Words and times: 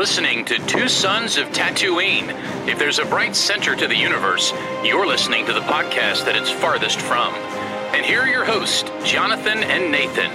Listening 0.00 0.46
to 0.46 0.56
Two 0.66 0.88
Sons 0.88 1.36
of 1.36 1.48
Tatooine. 1.48 2.30
If 2.66 2.78
there's 2.78 2.98
a 2.98 3.04
bright 3.04 3.36
center 3.36 3.76
to 3.76 3.86
the 3.86 3.94
universe, 3.94 4.50
you're 4.82 5.06
listening 5.06 5.44
to 5.44 5.52
the 5.52 5.60
podcast 5.60 6.24
that 6.24 6.34
it's 6.36 6.50
farthest 6.50 6.98
from. 6.98 7.34
And 7.94 8.02
here 8.06 8.22
are 8.22 8.26
your 8.26 8.46
hosts, 8.46 8.88
Jonathan 9.04 9.58
and 9.58 9.92
Nathan. 9.92 10.30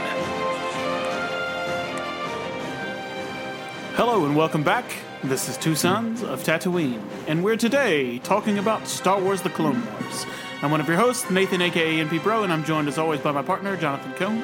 Hello 3.96 4.28
and 4.28 4.36
welcome 4.36 4.62
back. 4.62 4.86
This 5.24 5.50
is 5.50 5.58
Two 5.58 5.74
Sons 5.74 6.22
of 6.22 6.44
Tatooine, 6.44 7.02
and 7.28 7.44
we're 7.44 7.58
today 7.58 8.20
talking 8.20 8.60
about 8.60 8.88
Star 8.88 9.20
Wars 9.20 9.42
The 9.42 9.50
Clone 9.50 9.84
Wars. 9.84 10.28
I'm 10.62 10.70
one 10.70 10.80
of 10.80 10.88
your 10.88 10.98
hosts, 10.98 11.32
Nathan 11.32 11.64
aka 11.64 12.06
NP 12.06 12.22
Bro, 12.22 12.44
and 12.44 12.54
I'm 12.54 12.66
joined 12.66 12.88
as 12.88 13.00
always 13.00 13.20
by 13.20 13.32
my 13.32 13.42
partner, 13.42 13.76
Jonathan 13.76 14.14
Cohn. 14.14 14.44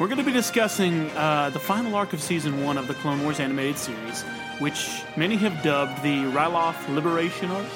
We're 0.00 0.08
going 0.08 0.18
to 0.18 0.24
be 0.24 0.32
discussing 0.32 1.08
uh, 1.10 1.50
the 1.50 1.60
final 1.60 1.94
arc 1.94 2.12
of 2.14 2.20
Season 2.20 2.64
1 2.64 2.78
of 2.78 2.88
the 2.88 2.94
Clone 2.94 3.22
Wars 3.22 3.38
animated 3.38 3.78
series, 3.78 4.22
which 4.58 5.04
many 5.16 5.36
have 5.36 5.62
dubbed 5.62 6.02
the 6.02 6.24
Ryloth 6.32 6.92
Liberation 6.92 7.48
arc. 7.52 7.66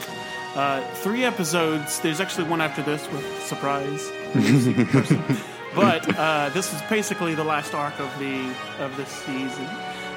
Uh, 0.57 0.85
three 0.95 1.23
episodes, 1.23 2.01
there's 2.01 2.21
actually 2.21 2.49
one 2.49 2.61
after 2.61 2.83
this 2.83 3.09
with 3.13 3.25
surprise. 3.45 4.11
but 5.77 6.19
uh, 6.19 6.51
this 6.55 6.75
is 6.75 6.83
basically 6.91 7.37
the 7.37 7.45
last 7.45 7.73
arc 7.73 8.01
of 8.01 8.19
the 8.19 8.53
of 8.81 8.97
this 8.97 9.09
season. 9.09 9.67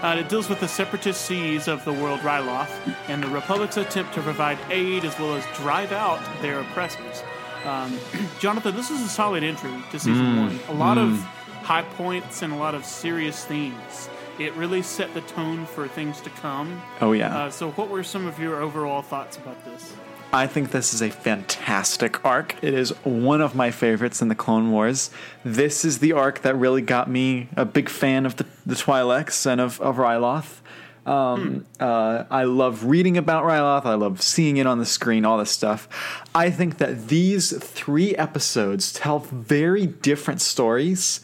Uh, 0.01 0.15
it 0.17 0.27
deals 0.27 0.49
with 0.49 0.59
the 0.59 0.67
separatist 0.67 1.21
seas 1.21 1.67
of 1.67 1.85
the 1.85 1.93
world 1.93 2.19
Ryloth 2.21 2.71
and 3.09 3.21
the 3.21 3.27
Republic's 3.27 3.77
attempt 3.77 4.15
to 4.15 4.21
provide 4.23 4.57
aid 4.71 5.05
as 5.05 5.17
well 5.19 5.35
as 5.35 5.45
drive 5.55 5.91
out 5.91 6.19
their 6.41 6.61
oppressors. 6.61 7.21
Um, 7.63 7.95
Jonathan, 8.39 8.75
this 8.75 8.89
is 8.89 9.01
a 9.01 9.07
solid 9.07 9.43
entry 9.43 9.71
to 9.91 9.99
season 9.99 10.37
one. 10.37 10.59
A 10.69 10.73
lot 10.73 10.97
of 10.97 11.23
high 11.61 11.83
points 11.83 12.41
and 12.41 12.53
a 12.53 12.55
lot 12.55 12.75
of 12.75 12.85
serious 12.85 13.45
themes. 13.45 14.09
It 14.39 14.53
really 14.55 14.81
set 14.81 15.13
the 15.13 15.21
tone 15.21 15.65
for 15.65 15.87
things 15.87 16.21
to 16.21 16.29
come. 16.29 16.81
Oh 16.99 17.11
yeah. 17.11 17.35
Uh, 17.35 17.49
so, 17.51 17.71
what 17.71 17.89
were 17.89 18.03
some 18.03 18.25
of 18.25 18.39
your 18.39 18.61
overall 18.61 19.01
thoughts 19.01 19.37
about 19.37 19.63
this? 19.65 19.93
I 20.33 20.47
think 20.47 20.71
this 20.71 20.93
is 20.93 21.01
a 21.01 21.09
fantastic 21.09 22.23
arc. 22.23 22.55
It 22.61 22.73
is 22.73 22.91
one 23.03 23.41
of 23.41 23.53
my 23.53 23.69
favorites 23.69 24.21
in 24.21 24.29
the 24.29 24.35
Clone 24.35 24.71
Wars. 24.71 25.11
This 25.43 25.83
is 25.83 25.99
the 25.99 26.13
arc 26.13 26.41
that 26.43 26.55
really 26.55 26.81
got 26.81 27.09
me 27.09 27.49
a 27.57 27.65
big 27.65 27.89
fan 27.89 28.25
of 28.25 28.37
the, 28.37 28.45
the 28.65 28.75
Twi'leks 28.75 29.45
and 29.45 29.59
of, 29.59 29.81
of 29.81 29.97
Ryloth. 29.97 30.61
Um, 31.05 31.65
uh, 31.79 32.25
I 32.29 32.43
love 32.43 32.85
reading 32.85 33.17
about 33.17 33.43
Ryloth. 33.43 33.85
I 33.85 33.95
love 33.95 34.21
seeing 34.21 34.57
it 34.57 34.67
on 34.67 34.77
the 34.77 34.85
screen, 34.85 35.25
all 35.25 35.37
this 35.37 35.49
stuff. 35.49 35.89
I 36.35 36.51
think 36.51 36.77
that 36.77 37.07
these 37.07 37.57
three 37.57 38.15
episodes 38.15 38.93
tell 38.93 39.19
very 39.19 39.87
different 39.87 40.41
stories, 40.41 41.21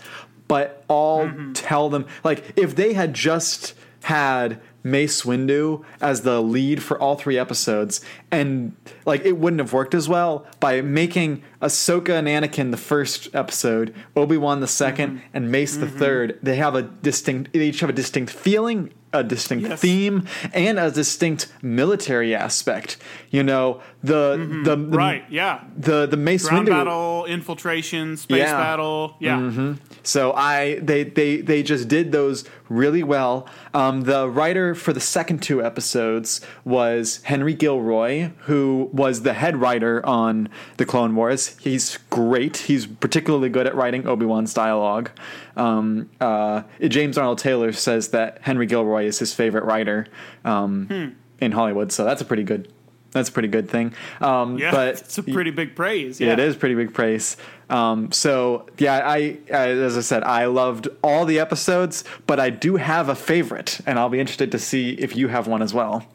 but 0.48 0.84
all 0.88 1.26
mm-hmm. 1.26 1.54
tell 1.54 1.90
them 1.90 2.06
like 2.24 2.54
if 2.56 2.76
they 2.76 2.94
had 2.94 3.14
just 3.14 3.74
had 4.04 4.60
Mace 4.88 5.24
Windu 5.24 5.84
as 6.02 6.22
the 6.22 6.42
lead 6.42 6.82
for 6.82 7.00
all 7.00 7.16
three 7.16 7.38
episodes, 7.38 8.02
and 8.32 8.76
like 9.06 9.26
it 9.26 9.38
wouldn't 9.38 9.60
have 9.60 9.74
worked 9.74 9.94
as 9.94 10.08
well 10.08 10.46
by 10.60 10.82
making 10.82 11.44
Ahsoka 11.62 12.12
and 12.12 12.28
Anakin 12.28 12.72
the 12.72 12.78
first 12.78 13.34
episode, 13.36 13.94
Obi 14.16 14.38
Wan 14.38 14.62
the 14.62 14.68
2nd 14.68 14.96
mm-hmm. 14.96 15.18
and 15.34 15.52
Mace 15.52 15.76
the 15.76 15.86
mm-hmm. 15.86 15.98
third. 15.98 16.40
They 16.42 16.56
have 16.56 16.76
a 16.76 16.84
distinct. 16.84 17.54
They 17.54 17.68
each 17.68 17.82
have 17.82 17.90
a 17.90 17.94
distinct 17.94 18.32
feeling, 18.32 18.94
a 19.12 19.24
distinct 19.24 19.68
Yes. 19.68 19.82
theme, 19.82 20.26
and 20.54 20.80
a 20.80 20.90
distinct 20.90 21.52
military 21.62 22.34
aspect. 22.34 22.98
You 23.30 23.44
know 23.44 23.82
the 24.04 24.62
the, 24.64 24.76
the 24.76 24.98
Right, 24.98 25.26
yeah. 25.30 25.64
the 25.76 26.06
the 26.06 26.18
Mace 26.18 26.48
Ground 26.48 26.68
Windu 26.68 26.72
battle, 26.72 27.26
infiltration, 27.26 28.16
space 28.18 28.40
Yeah. 28.40 28.54
battle. 28.58 29.16
Yeah. 29.20 29.74
So 30.04 30.34
I 30.34 30.80
they 30.80 31.04
they 31.04 31.38
they 31.42 31.64
just 31.64 31.88
did 31.88 32.12
those 32.12 32.46
really 32.70 33.04
well. 33.04 33.48
Um, 33.74 34.02
the 34.02 34.30
writer 34.30 34.76
for 34.76 34.94
the 34.94 35.00
second 35.00 35.42
two 35.42 35.64
episodes 35.64 36.42
was 36.64 37.22
Henry 37.24 37.54
Gilroy, 37.54 38.30
who 38.46 38.90
was 38.94 39.24
the 39.24 39.34
head 39.34 39.58
writer 39.58 40.06
on 40.06 40.50
the 40.78 40.86
Clone 40.86 41.16
Wars. 41.16 41.58
He's 41.60 41.98
great. 42.10 42.58
He's 42.58 42.86
particularly 42.86 43.50
good 43.50 43.68
at 43.68 43.76
writing 43.76 44.08
Obi 44.08 44.26
Wan's 44.26 44.54
dialogue. 44.54 45.10
Um, 45.56 46.10
uh, 46.22 46.64
James 46.88 47.18
Arnold 47.18 47.40
Taylor 47.40 47.72
says 47.72 48.10
that 48.10 48.40
Henry 48.44 48.66
Gilroy 48.68 49.06
is 49.06 49.20
his 49.20 49.34
favorite 49.34 49.64
writer 49.66 50.08
um, 50.46 51.16
in 51.40 51.52
Hollywood. 51.52 51.92
So 51.92 52.06
that's 52.06 52.22
a 52.22 52.26
pretty 52.26 52.44
good. 52.44 52.72
That's 53.12 53.30
a 53.30 53.32
pretty 53.32 53.48
good 53.48 53.70
thing. 53.70 53.94
Um, 54.22 54.58
Yeah, 54.58 54.72
but 54.72 54.88
it's 55.02 55.18
a 55.18 55.24
pretty 55.24 55.52
big 55.52 55.76
praise. 55.76 56.20
yeah, 56.20 56.34
it 56.34 56.40
is 56.40 56.56
pretty 56.56 56.76
big 56.76 56.94
praise. 56.94 57.38
Um, 57.70 58.12
so 58.12 58.66
yeah, 58.78 59.02
I, 59.08 59.38
I 59.52 59.70
as 59.70 59.98
I 59.98 60.02
said, 60.02 60.24
I 60.24 60.46
loved 60.46 60.88
all 61.04 61.26
the 61.26 61.40
episodes, 61.40 62.04
but 62.28 62.40
I 62.40 62.50
do 62.50 62.76
have 62.78 63.10
a 63.10 63.16
favorite, 63.16 63.80
and 63.86 63.98
I'll 64.00 64.10
be 64.10 64.20
interested 64.20 64.52
to 64.52 64.60
see 64.60 64.92
if 64.92 65.16
you 65.16 65.28
have 65.30 65.48
one 65.48 65.62
as 65.62 65.74
well. 65.74 66.06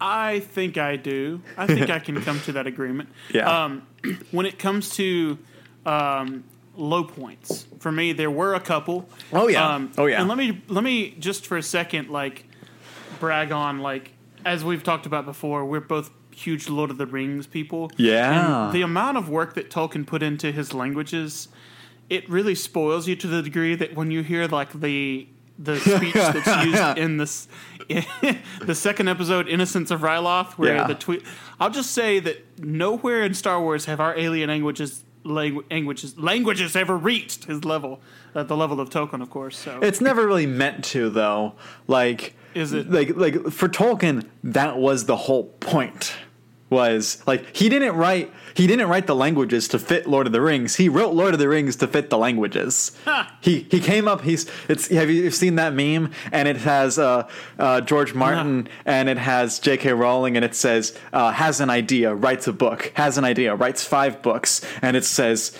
I 0.00 0.40
think 0.40 0.78
I 0.78 0.96
do. 0.96 1.42
I 1.56 1.66
think 1.68 1.88
I 1.88 2.00
can 2.00 2.20
come 2.22 2.40
to 2.40 2.52
that 2.52 2.66
agreement. 2.66 3.08
Yeah. 3.32 3.64
Um, 3.64 3.82
when 4.32 4.46
it 4.46 4.58
comes 4.58 4.90
to 4.96 5.38
um, 5.86 6.42
low 6.76 7.04
points, 7.04 7.66
for 7.78 7.92
me, 7.92 8.12
there 8.12 8.30
were 8.30 8.54
a 8.54 8.60
couple. 8.60 9.08
Oh, 9.32 9.48
yeah. 9.48 9.74
Um, 9.74 9.92
Oh, 9.96 10.06
yeah. 10.06 10.18
And 10.20 10.28
let 10.28 10.36
me 10.38 10.60
let 10.68 10.82
me 10.82 11.14
just 11.18 11.46
for 11.46 11.56
a 11.56 11.62
second 11.62 12.10
like 12.10 12.44
brag 13.20 13.52
on 13.52 13.78
like 13.78 14.11
as 14.44 14.64
we've 14.64 14.82
talked 14.82 15.06
about 15.06 15.24
before, 15.24 15.64
we're 15.64 15.80
both 15.80 16.10
huge 16.34 16.68
Lord 16.68 16.90
of 16.90 16.98
the 16.98 17.06
Rings 17.06 17.46
people. 17.46 17.90
Yeah. 17.96 18.66
And 18.66 18.72
the 18.74 18.82
amount 18.82 19.18
of 19.18 19.28
work 19.28 19.54
that 19.54 19.70
Tolkien 19.70 20.06
put 20.06 20.22
into 20.22 20.50
his 20.52 20.72
languages, 20.72 21.48
it 22.08 22.28
really 22.28 22.54
spoils 22.54 23.06
you 23.08 23.16
to 23.16 23.26
the 23.26 23.42
degree 23.42 23.74
that 23.74 23.94
when 23.94 24.10
you 24.10 24.22
hear 24.22 24.46
like 24.48 24.72
the 24.80 25.28
the 25.58 25.78
speech 25.80 26.14
that's 26.14 26.64
used 26.66 26.98
in 26.98 27.18
this 27.18 27.46
in 27.88 28.04
the 28.62 28.74
second 28.74 29.08
episode, 29.08 29.48
Innocents 29.48 29.90
of 29.90 30.00
Ryloth, 30.00 30.52
where 30.52 30.76
Yeah. 30.76 30.86
the 30.86 30.94
tweet 30.94 31.22
I'll 31.60 31.70
just 31.70 31.90
say 31.92 32.18
that 32.20 32.44
nowhere 32.58 33.22
in 33.22 33.34
Star 33.34 33.60
Wars 33.60 33.84
have 33.84 34.00
our 34.00 34.16
alien 34.18 34.48
languages 34.48 35.04
langu- 35.24 35.70
languages 35.70 36.18
languages 36.18 36.74
ever 36.74 36.96
reached 36.96 37.44
his 37.44 37.64
level 37.64 38.00
at 38.34 38.48
the 38.48 38.56
level 38.56 38.80
of 38.80 38.88
Tolkien, 38.88 39.20
of 39.20 39.28
course. 39.30 39.58
So 39.58 39.78
It's 39.82 40.00
never 40.00 40.26
really 40.26 40.46
meant 40.46 40.82
to, 40.86 41.10
though. 41.10 41.52
Like, 41.86 42.34
Is 42.54 42.72
it? 42.72 42.90
like 42.90 43.16
like 43.16 43.34
for 43.50 43.68
Tolkien? 43.68 44.26
That 44.44 44.78
was 44.78 45.06
the 45.06 45.16
whole 45.16 45.44
point. 45.44 46.14
Was 46.70 47.22
like 47.26 47.54
he 47.54 47.68
didn't 47.68 47.96
write 47.96 48.32
he 48.54 48.66
didn't 48.66 48.88
write 48.88 49.06
the 49.06 49.14
languages 49.14 49.68
to 49.68 49.78
fit 49.78 50.06
Lord 50.06 50.26
of 50.26 50.32
the 50.32 50.40
Rings. 50.40 50.76
He 50.76 50.88
wrote 50.88 51.12
Lord 51.12 51.34
of 51.34 51.38
the 51.38 51.48
Rings 51.48 51.76
to 51.76 51.86
fit 51.86 52.08
the 52.08 52.16
languages. 52.16 52.92
He 53.42 53.66
he 53.70 53.78
came 53.78 54.08
up. 54.08 54.22
He's 54.22 54.50
it's 54.70 54.88
have 54.88 55.10
you 55.10 55.30
seen 55.30 55.56
that 55.56 55.74
meme? 55.74 56.12
And 56.32 56.48
it 56.48 56.56
has 56.56 56.98
uh, 56.98 57.28
uh, 57.58 57.82
George 57.82 58.14
Martin 58.14 58.68
and 58.86 59.10
it 59.10 59.18
has 59.18 59.58
J.K. 59.58 59.92
Rowling 59.92 60.36
and 60.36 60.46
it 60.46 60.54
says 60.54 60.98
uh, 61.12 61.32
has 61.32 61.60
an 61.60 61.68
idea, 61.68 62.14
writes 62.14 62.46
a 62.46 62.54
book, 62.54 62.90
has 62.94 63.18
an 63.18 63.24
idea, 63.24 63.54
writes 63.54 63.84
five 63.84 64.22
books, 64.22 64.64
and 64.80 64.96
it 64.96 65.04
says. 65.04 65.58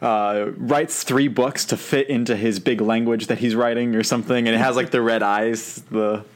Uh, 0.00 0.52
writes 0.56 1.02
three 1.04 1.28
books 1.28 1.66
to 1.66 1.76
fit 1.76 2.08
into 2.08 2.34
his 2.34 2.58
big 2.58 2.80
language 2.80 3.26
that 3.26 3.38
he's 3.38 3.54
writing 3.54 3.94
or 3.94 4.02
something, 4.02 4.46
and 4.48 4.54
it 4.54 4.58
has 4.58 4.74
like 4.76 4.90
the 4.90 5.00
red 5.02 5.22
eyes. 5.22 5.82
The 5.90 6.24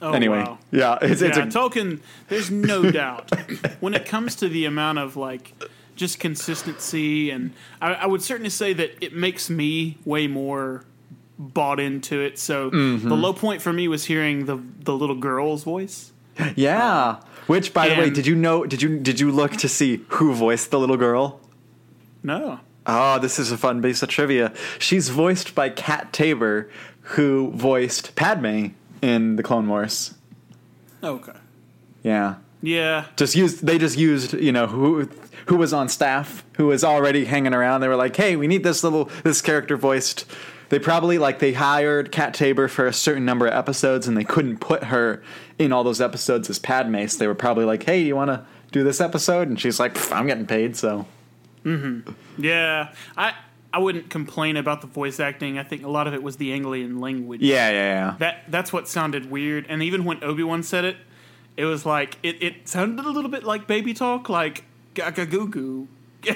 Oh, 0.00 0.12
anyway, 0.12 0.44
wow. 0.44 0.58
yeah, 0.70 0.96
it's, 1.02 1.22
it's 1.22 1.36
a, 1.36 1.42
Tolkien. 1.46 1.98
There's 2.28 2.52
no 2.52 2.88
doubt 2.92 3.32
when 3.80 3.94
it 3.94 4.06
comes 4.06 4.36
to 4.36 4.48
the 4.48 4.64
amount 4.66 4.98
of 5.00 5.16
like 5.16 5.54
just 5.96 6.20
consistency, 6.20 7.30
and 7.30 7.52
I, 7.82 7.94
I 7.94 8.06
would 8.06 8.22
certainly 8.22 8.50
say 8.50 8.72
that 8.74 8.90
it 9.04 9.12
makes 9.12 9.50
me 9.50 9.98
way 10.04 10.28
more 10.28 10.84
bought 11.36 11.80
into 11.80 12.20
it. 12.20 12.38
So 12.38 12.70
Mm-hmm. 12.70 13.08
the 13.08 13.16
low 13.16 13.32
point 13.32 13.60
for 13.60 13.72
me 13.72 13.88
was 13.88 14.04
hearing 14.04 14.44
the 14.46 14.62
the 14.84 14.94
little 14.94 15.16
girl's 15.16 15.64
voice. 15.64 16.12
yeah. 16.54 17.16
Which, 17.48 17.72
by 17.74 17.88
the 17.88 17.96
way, 17.96 18.10
did 18.10 18.26
you 18.26 18.36
know? 18.36 18.66
Did 18.66 18.82
you 18.82 18.98
did 19.00 19.18
you 19.18 19.32
look 19.32 19.52
to 19.56 19.68
see 19.68 20.04
who 20.10 20.32
voiced 20.34 20.70
the 20.70 20.78
little 20.78 20.96
girl? 20.98 21.40
No, 22.22 22.60
Oh, 22.88 23.18
this 23.18 23.38
is 23.38 23.52
a 23.52 23.58
fun 23.58 23.82
piece 23.82 24.02
of 24.02 24.08
trivia. 24.08 24.52
She's 24.78 25.10
voiced 25.10 25.54
by 25.54 25.68
Kat 25.68 26.12
Taber, 26.12 26.70
who 27.02 27.52
voiced 27.54 28.14
Padme 28.16 28.68
in 29.02 29.36
the 29.36 29.42
Clone 29.42 29.68
Wars. 29.68 30.14
Oh, 31.02 31.14
okay, 31.16 31.32
Yeah. 32.02 32.36
yeah, 32.62 33.04
just 33.16 33.36
used 33.36 33.64
they 33.64 33.78
just 33.78 33.96
used 33.98 34.32
you 34.34 34.50
know 34.50 34.66
who 34.66 35.08
who 35.46 35.56
was 35.56 35.72
on 35.72 35.88
staff 35.88 36.44
who 36.56 36.66
was 36.66 36.82
already 36.82 37.24
hanging 37.26 37.54
around. 37.54 37.80
They 37.82 37.88
were 37.88 37.94
like 37.96 38.16
hey 38.16 38.34
we 38.36 38.46
need 38.48 38.64
this 38.64 38.82
little 38.82 39.04
this 39.22 39.40
character 39.40 39.76
voiced. 39.76 40.24
They 40.70 40.78
probably 40.78 41.16
like 41.18 41.38
they 41.38 41.52
hired 41.52 42.10
Kat 42.10 42.34
Taber 42.34 42.66
for 42.68 42.86
a 42.86 42.92
certain 42.92 43.24
number 43.24 43.46
of 43.46 43.54
episodes 43.54 44.08
and 44.08 44.16
they 44.16 44.24
couldn't 44.24 44.58
put 44.58 44.84
her 44.84 45.22
in 45.58 45.72
all 45.72 45.84
those 45.84 46.00
episodes 46.00 46.50
as 46.50 46.58
Padme. 46.58 47.06
So 47.06 47.18
they 47.18 47.26
were 47.28 47.34
probably 47.36 47.64
like 47.64 47.84
hey 47.84 48.00
you 48.00 48.16
want 48.16 48.28
to 48.30 48.44
do 48.72 48.82
this 48.82 49.00
episode? 49.00 49.46
And 49.48 49.60
she's 49.60 49.78
like 49.78 50.10
I'm 50.12 50.26
getting 50.26 50.46
paid 50.46 50.76
so 50.76 51.06
yeah. 52.38 52.92
I 53.16 53.34
I 53.72 53.78
wouldn't 53.78 54.08
complain 54.10 54.56
about 54.56 54.80
the 54.80 54.86
voice 54.86 55.20
acting. 55.20 55.58
I 55.58 55.62
think 55.62 55.84
a 55.84 55.88
lot 55.88 56.06
of 56.06 56.14
it 56.14 56.22
was 56.22 56.36
the 56.36 56.52
Anglian 56.52 57.00
language. 57.00 57.40
yeah 57.42 57.70
yeah 57.70 57.74
yeah 57.94 58.14
That 58.18 58.44
that's 58.50 58.72
what 58.72 58.88
sounded 58.88 59.30
weird. 59.30 59.66
And 59.68 59.82
even 59.82 60.04
when 60.04 60.22
Obi 60.24 60.42
Wan 60.42 60.62
said 60.62 60.84
it, 60.84 60.96
it 61.56 61.64
was 61.66 61.84
like 61.84 62.16
it, 62.22 62.42
it 62.42 62.68
sounded 62.68 63.04
a 63.04 63.10
little 63.10 63.30
bit 63.30 63.44
like 63.44 63.66
baby 63.66 63.92
talk, 63.94 64.28
like 64.28 64.64
gaga 64.94 65.26
goo 65.26 65.48
goo. 65.48 65.88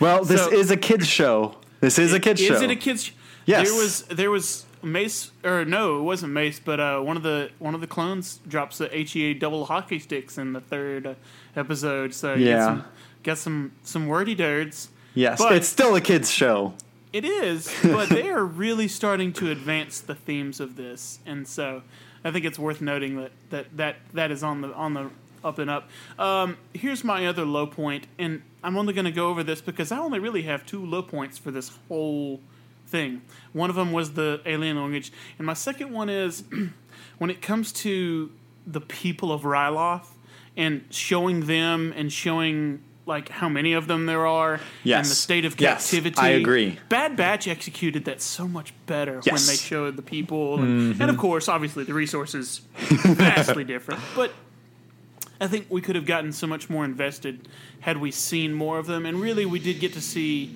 well 0.00 0.24
this 0.24 0.42
So- 0.44 0.52
is 0.52 0.70
a 0.70 0.76
kids 0.76 1.06
show 1.06 1.56
this 1.80 1.98
is 1.98 2.12
a 2.12 2.20
kids 2.20 2.40
show 2.40 2.54
Is 2.54 2.62
it 2.62 2.70
a 2.70 2.76
kids? 2.76 3.12
Yes. 3.46 3.68
There 3.68 3.76
was 3.78 4.02
there 4.02 4.30
was 4.30 4.66
Mace 4.84 5.30
or 5.44 5.64
no, 5.64 5.98
it 6.00 6.02
wasn't 6.02 6.32
Mace, 6.32 6.60
but 6.60 6.78
uh, 6.80 7.00
one 7.00 7.16
of 7.16 7.22
the 7.22 7.50
one 7.60 7.74
of 7.74 7.80
the 7.80 7.86
clones 7.86 8.40
drops 8.48 8.78
the 8.78 8.88
HEA 8.88 9.34
double 9.34 9.64
hockey 9.66 9.98
sticks 10.00 10.38
in 10.38 10.52
the 10.52 10.60
third 10.60 11.06
uh, 11.06 11.14
episode. 11.56 12.14
So 12.14 12.34
Yeah. 12.34 12.64
some, 12.66 12.84
got 13.22 13.38
some 13.38 13.72
some 13.82 14.06
wordy 14.06 14.34
dirds. 14.34 14.88
Yes, 15.14 15.38
But- 15.38 15.52
it's 15.52 15.68
still 15.68 15.94
a 15.94 16.00
kids 16.00 16.30
show. 16.30 16.74
It 17.12 17.26
is, 17.26 17.70
but 17.82 18.08
they 18.08 18.30
are 18.30 18.42
really 18.42 18.88
starting 18.88 19.34
to 19.34 19.50
advance 19.50 20.00
the 20.00 20.14
themes 20.14 20.60
of 20.60 20.76
this, 20.76 21.18
and 21.26 21.46
so 21.46 21.82
I 22.24 22.30
think 22.30 22.46
it's 22.46 22.58
worth 22.58 22.80
noting 22.80 23.16
that 23.16 23.32
that 23.50 23.76
that, 23.76 23.96
that 24.14 24.30
is 24.30 24.42
on 24.42 24.62
the 24.62 24.72
on 24.72 24.94
the 24.94 25.10
up 25.44 25.58
and 25.58 25.68
up. 25.68 25.90
Um, 26.18 26.56
here's 26.72 27.04
my 27.04 27.26
other 27.26 27.44
low 27.44 27.66
point, 27.66 28.06
and 28.18 28.40
I'm 28.64 28.78
only 28.78 28.94
going 28.94 29.04
to 29.04 29.10
go 29.12 29.28
over 29.28 29.42
this 29.42 29.60
because 29.60 29.92
I 29.92 29.98
only 29.98 30.20
really 30.20 30.42
have 30.42 30.64
two 30.64 30.84
low 30.86 31.02
points 31.02 31.36
for 31.36 31.50
this 31.50 31.72
whole 31.88 32.40
thing. 32.86 33.22
One 33.52 33.68
of 33.68 33.76
them 33.76 33.92
was 33.92 34.14
the 34.14 34.40
alien 34.46 34.76
language, 34.80 35.12
and 35.36 35.46
my 35.46 35.54
second 35.54 35.92
one 35.92 36.08
is 36.08 36.44
when 37.18 37.28
it 37.28 37.42
comes 37.42 37.72
to 37.72 38.30
the 38.66 38.80
people 38.80 39.32
of 39.32 39.42
Ryloth 39.42 40.06
and 40.56 40.84
showing 40.90 41.46
them 41.46 41.92
and 41.96 42.12
showing 42.12 42.82
like 43.04 43.28
how 43.28 43.48
many 43.48 43.72
of 43.72 43.86
them 43.88 44.06
there 44.06 44.26
are 44.26 44.60
and 44.84 45.04
the 45.04 45.08
state 45.08 45.44
of 45.44 45.60
Yes, 45.60 45.90
captivity. 45.90 46.20
I 46.20 46.28
agree. 46.30 46.78
Bad 46.88 47.16
Batch 47.16 47.48
executed 47.48 48.04
that 48.04 48.20
so 48.20 48.46
much 48.46 48.72
better 48.86 49.14
when 49.14 49.46
they 49.46 49.56
showed 49.56 49.96
the 49.96 50.02
people, 50.02 50.58
and, 50.58 50.94
mm-hmm. 50.94 51.02
and 51.02 51.10
of 51.10 51.18
course, 51.18 51.48
obviously, 51.48 51.84
the 51.84 51.94
resources 51.94 52.60
vastly 52.76 53.64
different. 53.64 54.00
But 54.14 54.32
I 55.40 55.48
think 55.48 55.66
we 55.68 55.80
could 55.80 55.96
have 55.96 56.06
gotten 56.06 56.32
so 56.32 56.46
much 56.46 56.70
more 56.70 56.84
invested 56.84 57.48
had 57.80 57.98
we 57.98 58.12
seen 58.12 58.54
more 58.54 58.78
of 58.78 58.86
them. 58.86 59.04
And 59.04 59.20
really, 59.20 59.44
we 59.46 59.58
did 59.58 59.80
get 59.80 59.92
to 59.94 60.00
see 60.00 60.54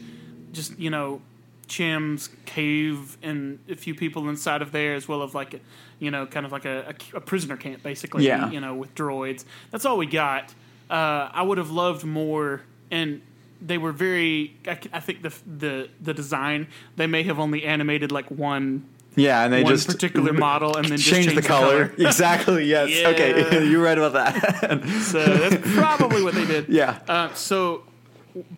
just 0.52 0.78
you 0.78 0.90
know 0.90 1.20
Cham's 1.66 2.30
cave 2.44 3.18
and 3.22 3.58
a 3.68 3.74
few 3.74 3.94
people 3.94 4.28
inside 4.28 4.62
of 4.62 4.70
there, 4.72 4.94
as 4.94 5.08
well 5.08 5.22
as 5.22 5.34
like 5.34 5.54
a, 5.54 5.60
you 5.98 6.10
know, 6.10 6.26
kind 6.26 6.46
of 6.46 6.52
like 6.52 6.64
a, 6.64 6.94
a, 7.12 7.16
a 7.16 7.20
prisoner 7.20 7.56
camp, 7.56 7.82
basically. 7.82 8.24
Yeah. 8.24 8.50
You 8.50 8.60
know, 8.60 8.74
with 8.74 8.94
droids. 8.94 9.44
That's 9.70 9.84
all 9.84 9.98
we 9.98 10.06
got. 10.06 10.54
Uh, 10.90 11.28
I 11.32 11.42
would 11.42 11.58
have 11.58 11.70
loved 11.70 12.04
more, 12.04 12.62
and 12.90 13.20
they 13.60 13.78
were 13.78 13.92
very. 13.92 14.56
I 14.92 15.00
think 15.00 15.22
the 15.22 15.34
the 15.46 15.88
the 16.00 16.14
design 16.14 16.68
they 16.96 17.06
may 17.06 17.22
have 17.24 17.38
only 17.38 17.64
animated 17.64 18.12
like 18.12 18.30
one 18.30 18.86
Yeah, 19.16 19.42
and 19.44 19.52
they 19.52 19.62
one 19.62 19.72
just 19.72 19.88
particular 19.88 20.32
model 20.48 20.76
and 20.76 20.86
then 20.86 20.98
change 20.98 21.26
change 21.26 21.36
the 21.36 21.42
color. 21.42 21.92
exactly. 21.98 22.64
Yes. 22.66 22.90
Yeah. 22.90 23.08
Okay. 23.08 23.66
You're 23.68 23.82
right 23.82 23.98
about 23.98 24.12
that. 24.12 24.84
So 25.02 25.24
that's 25.24 25.74
probably 25.74 26.22
what 26.22 26.34
they 26.34 26.46
did. 26.46 26.68
yeah. 26.68 27.00
Uh, 27.08 27.32
so, 27.34 27.84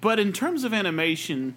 but 0.01 0.19
in 0.19 0.33
terms 0.33 0.65
of 0.65 0.75
animation, 0.75 1.55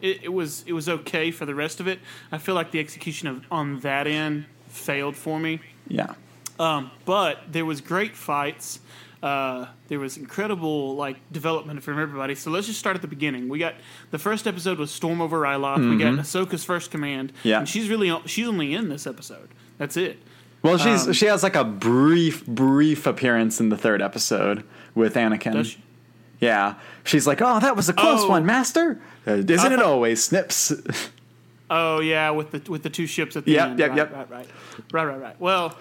it, 0.00 0.24
it 0.24 0.32
was 0.32 0.64
it 0.66 0.72
was 0.72 0.88
okay 0.88 1.30
for 1.30 1.46
the 1.46 1.54
rest 1.54 1.80
of 1.80 1.86
it. 1.86 2.00
I 2.32 2.38
feel 2.38 2.54
like 2.54 2.70
the 2.70 2.80
execution 2.80 3.28
of 3.28 3.44
on 3.50 3.80
that 3.80 4.06
end 4.06 4.46
failed 4.68 5.16
for 5.16 5.38
me. 5.38 5.60
Yeah. 5.86 6.14
Um, 6.58 6.90
but 7.04 7.38
there 7.50 7.64
was 7.64 7.80
great 7.80 8.14
fights. 8.16 8.80
Uh, 9.22 9.66
there 9.88 9.98
was 10.00 10.16
incredible 10.16 10.96
like 10.96 11.16
development 11.30 11.82
from 11.82 11.98
everybody. 12.00 12.34
So 12.34 12.50
let's 12.50 12.66
just 12.66 12.78
start 12.78 12.96
at 12.96 13.02
the 13.02 13.08
beginning. 13.08 13.48
We 13.50 13.58
got 13.58 13.74
the 14.10 14.18
first 14.18 14.46
episode 14.46 14.78
was 14.78 14.90
Storm 14.90 15.20
over 15.20 15.38
Ryloth. 15.40 15.88
We 15.90 15.98
got 16.02 16.14
Ahsoka's 16.14 16.64
first 16.64 16.90
command. 16.90 17.32
Yeah. 17.42 17.58
and 17.58 17.68
she's 17.68 17.88
really 17.90 18.10
she's 18.26 18.48
only 18.48 18.72
in 18.74 18.88
this 18.88 19.06
episode. 19.06 19.50
That's 19.76 19.96
it. 19.98 20.18
Well, 20.62 20.78
she's 20.78 21.06
Um, 21.06 21.12
she 21.12 21.26
has 21.26 21.42
like 21.42 21.54
a 21.56 21.64
brief, 21.64 22.46
brief 22.46 23.06
appearance 23.06 23.60
in 23.60 23.68
the 23.68 23.76
third 23.76 24.00
episode 24.02 24.64
with 24.94 25.14
Anakin. 25.14 25.52
Does 25.52 25.66
she? 25.68 25.82
Yeah, 26.40 26.74
she's 27.04 27.26
like, 27.26 27.42
"Oh, 27.42 27.60
that 27.60 27.76
was 27.76 27.90
a 27.90 27.92
close 27.92 28.20
Oh. 28.22 28.28
one, 28.30 28.46
Master." 28.46 28.98
Uh, 29.26 29.32
isn't 29.46 29.72
it 29.72 29.80
always? 29.82 30.24
Snips. 30.24 30.72
Oh 31.70 32.00
yeah, 32.00 32.30
with 32.30 32.50
the 32.50 32.70
with 32.70 32.82
the 32.82 32.90
two 32.90 33.06
ships 33.06 33.36
at 33.36 33.44
the 33.44 33.52
Yep, 33.52 33.68
end. 33.68 33.78
yep, 33.78 33.88
right, 33.90 33.96
yep. 33.96 34.12
Right, 34.12 34.30
right, 34.30 34.46
right, 34.92 35.04
right, 35.04 35.20
right. 35.20 35.40
Well, 35.40 35.76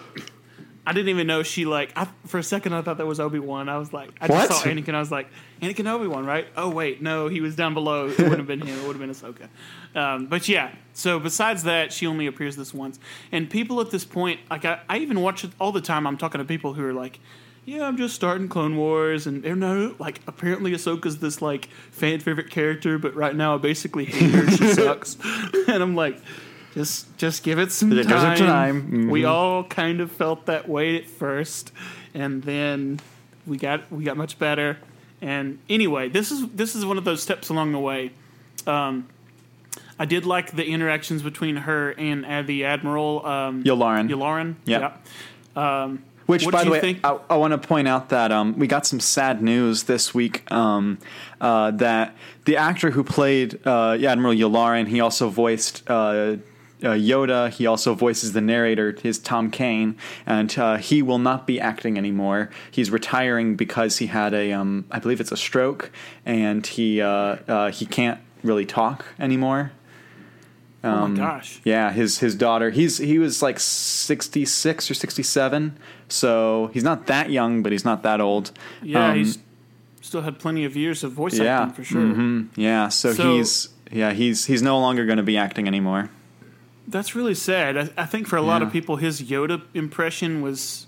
I 0.87 0.93
didn't 0.93 1.09
even 1.09 1.27
know 1.27 1.43
she 1.43 1.65
like. 1.65 1.91
I, 1.95 2.07
for 2.25 2.37
a 2.39 2.43
second, 2.43 2.73
I 2.73 2.81
thought 2.81 2.97
that 2.97 3.05
was 3.05 3.19
Obi 3.19 3.37
Wan. 3.37 3.69
I 3.69 3.77
was 3.77 3.93
like, 3.93 4.09
I 4.21 4.27
What? 4.27 4.47
just 4.49 4.63
saw 4.63 4.69
Anakin. 4.69 4.95
I 4.95 4.99
was 4.99 5.11
like, 5.11 5.27
Anakin 5.61 5.87
Obi 5.87 6.07
Wan, 6.07 6.25
right? 6.25 6.47
Oh 6.57 6.69
wait, 6.69 7.01
no, 7.01 7.27
he 7.27 7.41
was 7.41 7.55
down 7.55 7.73
below. 7.73 8.07
It 8.07 8.17
wouldn't 8.17 8.37
have 8.37 8.47
been 8.47 8.61
him. 8.61 8.79
It 8.79 8.87
would 8.87 8.95
have 8.95 8.99
been 8.99 9.09
Ahsoka. 9.11 9.49
Um, 9.95 10.25
but 10.27 10.47
yeah. 10.49 10.71
So 10.93 11.19
besides 11.19 11.63
that, 11.63 11.93
she 11.93 12.07
only 12.07 12.25
appears 12.27 12.55
this 12.55 12.73
once. 12.73 12.99
And 13.31 13.49
people 13.49 13.79
at 13.81 13.91
this 13.91 14.05
point, 14.05 14.39
like 14.49 14.65
I, 14.65 14.79
I 14.89 14.97
even 14.97 15.21
watch 15.21 15.43
it 15.43 15.51
all 15.59 15.71
the 15.71 15.81
time. 15.81 16.07
I'm 16.07 16.17
talking 16.17 16.39
to 16.39 16.45
people 16.45 16.73
who 16.73 16.85
are 16.85 16.93
like. 16.93 17.19
Yeah, 17.65 17.85
I'm 17.85 17.97
just 17.97 18.15
starting 18.15 18.47
Clone 18.47 18.77
Wars, 18.77 19.27
and 19.27 19.43
they're 19.43 19.55
no 19.55 19.93
like 19.99 20.21
apparently 20.25 20.71
Ahsoka's 20.71 21.19
this 21.19 21.39
like 21.39 21.69
fan 21.91 22.19
favorite 22.19 22.49
character, 22.49 22.97
but 22.97 23.13
right 23.13 23.35
now 23.35 23.53
I 23.53 23.57
basically 23.59 24.05
hate 24.05 24.31
her. 24.31 24.49
She 24.49 24.67
sucks, 24.73 25.17
and 25.67 25.83
I'm 25.83 25.93
like, 25.93 26.19
just 26.73 27.17
just 27.17 27.43
give 27.43 27.59
it 27.59 27.71
some 27.71 27.91
it 27.97 28.07
time. 28.07 28.37
time. 28.37 29.09
We 29.09 29.21
Mhm. 29.21 29.29
all 29.29 29.63
kind 29.63 30.01
of 30.01 30.11
felt 30.11 30.45
that 30.45 30.67
way 30.69 30.97
at 30.97 31.07
first, 31.07 31.71
and 32.13 32.43
then 32.43 32.99
we 33.47 33.57
got 33.57 33.91
we 33.91 34.03
got 34.03 34.17
much 34.17 34.37
better. 34.39 34.77
And 35.21 35.59
anyway, 35.69 36.09
this 36.09 36.31
is 36.31 36.47
this 36.49 36.75
is 36.75 36.85
one 36.85 36.97
of 36.97 37.03
those 37.03 37.21
steps 37.21 37.49
along 37.49 37.71
the 37.71 37.79
way. 37.79 38.11
Um, 38.67 39.07
I 39.97 40.05
did 40.05 40.25
like 40.25 40.55
the 40.55 40.65
interactions 40.65 41.21
between 41.21 41.57
her 41.57 41.91
and 41.97 42.25
uh, 42.25 42.41
the 42.43 42.65
admiral 42.65 43.25
um, 43.25 43.63
Yularen. 43.63 44.09
Yularen. 44.09 44.55
Yep. 44.65 45.01
Yeah. 45.57 45.83
Um, 45.83 46.03
Which, 46.25 46.45
what 46.45 46.53
by 46.53 46.63
the 46.63 46.69
way, 46.71 46.79
think? 46.79 46.99
I, 47.03 47.17
I 47.29 47.35
want 47.35 47.51
to 47.51 47.67
point 47.67 47.87
out 47.87 48.09
that 48.09 48.31
um, 48.31 48.57
we 48.57 48.67
got 48.67 48.85
some 48.85 48.99
sad 49.01 49.41
news 49.41 49.83
this 49.83 50.13
week. 50.13 50.49
Um, 50.51 50.99
uh, 51.41 51.71
that 51.71 52.15
the 52.45 52.55
actor 52.55 52.91
who 52.91 53.03
played 53.03 53.59
uh, 53.65 53.97
Admiral 54.01 54.33
Yularen, 54.33 54.87
he 54.87 55.01
also 55.01 55.27
voiced 55.27 55.83
uh, 55.89 56.37
uh, 56.83 56.87
Yoda. 56.89 57.49
He 57.49 57.65
also 57.65 57.93
voices 57.93 58.33
the 58.33 58.41
narrator, 58.41 58.95
his 59.01 59.19
Tom 59.19 59.51
Kane, 59.51 59.95
and 60.25 60.57
uh, 60.57 60.77
he 60.77 61.01
will 61.01 61.19
not 61.19 61.45
be 61.45 61.59
acting 61.59 61.97
anymore. 61.97 62.49
He's 62.71 62.89
retiring 62.91 63.55
because 63.55 63.97
he 63.97 64.07
had 64.07 64.33
a, 64.33 64.51
um, 64.53 64.85
I 64.91 64.99
believe 64.99 65.19
it's 65.19 65.31
a 65.31 65.37
stroke, 65.37 65.91
and 66.25 66.65
he 66.65 67.01
uh, 67.01 67.07
uh, 67.47 67.71
he 67.71 67.85
can't 67.85 68.19
really 68.43 68.65
talk 68.65 69.05
anymore. 69.19 69.71
oh 70.83 70.89
um, 70.89 71.13
my 71.15 71.19
gosh. 71.19 71.59
Yeah, 71.63 71.91
his 71.91 72.19
his 72.19 72.35
daughter. 72.35 72.69
He's 72.69 72.97
he 72.97 73.19
was 73.19 73.41
like 73.41 73.59
sixty 73.59 74.45
six 74.45 74.89
or 74.89 74.93
sixty 74.93 75.23
seven, 75.23 75.77
so 76.07 76.69
he's 76.73 76.83
not 76.83 77.07
that 77.07 77.29
young, 77.29 77.61
but 77.63 77.71
he's 77.71 77.85
not 77.85 78.03
that 78.03 78.21
old. 78.21 78.51
Yeah, 78.81 79.09
Um, 79.09 79.17
he's 79.17 79.37
still 80.01 80.21
had 80.21 80.39
plenty 80.39 80.65
of 80.65 80.75
years 80.75 81.03
of 81.03 81.11
voice 81.11 81.37
yeah 81.37 81.61
acting 81.63 81.75
for 81.75 81.83
sure. 81.83 82.01
mhm, 82.01 82.47
yeah. 82.55 82.87
So, 82.89 83.13
So- 83.13 83.35
he's 83.35 83.69
yeah 83.91 84.13
he's 84.13 84.45
he's 84.45 84.61
no 84.61 84.79
longer 84.79 85.05
going 85.05 85.17
to 85.17 85.23
be 85.23 85.37
acting 85.37 85.67
anymore. 85.67 86.09
That's 86.89 87.15
really 87.15 87.35
sad. 87.35 87.77
I, 87.77 87.89
I 87.97 88.05
think 88.05 88.27
for 88.27 88.35
a 88.37 88.41
lot 88.41 88.61
of 88.61 88.71
people, 88.71 88.95
his 88.97 89.21
Yoda 89.21 89.61
impression 89.73 90.41
was 90.41 90.87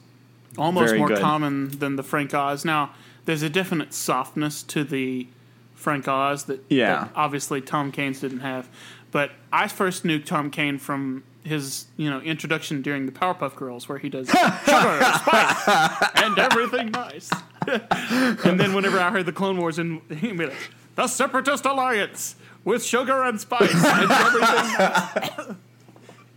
almost 0.58 0.88
Very 0.88 1.00
more 1.00 1.08
good. 1.10 1.20
common 1.20 1.70
than 1.78 1.96
the 1.96 2.04
Frank 2.04 2.34
Oz. 2.34 2.66
Now, 2.66 2.92
there's 3.26 3.44
a 3.44 3.50
definite 3.50 3.94
softness 3.94 4.64
to 4.64 4.84
the 4.84 5.28
Frank 5.76 6.08
Oz 6.08 6.46
that, 6.46 6.64
Yeah. 6.70 6.96
that 7.06 7.12
obviously 7.16 7.62
Tom 7.62 7.92
Kane's 7.92 8.20
didn't 8.20 8.40
have. 8.40 8.68
But 9.12 9.32
I 9.54 9.68
first 9.68 10.04
knew 10.06 10.20
Tom 10.20 10.50
Kane 10.50 10.78
from 10.78 11.24
his 11.44 11.86
you 11.98 12.10
know 12.10 12.20
introduction 12.22 12.82
during 12.82 13.06
the 13.08 13.12
Powerpuff 13.12 13.56
Girls, 13.56 13.90
where 13.90 13.98
he 13.98 14.10
does 14.10 14.28
sugar, 14.30 14.40
spice, 14.66 15.68
and 16.16 16.38
everything 16.40 16.92
nice. 16.92 17.30
and 17.68 18.60
then 18.60 18.74
whenever 18.74 19.00
I 19.00 19.10
heard 19.12 19.26
the 19.26 19.32
Clone 19.34 19.58
Wars, 19.58 19.78
and 19.80 20.08
be 20.08 20.32
like, 20.34 20.54
"The 20.96 21.08
Separatist 21.08 21.66
Alliance 21.66 22.36
with 22.64 22.84
sugar 22.86 23.24
and 23.24 23.40
spice 23.42 23.74
and 23.74 24.12
everything." 24.12 24.42
nice." 24.78 25.56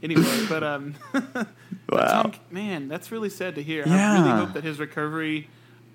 anyway, 0.05 0.47
but 0.49 0.63
um, 0.63 0.95
Wow. 1.89 2.23
Tom, 2.23 2.33
man, 2.51 2.89
that's 2.89 3.11
really 3.13 3.29
sad 3.31 3.57
to 3.57 3.63
hear. 3.63 3.85
I 3.87 4.15
really 4.19 4.31
hope 4.31 4.53
that 4.55 4.65
his 4.65 4.79
recovery, 4.79 5.49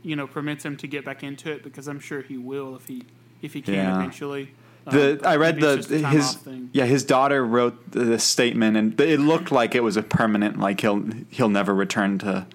you 0.03 0.15
know, 0.15 0.27
permits 0.27 0.63
him 0.65 0.75
to 0.77 0.87
get 0.87 1.03
back 1.05 1.23
into 1.23 1.51
it 1.51 1.63
because 1.63 1.87
I'm 1.87 1.99
sure 1.99 2.21
he 2.21 2.37
will 2.37 2.75
if 2.75 2.87
he 2.87 3.03
if 3.41 3.53
he 3.53 3.61
can 3.61 3.73
Yeah. 3.73 3.95
eventually. 3.97 4.51
The 4.85 5.13
Um, 5.13 5.19
I 5.25 5.35
read 5.35 5.59
the 5.59 5.73
it's 5.77 5.87
just 5.87 5.91
a 5.91 6.01
time 6.01 6.13
his 6.15 6.33
thing. 6.35 6.69
yeah 6.73 6.85
his 6.85 7.03
daughter 7.03 7.45
wrote 7.45 7.91
the 7.91 8.17
statement 8.19 8.75
and 8.77 8.99
it 9.01 9.19
looked 9.19 9.51
like 9.51 9.75
it 9.75 9.83
was 9.83 9.97
a 9.97 10.03
permanent 10.03 10.59
like 10.59 10.81
he'll 10.81 11.03
he'll 11.29 11.49
never 11.49 11.73
return 11.75 12.17
to 12.19 12.45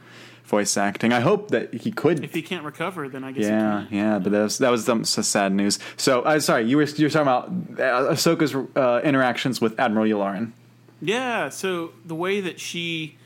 voice 0.45 0.77
acting. 0.77 1.13
I 1.13 1.21
hope 1.21 1.51
that 1.51 1.73
he 1.75 1.91
could 1.91 2.23
If 2.25 2.35
he 2.35 2.43
can't 2.43 2.65
recover, 2.65 3.09
then 3.09 3.25
I 3.25 3.33
guess 3.33 3.45
Yeah, 3.45 3.83
he 3.83 3.89
can. 3.89 3.97
yeah, 3.99 4.19
but 4.21 4.31
that 4.33 4.43
was 4.43 4.59
that 4.59 4.71
was 4.71 4.85
some, 4.85 5.05
some 5.05 5.25
sad 5.25 5.53
news. 5.53 5.79
So, 5.97 6.23
uh, 6.23 6.39
sorry, 6.41 6.65
you 6.65 6.77
were 6.77 6.85
you 6.85 7.07
were 7.07 7.11
talking 7.11 7.23
about 7.23 7.49
uh, 7.81 8.13
Ahsoka's 8.15 8.55
uh, 8.77 9.01
interactions 9.05 9.61
with 9.61 9.79
Admiral 9.81 10.07
Yularen. 10.07 10.53
Yeah, 11.05 11.49
so 11.51 11.93
the 12.05 12.15
way 12.15 12.41
that 12.41 12.59
she, 12.59 13.17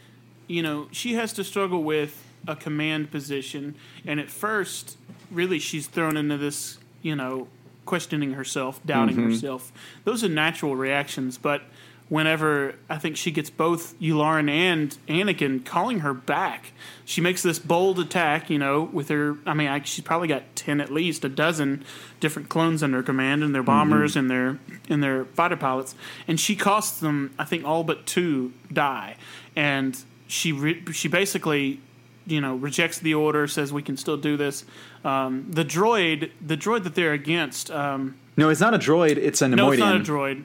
you 0.48 0.62
know, 0.62 0.88
she 0.90 1.14
has 1.14 1.32
to 1.34 1.44
struggle 1.44 1.82
with 1.84 2.24
a 2.46 2.56
command 2.56 3.10
position, 3.10 3.74
and 4.06 4.18
at 4.18 4.28
first, 4.30 4.96
really, 5.30 5.58
she's 5.58 5.86
thrown 5.86 6.16
into 6.16 6.36
this, 6.36 6.78
you 7.02 7.14
know, 7.14 7.46
questioning 7.84 8.32
herself, 8.34 8.80
doubting 8.84 9.16
Mm-hmm. 9.16 9.30
herself. 9.30 9.72
Those 10.04 10.24
are 10.24 10.28
natural 10.28 10.76
reactions, 10.76 11.38
but 11.38 11.62
whenever 12.08 12.74
I 12.88 12.98
think 12.98 13.16
she 13.16 13.30
gets 13.30 13.50
both 13.50 13.98
Yularen 14.00 14.48
and 14.50 14.96
Anakin 15.08 15.64
calling 15.64 16.00
her 16.00 16.14
back. 16.14 16.72
She 17.04 17.20
makes 17.20 17.42
this 17.42 17.58
bold 17.58 17.98
attack, 17.98 18.50
you 18.50 18.58
know, 18.58 18.82
with 18.92 19.08
her. 19.08 19.36
I 19.46 19.54
mean, 19.54 19.68
I, 19.68 19.82
she's 19.82 20.04
probably 20.04 20.28
got 20.28 20.54
ten, 20.56 20.80
at 20.80 20.92
least 20.92 21.24
a 21.24 21.28
dozen 21.28 21.84
different 22.20 22.48
clones 22.48 22.82
under 22.82 23.02
command, 23.02 23.42
and 23.42 23.54
their 23.54 23.62
bombers 23.62 24.16
and 24.16 24.30
their 24.30 24.58
and 24.88 25.02
their 25.02 25.24
fighter 25.26 25.56
pilots, 25.56 25.94
and 26.26 26.38
she 26.40 26.56
costs 26.56 27.00
them, 27.00 27.34
I 27.38 27.44
think, 27.44 27.64
all 27.64 27.84
but 27.84 28.06
two 28.06 28.52
die, 28.72 29.16
and 29.56 29.96
she 30.26 30.52
re- 30.52 30.84
she 30.92 31.08
basically. 31.08 31.80
You 32.26 32.42
know, 32.42 32.56
rejects 32.56 32.98
the 32.98 33.14
order, 33.14 33.46
says 33.46 33.72
we 33.72 33.80
can 33.80 33.96
still 33.96 34.18
do 34.18 34.36
this. 34.36 34.66
Um, 35.02 35.46
the 35.48 35.64
droid, 35.64 36.30
the 36.46 36.58
droid 36.58 36.84
that 36.84 36.94
they're 36.94 37.14
against, 37.14 37.70
um, 37.70 38.16
No, 38.36 38.50
it's 38.50 38.60
not 38.60 38.74
a 38.74 38.78
droid. 38.78 39.16
It's 39.16 39.40
a 39.40 39.46
Neimoidian. 39.46 39.56
no, 39.56 39.70
it's 39.70 39.80
not 39.80 39.96
a 39.96 40.00
droid. 40.00 40.44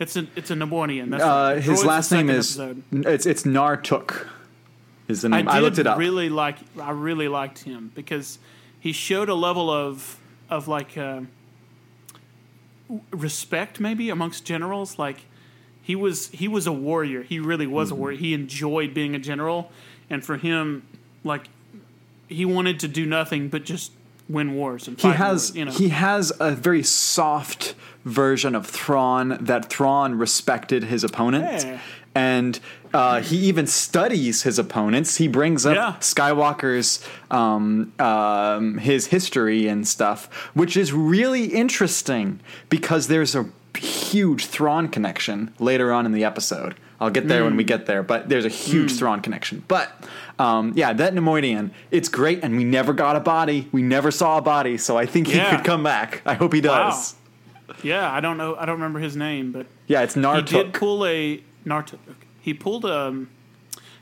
It's 0.00 0.16
a 0.16 0.26
it's 0.34 0.50
a 0.50 0.54
Nebornian. 0.54 1.10
That's 1.10 1.22
Uh, 1.22 1.52
right. 1.54 1.62
his 1.62 1.84
last 1.84 2.10
name 2.10 2.30
is 2.30 2.58
episode. 2.58 2.82
it's 3.06 3.26
it's 3.26 3.44
Mar 3.44 3.76
Tuuk. 3.76 4.26
Is 5.08 5.22
the 5.22 5.28
I 5.28 5.30
name? 5.42 5.44
did 5.46 5.54
I, 5.54 5.58
looked 5.60 5.78
it 5.78 5.86
up. 5.86 5.98
really 5.98 6.28
like. 6.30 6.56
I 6.80 6.90
really 6.92 7.28
liked 7.28 7.60
him 7.64 7.92
because 7.94 8.38
he 8.80 8.92
showed 8.92 9.28
a 9.28 9.34
level 9.34 9.68
of 9.70 10.18
of 10.48 10.68
like 10.68 10.96
uh, 10.96 11.20
respect, 13.10 13.80
maybe 13.80 14.10
amongst 14.10 14.44
generals. 14.44 14.98
Like 14.98 15.18
he 15.82 15.94
was 15.94 16.28
he 16.28 16.48
was 16.48 16.66
a 16.66 16.72
warrior. 16.72 17.22
He 17.22 17.38
really 17.38 17.66
was 17.66 17.88
Mm-hmm. 17.90 17.96
a 17.96 18.00
warrior. 18.00 18.18
He 18.18 18.34
enjoyed 18.34 18.94
being 18.94 19.14
a 19.14 19.18
general, 19.18 19.70
and 20.08 20.24
for 20.24 20.36
him, 20.36 20.86
like 21.24 21.48
he 22.28 22.44
wanted 22.44 22.78
to 22.80 22.88
do 22.88 23.04
nothing 23.06 23.48
but 23.48 23.64
just 23.64 23.92
win 24.30 24.54
wars 24.54 24.88
and 24.88 25.00
he 25.00 25.08
has 25.08 25.50
wars, 25.50 25.56
you 25.56 25.64
know. 25.64 25.70
he 25.72 25.88
has 25.90 26.32
a 26.40 26.52
very 26.52 26.82
soft 26.82 27.74
version 28.04 28.54
of 28.54 28.66
Thrawn 28.66 29.36
that 29.40 29.68
Thrawn 29.68 30.14
respected 30.16 30.84
his 30.84 31.04
opponent. 31.04 31.64
Yeah. 31.64 31.80
And 32.14 32.58
uh, 32.92 33.20
he 33.20 33.36
even 33.36 33.66
studies 33.68 34.42
his 34.42 34.58
opponents. 34.58 35.16
He 35.16 35.28
brings 35.28 35.64
up 35.64 35.76
Yeah. 35.76 35.94
Skywalker's 36.00 37.06
um, 37.30 37.92
um, 38.00 38.78
his 38.78 39.06
history 39.08 39.68
and 39.68 39.86
stuff, 39.86 40.28
which 40.54 40.76
is 40.76 40.92
really 40.92 41.44
interesting 41.44 42.40
because 42.68 43.06
there's 43.06 43.36
a 43.36 43.46
huge 43.76 44.46
Thrawn 44.46 44.88
connection 44.88 45.54
later 45.60 45.92
on 45.92 46.04
in 46.06 46.12
the 46.12 46.24
episode. 46.24 46.74
I'll 47.00 47.10
get 47.10 47.28
there 47.28 47.44
when 47.44 47.52
Hmm. 47.52 47.56
we 47.58 47.64
get 47.64 47.86
there, 47.86 48.02
but 48.02 48.28
there's 48.28 48.44
a 48.44 48.48
huge 48.50 48.92
Thrawn 48.98 49.20
connection. 49.22 49.64
But 49.68 49.90
um, 50.38 50.72
yeah, 50.76 50.92
that 50.92 51.14
Neimoidian, 51.14 51.70
it's 51.90 52.08
great, 52.08 52.40
and 52.42 52.56
we 52.56 52.64
never 52.64 52.92
got 52.92 53.16
a 53.16 53.20
body. 53.20 53.68
We 53.72 53.82
never 53.82 54.10
saw 54.10 54.38
a 54.38 54.42
body, 54.42 54.76
so 54.76 54.96
I 54.98 55.06
think 55.06 55.26
he 55.28 55.40
could 55.40 55.64
come 55.64 55.82
back. 55.82 56.20
I 56.26 56.34
hope 56.34 56.52
he 56.52 56.60
does. 56.60 57.14
yeah, 57.82 58.10
I 58.12 58.20
don't 58.20 58.36
know. 58.36 58.54
I 58.56 58.66
don't 58.66 58.76
remember 58.76 58.98
his 58.98 59.16
name, 59.16 59.50
but 59.52 59.66
Yeah, 59.86 60.02
it's 60.02 60.14
he 60.14 60.42
did 60.42 60.72
pull 60.74 61.06
a 61.06 61.42
Mar 61.64 61.82
Tuuk. 61.82 61.98
He 62.40 62.52
pulled 62.54 62.84
a 62.84 63.26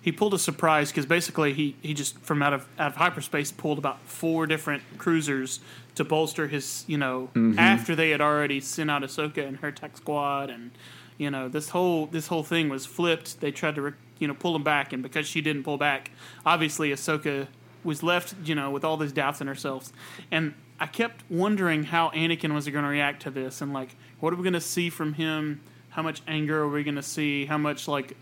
he 0.01 0.13
pulled 0.13 0.33
a 0.33 0.39
surprise 0.39 0.91
because 0.91 1.07
basically 1.07 1.53
he, 1.53 1.77
he 1.83 1.93
just 1.93 2.19
from 2.21 2.43
out 2.43 2.53
of 2.53 2.67
out 2.79 2.93
of 2.93 2.97
hyperspace 2.97 3.53
pulled 3.53 3.79
about 3.79 4.01
four 4.03 4.47
different 4.47 4.83
cruisers 4.97 5.61
to 5.97 6.05
bolster 6.05 6.47
his 6.49 6.85
you 6.87 6.97
know 6.97 7.29
Mm-hmm. 7.35 7.59
after 7.59 7.95
they 7.97 8.11
had 8.11 8.21
already 8.21 8.61
sent 8.61 8.91
out 8.91 9.03
Ahsoka 9.03 9.47
and 9.47 9.59
her 9.59 9.71
tech 9.73 9.97
squad 9.97 10.51
and 10.51 10.71
you 11.19 11.31
know 11.31 11.49
this 11.49 11.69
whole 11.69 12.07
this 12.07 12.29
whole 12.29 12.43
thing 12.43 12.71
was 12.71 12.87
flipped. 12.87 13.41
They 13.41 13.51
tried 13.53 13.75
to 13.75 13.93
you 14.19 14.29
know 14.29 14.35
pull 14.35 14.57
him 14.57 14.63
back 14.63 14.93
and 14.93 15.03
because 15.03 15.27
she 15.27 15.41
didn't 15.43 15.65
pull 15.65 15.77
back, 15.77 16.11
obviously 16.47 16.91
Ahsoka 16.91 17.49
was 17.85 18.03
left 18.03 18.35
you 18.45 18.55
know 18.55 18.71
with 18.71 18.85
all 18.85 18.97
these 18.97 19.13
doubts 19.13 19.41
in 19.41 19.47
herself 19.47 19.93
and. 20.31 20.55
I 20.81 20.87
kept 20.87 21.25
wondering 21.29 21.83
how 21.83 22.11
Anakin 22.11 22.55
was 22.55 22.69
going 22.69 22.85
to 22.85 22.89
react 22.89 23.23
to 23.23 23.33
this, 23.33 23.61
and 23.61 23.73
like, 23.73 23.97
what 24.21 24.33
are 24.33 24.37
we 24.37 24.45
going 24.45 24.53
to 24.53 24.61
see 24.61 24.91
from 24.91 25.15
him? 25.15 25.61
How 25.91 26.03
much 26.03 26.23
anger 26.29 26.63
are 26.63 26.69
we 26.69 26.85
going 26.85 26.95
to 26.95 27.03
see? 27.03 27.47
How 27.47 27.59
much 27.59 27.89
like 27.89 28.17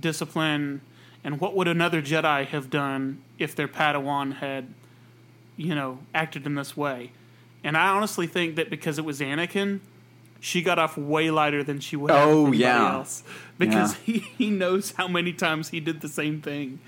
discipline? 0.00 0.80
And 1.22 1.40
what 1.40 1.54
would 1.54 1.68
another 1.68 2.02
Jedi 2.02 2.46
have 2.46 2.70
done 2.70 3.22
if 3.38 3.54
their 3.54 3.68
Padawan 3.68 4.38
had, 4.38 4.74
you 5.56 5.74
know, 5.74 6.00
acted 6.14 6.46
in 6.46 6.56
this 6.56 6.76
way? 6.76 7.12
And 7.62 7.76
I 7.76 7.90
honestly 7.90 8.26
think 8.26 8.56
that 8.56 8.70
because 8.70 8.98
it 8.98 9.04
was 9.04 9.20
Anakin, 9.20 9.80
she 10.40 10.62
got 10.62 10.78
off 10.78 10.96
way 10.96 11.30
lighter 11.30 11.62
than 11.62 11.78
she 11.80 11.96
would 11.96 12.10
Oh, 12.10 12.50
yeah. 12.52 12.94
else 12.94 13.22
because 13.58 13.94
Yeah. 14.06 14.14
he, 14.14 14.18
he 14.38 14.50
knows 14.50 14.92
how 14.92 15.06
many 15.06 15.32
times 15.32 15.68
he 15.68 15.80
did 15.80 16.00
the 16.00 16.08
same 16.08 16.40
thing. 16.40 16.78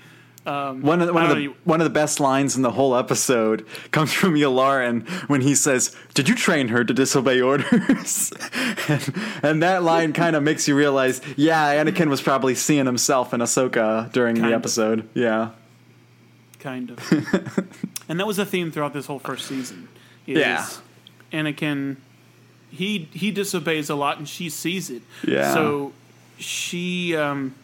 Um, 0.45 0.81
one 0.81 0.99
of 0.99 1.07
the, 1.07 1.13
one 1.13 1.31
of 1.31 1.37
the 1.37 1.53
one 1.63 1.79
of 1.79 1.85
the 1.85 1.89
best 1.89 2.19
lines 2.19 2.57
in 2.57 2.63
the 2.63 2.71
whole 2.71 2.97
episode 2.97 3.65
comes 3.91 4.11
from 4.11 4.33
Yularen 4.33 5.07
when 5.29 5.39
he 5.39 5.55
says, 5.55 5.95
"Did 6.15 6.27
you 6.27 6.35
train 6.35 6.67
her 6.67 6.83
to 6.83 6.93
disobey 6.93 7.39
orders?" 7.39 8.33
and, 8.89 9.13
and 9.41 9.63
that 9.63 9.83
line 9.83 10.11
kind 10.23 10.35
of 10.35 10.43
makes 10.43 10.67
you 10.67 10.75
realize, 10.75 11.21
yeah, 11.37 11.73
Anakin 11.81 12.09
was 12.09 12.21
probably 12.21 12.55
seeing 12.55 12.85
himself 12.87 13.33
in 13.33 13.39
Ahsoka 13.39 14.11
during 14.11 14.35
the 14.35 14.47
of. 14.47 14.53
episode. 14.53 15.07
Yeah, 15.13 15.51
kind 16.59 16.89
of. 16.89 16.99
and 18.09 18.19
that 18.19 18.27
was 18.27 18.37
a 18.37 18.45
theme 18.45 18.69
throughout 18.69 18.91
this 18.91 19.05
whole 19.05 19.19
first 19.19 19.45
season. 19.47 19.87
Yeah. 20.25 20.67
Anakin, 21.31 21.95
he 22.73 23.07
he 23.13 23.31
disobeys 23.31 23.89
a 23.89 23.95
lot, 23.95 24.17
and 24.17 24.27
she 24.27 24.49
sees 24.49 24.89
it. 24.89 25.03
Yeah. 25.27 25.53
So 25.53 25.93
she 26.37 27.15
um, 27.15 27.55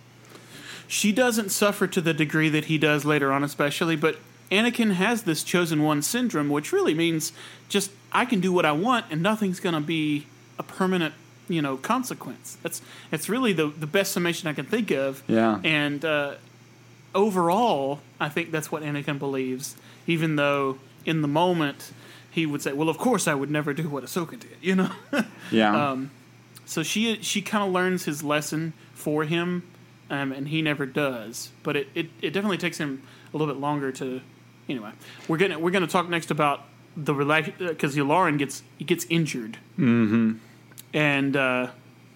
she 0.87 1.11
doesn't 1.11 1.49
suffer 1.49 1.87
to 1.87 2.01
the 2.01 2.13
degree 2.13 2.49
that 2.49 2.65
he 2.65 2.77
does 2.77 3.05
later 3.05 3.31
on, 3.31 3.43
especially. 3.43 3.95
But 3.95 4.17
Anakin 4.51 4.93
has 4.93 5.23
this 5.23 5.43
chosen 5.43 5.83
one 5.83 6.01
syndrome, 6.01 6.49
which 6.49 6.71
really 6.71 6.93
means 6.93 7.33
just 7.67 7.91
I 8.11 8.25
can 8.25 8.39
do 8.39 8.53
what 8.53 8.65
I 8.65 8.71
want, 8.71 9.05
and 9.09 9.21
nothing's 9.21 9.59
going 9.59 9.75
to 9.75 9.81
be 9.81 10.27
a 10.57 10.63
permanent. 10.63 11.13
You 11.47 11.63
know, 11.63 11.77
consequence. 11.77 12.57
That's 12.61 12.79
it's 13.11 13.27
really 13.27 13.53
the 13.53 13.67
the 13.67 13.87
best 13.87 14.11
summation 14.11 14.47
I 14.47 14.53
can 14.53 14.65
think 14.65 14.91
of. 14.91 15.23
Yeah. 15.27 15.59
And 15.63 16.05
uh, 16.05 16.35
overall, 17.15 18.01
I 18.19 18.29
think 18.29 18.51
that's 18.51 18.71
what 18.71 18.83
Anakin 18.83 19.17
believes, 19.17 19.75
even 20.05 20.35
though 20.35 20.77
in 21.05 21.23
the 21.23 21.27
moment 21.27 21.91
he 22.31 22.45
would 22.45 22.62
say, 22.62 22.74
"Well, 22.74 22.89
of 22.89 22.98
course 22.98 23.27
I 23.27 23.33
would 23.33 23.50
never 23.50 23.74
do 23.74 23.89
what 23.89 24.03
Ahsoka 24.03 24.39
did," 24.39 24.57
you 24.62 24.75
know. 24.75 24.91
yeah, 25.51 25.91
Um, 25.91 26.12
so 26.65 26.83
she 26.83 27.21
she 27.21 27.41
kind 27.41 27.63
of 27.63 27.71
learns 27.71 28.05
his 28.05 28.24
lesson 28.24 28.74
for 28.93 29.24
him, 29.24 29.63
um, 30.09 30.31
and 30.31 30.48
he 30.50 30.62
never 30.62 30.86
does. 30.86 31.50
But 31.63 31.75
it, 31.75 31.88
it, 31.95 32.09
it 32.21 32.31
definitely 32.31 32.57
takes 32.57 32.77
him 32.77 33.01
a 33.33 33.38
little 33.38 33.51
bit 33.51 33.59
longer 33.59 33.91
to. 33.93 34.21
Anyway, 34.67 34.91
we're 35.27 35.38
gonna 35.38 35.57
we're 35.57 35.71
gonna 35.71 35.88
talk 35.88 36.09
next 36.09 36.29
about 36.29 36.65
the 36.95 37.13
relation 37.13 37.55
because 37.59 37.95
Yularen 37.95 38.38
gets 38.38 38.62
he 38.77 38.86
gets 38.86 39.05
injured, 39.09 39.57
mm-hmm. 39.77 40.33
and 40.93 41.36
uh, 41.36 41.67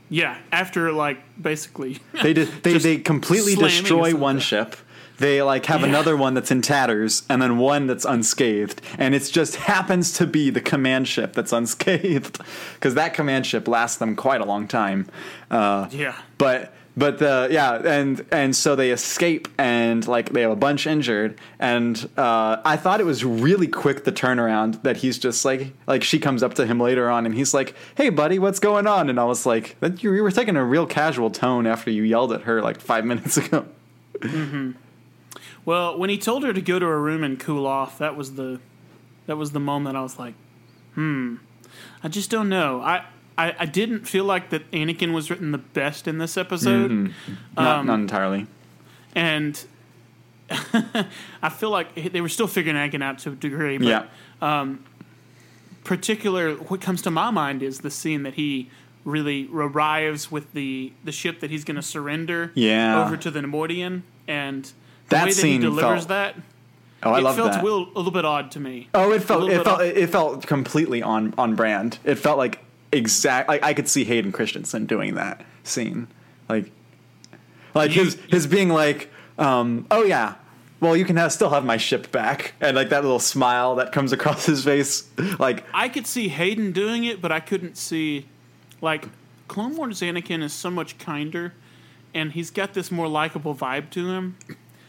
yeah, 0.10 0.38
after 0.52 0.92
like 0.92 1.18
basically 1.42 2.00
they 2.22 2.34
did, 2.34 2.48
they 2.64 2.78
they 2.78 2.98
completely 2.98 3.56
destroy 3.56 4.16
one 4.16 4.40
ship. 4.40 4.76
They 5.20 5.42
like 5.42 5.66
have 5.68 5.82
Yeah. 5.82 5.88
another 5.88 6.18
one 6.18 6.34
that's 6.34 6.52
in 6.52 6.62
tatters, 6.62 7.24
and 7.30 7.42
then 7.42 7.58
one 7.58 7.88
that's 7.88 8.06
unscathed, 8.06 8.82
and 8.98 9.14
it 9.16 9.30
just 9.32 9.56
happens 9.56 10.14
to 10.14 10.26
be 10.28 10.50
the 10.50 10.62
command 10.62 11.08
ship 11.08 11.34
that's 11.34 11.54
unscathed, 11.54 12.40
because 12.76 12.96
that 12.96 13.14
command 13.14 13.46
ship 13.46 13.68
lasts 13.68 13.98
them 13.98 14.16
quite 14.16 14.42
a 14.42 14.46
long 14.46 14.68
time. 14.68 15.08
Uh, 15.52 15.88
yeah. 15.92 16.16
but 16.38 16.74
but 16.96 17.18
the 17.18 17.48
yeah 17.50 17.74
and 17.84 18.24
and 18.32 18.56
so 18.56 18.76
they 18.76 18.92
escape 18.92 19.48
and 19.58 20.08
like 20.08 20.30
they 20.32 20.42
have 20.42 20.52
a 20.52 20.56
bunch 20.56 20.86
injured. 20.86 21.40
And 21.60 22.08
uh, 22.18 22.58
I 22.64 22.78
thought 22.78 23.00
it 23.00 23.06
was 23.06 23.26
really 23.26 23.68
quick 23.68 24.04
the 24.04 24.12
turnaround 24.12 24.84
that 24.84 24.98
he's 24.98 25.18
just 25.18 25.44
like 25.44 25.74
like 25.88 26.04
she 26.04 26.20
comes 26.20 26.44
up 26.44 26.54
to 26.56 26.68
him 26.68 26.80
later 26.80 27.10
on 27.10 27.26
and 27.26 27.34
he's 27.34 27.52
like 27.52 27.74
hey 27.98 28.10
buddy 28.10 28.38
what's 28.38 28.60
going 28.60 28.86
on? 28.86 29.10
And 29.10 29.20
I 29.20 29.24
was 29.26 29.44
like 29.46 29.76
that 29.80 30.04
you, 30.04 30.14
you 30.14 30.22
were 30.22 30.30
taking 30.30 30.56
a 30.56 30.64
real 30.64 30.86
casual 30.86 31.32
tone 31.32 31.66
after 31.66 31.90
you 31.90 32.04
yelled 32.04 32.32
at 32.32 32.42
her 32.42 32.62
like 32.62 32.80
five 32.80 33.06
minutes 33.06 33.38
ago 33.44 33.66
Well, 35.66 35.98
when 35.98 36.10
he 36.10 36.18
told 36.18 36.44
her 36.44 36.52
to 36.54 36.62
go 36.62 36.78
to 36.80 36.86
her 36.86 37.02
room 37.02 37.24
and 37.24 37.40
cool 37.40 37.66
off, 37.66 37.98
that 38.00 38.16
was 38.18 38.36
the 38.36 38.60
that 39.28 39.38
was 39.38 39.52
the 39.52 39.60
moment 39.60 39.96
I 39.98 40.02
was 40.02 40.20
like, 40.20 40.34
hmm, 40.96 41.36
I 42.04 42.08
just 42.10 42.30
don't 42.30 42.50
know. 42.50 42.82
I 42.82 43.06
I, 43.38 43.56
I 43.60 43.66
didn't 43.66 44.06
feel 44.08 44.26
like 44.26 44.50
that 44.52 44.70
Anakin 44.72 45.12
was 45.14 45.30
written 45.30 45.52
the 45.52 45.58
best 45.58 46.08
in 46.08 46.18
this 46.20 46.38
episode, 46.38 46.92
not, 47.58 47.80
Um, 47.80 47.88
not 47.88 48.00
entirely 48.00 48.48
and 49.16 49.64
I 50.50 51.50
feel 51.50 51.70
like 51.70 52.12
they 52.12 52.22
were 52.22 52.30
still 52.30 52.48
figuring 52.48 52.76
Anakin 52.78 53.02
out 53.04 53.20
to 53.20 53.32
a 53.32 53.36
degree. 53.36 53.78
But 53.78 53.88
yeah 54.42 54.66
particular, 55.84 56.54
what 56.56 56.80
comes 56.82 57.02
to 57.02 57.12
my 57.12 57.30
mind 57.30 57.62
is 57.62 57.80
the 57.80 57.92
scene 57.92 58.24
that 58.24 58.36
he 58.36 58.70
really 59.04 59.50
arrives 59.54 60.32
with 60.32 60.54
the 60.54 60.94
the 61.04 61.12
ship 61.12 61.40
that 61.42 61.50
he's 61.50 61.64
going 61.66 61.76
to 61.76 61.82
surrender 61.82 62.52
Yeah. 62.56 63.04
over 63.06 63.18
to 63.18 63.30
the 63.32 63.42
Neimoidian, 63.42 64.04
and 64.28 64.72
That 65.10 65.20
that 65.20 65.28
he 65.28 65.34
scene 65.34 65.62
delivers 65.62 66.06
felt- 66.06 66.08
that. 66.10 66.36
oh 67.04 67.12
I 67.12 67.20
it 67.20 67.24
love 67.24 67.36
felt 67.36 67.52
that 67.52 67.62
a 67.62 67.64
little, 67.64 67.88
a 67.94 67.98
little 67.98 68.12
bit 68.12 68.26
odd 68.26 68.52
to 68.52 68.60
me. 68.60 68.90
Oh, 68.94 69.12
it 69.12 69.24
felt 69.24 69.50
it 69.52 69.64
felt 69.64 69.80
odd. 69.82 69.86
it 69.86 70.10
felt 70.10 70.48
completely 70.48 71.02
on 71.02 71.34
on 71.38 71.56
brand. 71.56 72.00
It 72.04 72.16
felt 72.16 72.38
like 72.38 72.60
exact 72.92 73.48
like 73.50 73.64
I 73.64 73.74
could 73.74 73.88
see 73.90 74.04
Hayden 74.06 74.32
Christensen 74.32 74.86
doing 74.86 75.16
that 75.16 75.44
scene. 75.64 76.08
Like 76.50 76.72
like 77.76 77.96
You- 77.96 78.06
his 78.06 78.18
his 78.30 78.48
being 78.48 78.70
like 78.70 79.10
um 79.38 79.86
oh 79.92 80.04
yeah. 80.04 80.36
Well, 80.80 80.98
you 80.98 81.06
can 81.06 81.16
have, 81.16 81.32
still 81.32 81.50
have 81.52 81.64
my 81.64 81.78
ship 81.78 82.12
back, 82.12 82.56
and 82.60 82.76
like 82.76 82.90
that 82.90 83.04
little 83.04 83.18
smile 83.20 83.76
that 83.76 83.94
comes 83.94 84.12
across 84.12 84.46
his 84.46 84.66
face, 84.66 85.08
like 85.40 85.64
I 85.74 85.88
could 85.88 86.06
see 86.06 86.28
Hayden 86.28 86.74
doing 86.74 87.06
it, 87.06 87.22
but 87.22 87.32
I 87.32 87.40
couldn't 87.40 87.78
see 87.78 88.26
like 88.82 89.08
Clone 89.48 89.78
Wars 89.78 90.02
Anakin 90.02 90.44
is 90.44 90.52
so 90.52 90.70
much 90.70 90.98
kinder, 90.98 91.54
and 92.14 92.34
he's 92.34 92.52
got 92.52 92.74
this 92.74 92.92
more 92.92 93.08
likable 93.08 93.56
vibe 93.56 93.92
to 93.92 94.10
him. 94.10 94.36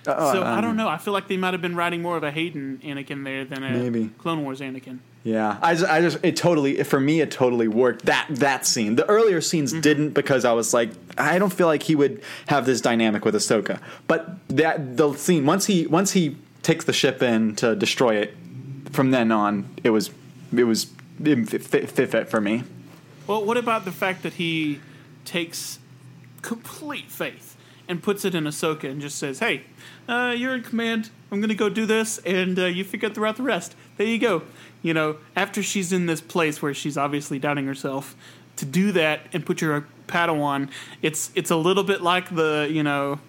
Uh, 0.06 0.32
so 0.32 0.42
I 0.42 0.60
don't 0.60 0.76
know. 0.76 0.88
I 0.88 0.98
feel 0.98 1.12
like 1.12 1.28
they 1.28 1.36
might 1.36 1.54
have 1.54 1.62
been 1.62 1.76
writing 1.76 2.02
more 2.02 2.16
of 2.16 2.22
a 2.22 2.30
Hayden 2.30 2.80
Anakin 2.84 3.24
there 3.24 3.44
than 3.44 3.62
a 3.62 3.70
Maybe. 3.70 4.10
Clone 4.18 4.42
Wars 4.44 4.60
Anakin. 4.60 4.98
Yeah, 5.22 5.56
I 5.62 5.74
just, 5.74 5.90
I 5.90 6.00
just, 6.02 6.18
it 6.22 6.36
totally, 6.36 6.82
for 6.82 7.00
me, 7.00 7.22
it 7.22 7.30
totally 7.30 7.66
worked. 7.68 8.04
That 8.04 8.26
that 8.30 8.66
scene, 8.66 8.96
the 8.96 9.08
earlier 9.08 9.40
scenes 9.40 9.72
Mm-hmm. 9.72 9.80
didn't 9.80 10.10
because 10.10 10.44
I 10.44 10.52
was 10.52 10.74
like, 10.74 10.90
I 11.16 11.38
don't 11.38 11.52
feel 11.52 11.66
like 11.66 11.82
he 11.82 11.94
would 11.94 12.20
have 12.48 12.66
this 12.66 12.82
dynamic 12.82 13.24
with 13.24 13.34
Ahsoka. 13.34 13.80
But 14.06 14.28
that 14.48 14.98
the 14.98 15.14
scene 15.14 15.46
once 15.46 15.64
he 15.64 15.86
once 15.86 16.12
he 16.12 16.36
takes 16.62 16.84
the 16.84 16.92
ship 16.92 17.22
in 17.22 17.56
to 17.56 17.74
destroy 17.74 18.16
it, 18.16 18.34
from 18.90 19.10
then 19.12 19.32
on, 19.32 19.66
it 19.82 19.90
was 19.90 20.10
it 20.54 20.64
was 20.64 20.88
it 21.24 21.48
fit, 21.48 21.88
fit, 21.90 22.10
fit 22.10 22.28
for 22.28 22.40
me. 22.42 22.64
Well, 23.26 23.42
what 23.42 23.56
about 23.56 23.86
the 23.86 23.92
fact 23.92 24.22
that 24.24 24.34
he 24.34 24.80
takes 25.24 25.78
complete 26.42 27.10
faith 27.10 27.53
and 27.88 28.02
puts 28.02 28.24
it 28.24 28.34
in 28.34 28.44
Ahsoka 28.44 28.84
and 28.90 29.00
just 29.00 29.18
says, 29.18 29.38
"Hey, 29.40 29.62
uh, 30.08 30.34
you're 30.36 30.54
in 30.54 30.62
command. 30.62 31.10
I'm 31.30 31.40
going 31.40 31.48
to 31.48 31.54
go 31.54 31.68
do 31.68 31.86
this, 31.86 32.18
and 32.18 32.58
uh, 32.58 32.66
you 32.66 32.84
figure 32.84 33.08
out 33.26 33.36
the 33.36 33.42
rest. 33.42 33.74
There 33.96 34.06
you 34.06 34.18
go." 34.18 34.42
You 34.82 34.92
know, 34.94 35.16
after 35.34 35.62
she's 35.62 35.92
in 35.92 36.06
this 36.06 36.20
place 36.20 36.60
where 36.60 36.74
she's 36.74 36.96
obviously 36.98 37.38
doubting 37.38 37.66
herself, 37.66 38.14
to 38.56 38.64
do 38.64 38.92
that 38.92 39.20
and 39.32 39.44
put 39.46 39.60
your 39.60 39.86
Padawan, 40.06 40.68
it's 41.02 41.30
it's 41.34 41.50
a 41.50 41.56
little 41.56 41.84
bit 41.84 42.02
like 42.02 42.34
the 42.34 42.68
you 42.70 42.82
know. 42.82 43.20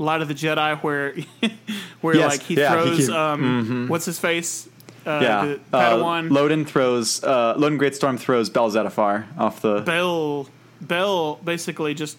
Light 0.00 0.22
of 0.22 0.28
the 0.28 0.34
Jedi, 0.34 0.78
where 0.84 1.16
where 2.02 2.14
Yes, 2.14 2.30
like 2.30 2.42
he 2.42 2.54
yeah, 2.54 2.70
throws 2.72 3.08
he- 3.08 3.12
um, 3.12 3.88
what's 3.88 4.04
his 4.04 4.16
face, 4.20 4.68
uh, 5.04 5.18
yeah, 5.20 5.44
the 5.44 5.60
uh, 5.76 5.96
Padawan 5.96 6.28
Loden 6.28 6.64
throws 6.64 7.20
uh, 7.24 7.56
Loden 7.56 7.80
Greatstorm 7.80 8.16
throws 8.16 8.48
Bell 8.48 8.70
Zettifar 8.70 9.24
off 9.36 9.60
the. 9.60 9.80
Bell 9.80 10.48
Bell 10.80 11.40
basically 11.44 11.94
just 11.94 12.16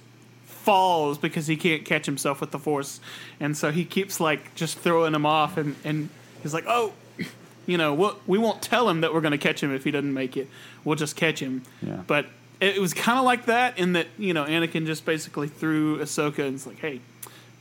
falls 0.69 1.17
because 1.17 1.47
he 1.47 1.57
can't 1.57 1.83
catch 1.83 2.05
himself 2.05 2.39
with 2.39 2.51
the 2.51 2.59
force, 2.59 2.99
and 3.39 3.57
so 3.57 3.71
he 3.71 3.83
keeps 3.83 4.19
like 4.19 4.53
just 4.55 4.77
throwing 4.77 5.15
him 5.15 5.25
off, 5.25 5.57
and 5.57 5.75
and 5.83 6.09
he's 6.43 6.53
like, 6.53 6.65
oh, 6.67 6.93
you 7.65 7.77
know, 7.77 7.93
we'll, 7.93 8.19
we 8.27 8.38
won't 8.38 8.61
tell 8.61 8.88
him 8.88 9.01
that 9.01 9.13
we're 9.13 9.21
going 9.21 9.31
to 9.31 9.38
catch 9.38 9.61
him 9.61 9.73
if 9.73 9.83
he 9.83 9.91
doesn't 9.91 10.13
make 10.13 10.38
it. 10.38 10.47
We'll 10.83 10.95
just 10.95 11.15
catch 11.15 11.39
him. 11.39 11.63
Yeah. 11.81 12.01
But 12.05 12.25
it, 12.59 12.77
it 12.77 12.79
was 12.79 12.93
kind 12.93 13.17
of 13.17 13.25
like 13.25 13.45
that 13.45 13.79
in 13.79 13.93
that 13.93 14.07
you 14.17 14.33
know 14.33 14.45
Anakin 14.45 14.85
just 14.85 15.05
basically 15.05 15.47
threw 15.47 15.99
Ahsoka 15.99 16.45
and 16.45 16.55
it's 16.55 16.67
like, 16.67 16.79
hey, 16.79 17.01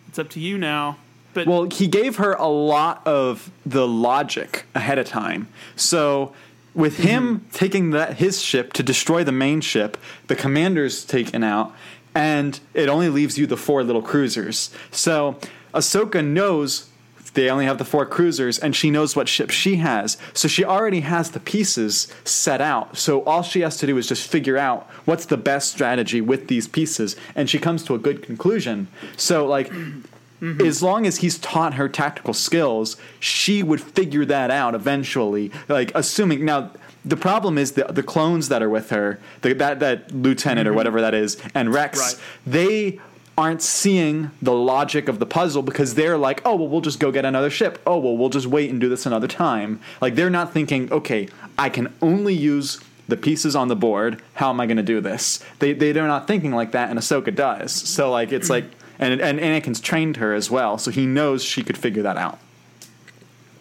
it's 0.09 0.19
up 0.19 0.29
to 0.31 0.41
you 0.41 0.59
now. 0.59 0.99
But 1.35 1.47
Well, 1.47 1.65
he 1.65 1.87
gave 1.87 2.17
her 2.17 2.35
a 2.35 2.49
lot 2.49 3.07
of 3.07 3.51
the 3.65 3.87
logic 3.87 4.67
ahead 4.75 4.99
of 4.99 5.07
time. 5.07 5.49
So 5.77 6.35
with 6.75 6.99
him 6.99 7.41
mm-hmm. 7.41 7.51
taking 7.51 7.91
that 7.91 8.19
his 8.19 8.41
ship 8.41 8.73
to 8.75 8.83
destroy 8.83 9.25
the 9.25 9.33
main 9.33 9.61
ship, 9.61 9.97
the 10.29 10.37
commander's 10.37 11.05
taken 11.05 11.43
out, 11.43 11.75
and 12.19 12.59
it 12.75 12.89
only 12.89 13.09
leaves 13.09 13.39
you 13.39 13.47
the 13.47 13.57
four 13.57 13.85
little 13.85 14.03
cruisers. 14.03 14.71
So 14.91 15.39
Ahsoka 15.73 16.25
knows 16.25 16.91
they 17.35 17.49
only 17.49 17.67
have 17.67 17.79
the 17.79 17.85
four 17.85 18.05
cruisers, 18.07 18.59
and 18.59 18.75
she 18.75 18.91
knows 18.91 19.15
what 19.15 19.29
ship 19.29 19.51
she 19.51 19.77
has. 19.77 20.17
So 20.35 20.49
she 20.49 20.65
already 20.65 21.01
has 21.01 21.31
the 21.31 21.39
pieces 21.39 22.13
set 22.25 22.61
out. 22.61 22.97
So 22.97 23.23
all 23.23 23.43
she 23.43 23.61
has 23.61 23.77
to 23.77 23.87
do 23.87 23.97
is 23.99 24.09
just 24.09 24.29
figure 24.29 24.59
out 24.59 24.89
what's 25.05 25.27
the 25.27 25.37
best 25.37 25.71
strategy 25.71 26.21
with 26.21 26.49
these 26.49 26.67
pieces, 26.67 27.15
and 27.37 27.49
she 27.49 27.61
comes 27.61 27.85
to 27.85 27.95
a 27.95 27.99
good 27.99 28.25
conclusion. 28.25 28.89
So 29.17 29.47
like 29.47 29.69
mm-hmm. 29.69 30.61
as 30.67 30.83
long 30.83 31.07
as 31.07 31.19
he's 31.19 31.39
taught 31.39 31.75
her 31.75 31.89
tactical 31.89 32.35
skills, 32.35 32.97
she 33.21 33.63
would 33.63 33.81
figure 33.81 34.25
that 34.25 34.51
out 34.51 34.75
eventually. 34.75 35.53
Like 35.69 35.93
assuming 35.95 36.45
now, 36.45 36.73
the 37.09 37.17
problem 37.17 37.59
is 37.59 37.73
the 37.73 37.85
the 37.85 38.03
clones 38.03 38.49
that 38.49 38.63
are 38.63 38.69
with 38.69 38.91
her, 38.91 39.19
the, 39.43 39.55
that 39.55 39.81
that 39.81 40.13
lieutenant 40.13 40.67
or 40.67 40.71
mm-hmm. 40.71 40.77
whatever 40.77 41.01
that 41.01 41.15
is, 41.15 41.37
and 41.55 41.73
Rex, 41.73 41.99
Right. 41.99 42.23
they 42.47 43.01
aren't 43.37 43.63
seeing 43.63 44.33
the 44.43 44.53
logic 44.53 45.07
of 45.09 45.21
the 45.21 45.27
puzzle 45.27 45.63
because 45.63 45.95
they're 45.95 46.19
like, 46.19 46.43
oh 46.45 46.57
well, 46.57 46.69
we'll 46.69 46.81
just 46.81 46.99
go 46.99 47.11
get 47.13 47.25
another 47.25 47.51
ship. 47.51 47.81
Oh 47.87 47.99
well, 47.99 48.17
we'll 48.17 48.31
just 48.31 48.47
wait 48.47 48.69
and 48.71 48.81
do 48.81 48.89
this 48.89 49.07
another 49.07 49.29
time. 49.29 49.81
Like 50.01 50.15
they're 50.17 50.31
not 50.31 50.53
thinking, 50.53 50.93
okay, 50.93 51.29
I 51.57 51.69
can 51.69 51.93
only 52.03 52.35
use 52.35 52.81
the 53.07 53.17
pieces 53.17 53.57
on 53.57 53.69
the 53.69 53.77
board. 53.77 54.21
How 54.35 54.51
am 54.51 54.61
I 54.61 54.67
going 54.67 54.77
to 54.77 54.83
do 54.83 55.01
this? 55.01 55.43
They 55.61 55.73
they 55.73 55.93
they're 55.93 56.07
not 56.09 56.27
thinking 56.27 56.53
like 56.53 56.73
that, 56.73 56.91
and 56.91 56.99
Ahsoka 56.99 57.35
does. 57.35 57.73
So 57.73 58.11
like 58.11 58.33
it's 58.33 58.51
like. 58.51 58.65
And, 59.01 59.21
and 59.21 59.39
Anakin's 59.39 59.79
trained 59.81 60.17
her 60.17 60.35
as 60.35 60.51
well, 60.51 60.77
so 60.77 60.91
he 60.91 61.07
knows 61.07 61.45
she 61.45 61.63
could 61.63 61.79
figure 61.79 62.03
that 62.03 62.17
out. 62.17 62.41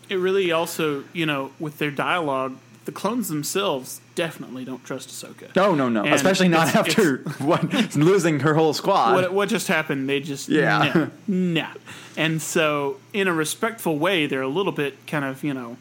it 0.09 0.15
really 0.15 0.51
also, 0.51 1.03
you 1.13 1.27
know, 1.27 1.51
with 1.59 1.77
their 1.77 1.91
dialogue, 1.91 2.57
the 2.87 2.91
clones 2.93 3.27
themselves 3.27 3.99
definitely 4.15 4.63
don't 4.65 4.83
trust 4.83 5.09
Ahsoka. 5.09 5.53
No, 5.55 5.75
no, 5.75 5.89
no. 5.89 6.03
And 6.05 6.13
Especially 6.15 6.47
not 6.47 6.69
it's- 6.69 6.87
after 6.87 7.17
what, 7.43 7.95
losing 7.95 8.39
her 8.39 8.53
whole 8.55 8.73
squad. 8.73 9.13
what, 9.13 9.33
what 9.33 9.49
just 9.49 9.67
happened? 9.67 10.07
They 10.09 10.21
just 10.21 10.47
Yeah. 10.49 11.09
nah, 11.27 11.61
nah. 11.61 11.73
And 12.15 12.41
so, 12.41 12.97
in 13.13 13.27
a 13.27 13.33
respectful 13.33 13.99
way, 13.99 14.25
they're 14.25 14.41
a 14.41 14.47
little 14.47 14.71
bit 14.71 14.95
kind 15.05 15.25
of 15.25 15.43
you 15.43 15.53
know, 15.53 15.75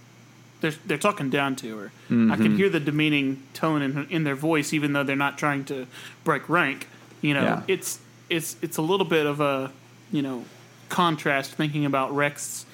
they're 0.61 0.75
they're 0.85 0.99
talking 0.99 1.31
down 1.31 1.55
to 1.57 1.79
her. 1.79 1.93
I 2.09 2.13
Mm-hmm. 2.13 2.43
can 2.43 2.57
hear 2.57 2.69
the 2.69 2.81
demeaning 2.81 3.43
tone 3.55 3.83
in 3.83 4.07
in 4.11 4.25
their 4.25 4.35
voice, 4.35 4.73
even 4.73 4.93
though 4.93 5.05
they're 5.05 5.17
not 5.17 5.39
trying 5.39 5.65
to 5.67 5.87
break 6.25 6.49
rank. 6.49 6.89
You 7.23 7.35
know, 7.35 7.43
Yeah. 7.43 7.63
it's 7.69 8.01
it's 8.29 8.57
it's 8.63 8.77
a 8.79 8.83
little 8.83 9.07
bit 9.07 9.27
of 9.27 9.41
a 9.41 9.71
you 10.11 10.23
know 10.23 10.45
contrast 10.89 11.53
thinking 11.53 11.85
about 11.87 12.15
Rex 12.15 12.67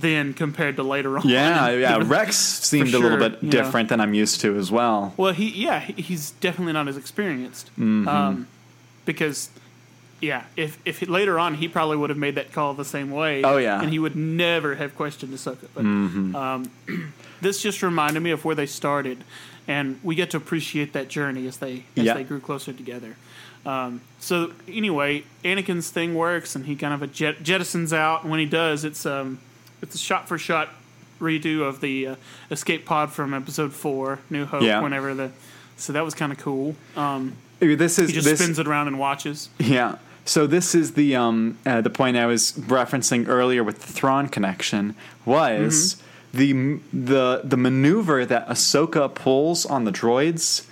then 0.00 0.32
compared 0.34 0.76
to 0.76 0.82
later 0.82 1.18
on. 1.18 1.28
yeah, 1.28 1.70
yeah. 1.86 2.00
Rex 2.02 2.36
seemed 2.36 2.90
for 2.90 2.96
a 2.96 3.00
little 3.00 3.18
bit 3.18 3.48
different 3.50 3.88
than 3.90 4.00
I'm 4.00 4.14
used 4.14 4.40
to 4.40 4.56
as 4.56 4.70
well. 4.70 5.12
Well, 5.16 5.32
he 5.32 5.48
yeah, 5.50 5.80
he's 5.80 6.30
definitely 6.32 6.72
not 6.72 6.88
as 6.88 6.96
experienced. 6.96 7.66
Mm-hmm. 7.78 8.08
Um, 8.08 8.48
because 9.04 9.50
yeah, 10.20 10.44
if 10.56 10.78
if 10.84 11.02
later 11.08 11.38
on 11.38 11.54
he 11.54 11.68
probably 11.68 11.96
would 11.96 12.10
have 12.10 12.18
made 12.18 12.36
that 12.36 12.52
call 12.52 12.74
the 12.74 12.84
same 12.84 13.10
way. 13.10 13.42
Oh, 13.42 13.56
yeah. 13.58 13.80
and 13.80 13.90
he 13.90 13.98
would 13.98 14.16
never 14.16 14.76
have 14.76 14.94
questioned 14.96 15.32
Ahsoka. 15.34 15.66
But 15.74 15.84
Mm-hmm. 15.84 16.34
um, 16.36 16.70
this 17.40 17.60
just 17.62 17.82
reminded 17.82 18.20
me 18.20 18.30
of 18.30 18.44
where 18.44 18.54
they 18.54 18.66
started, 18.66 19.24
and 19.68 19.98
we 20.02 20.14
get 20.14 20.30
to 20.30 20.36
appreciate 20.36 20.92
that 20.94 21.08
journey 21.08 21.46
as 21.46 21.58
they 21.58 21.84
as 21.96 22.04
Yeah. 22.04 22.14
they 22.14 22.24
grew 22.24 22.40
closer 22.40 22.72
together. 22.72 23.16
Um, 23.66 24.00
so 24.18 24.52
anyway, 24.66 25.22
Anakin's 25.44 25.90
thing 25.90 26.14
works, 26.16 26.56
and 26.56 26.66
he 26.66 26.74
kind 26.76 26.92
of 26.94 27.00
a 27.02 27.06
jet, 27.06 27.44
jettisons 27.44 27.92
out. 27.92 28.22
And 28.22 28.30
when 28.30 28.40
he 28.40 28.46
does, 28.46 28.84
it's 28.84 29.06
um, 29.06 29.38
it's 29.82 29.94
a 29.94 29.98
shot 29.98 30.28
for 30.28 30.38
shot 30.38 30.70
redo 31.20 31.62
of 31.62 31.80
the 31.80 32.06
uh, 32.08 32.16
escape 32.50 32.84
pod 32.84 33.12
from 33.12 33.34
Episode 33.34 33.72
Four, 33.72 34.20
New 34.30 34.44
Hope. 34.44 34.62
Yeah. 34.62 34.80
Whenever 34.80 35.14
the 35.14 35.30
so 35.76 35.92
that 35.92 36.04
was 36.04 36.14
kind 36.14 36.32
of 36.32 36.38
cool. 36.38 36.76
Um, 36.96 37.36
This 37.58 37.98
is 37.98 38.08
he 38.08 38.14
just 38.14 38.26
this, 38.26 38.40
spins 38.40 38.58
it 38.58 38.66
around 38.66 38.88
and 38.88 38.98
watches. 38.98 39.48
Yeah. 39.58 39.96
So 40.24 40.46
this 40.46 40.74
is 40.74 40.92
the 40.92 41.16
um 41.16 41.58
uh, 41.66 41.80
the 41.80 41.90
point 41.90 42.16
I 42.16 42.26
was 42.26 42.52
referencing 42.52 43.28
earlier 43.28 43.64
with 43.64 43.80
the 43.80 43.92
Thrawn 43.92 44.28
connection 44.28 44.94
was 45.24 46.00
the 46.32 46.78
the 46.92 47.42
the 47.44 47.56
maneuver 47.56 48.24
that 48.24 48.48
Ahsoka 48.48 49.12
pulls 49.12 49.66
on 49.66 49.84
the 49.84 49.92
droids 49.92 50.66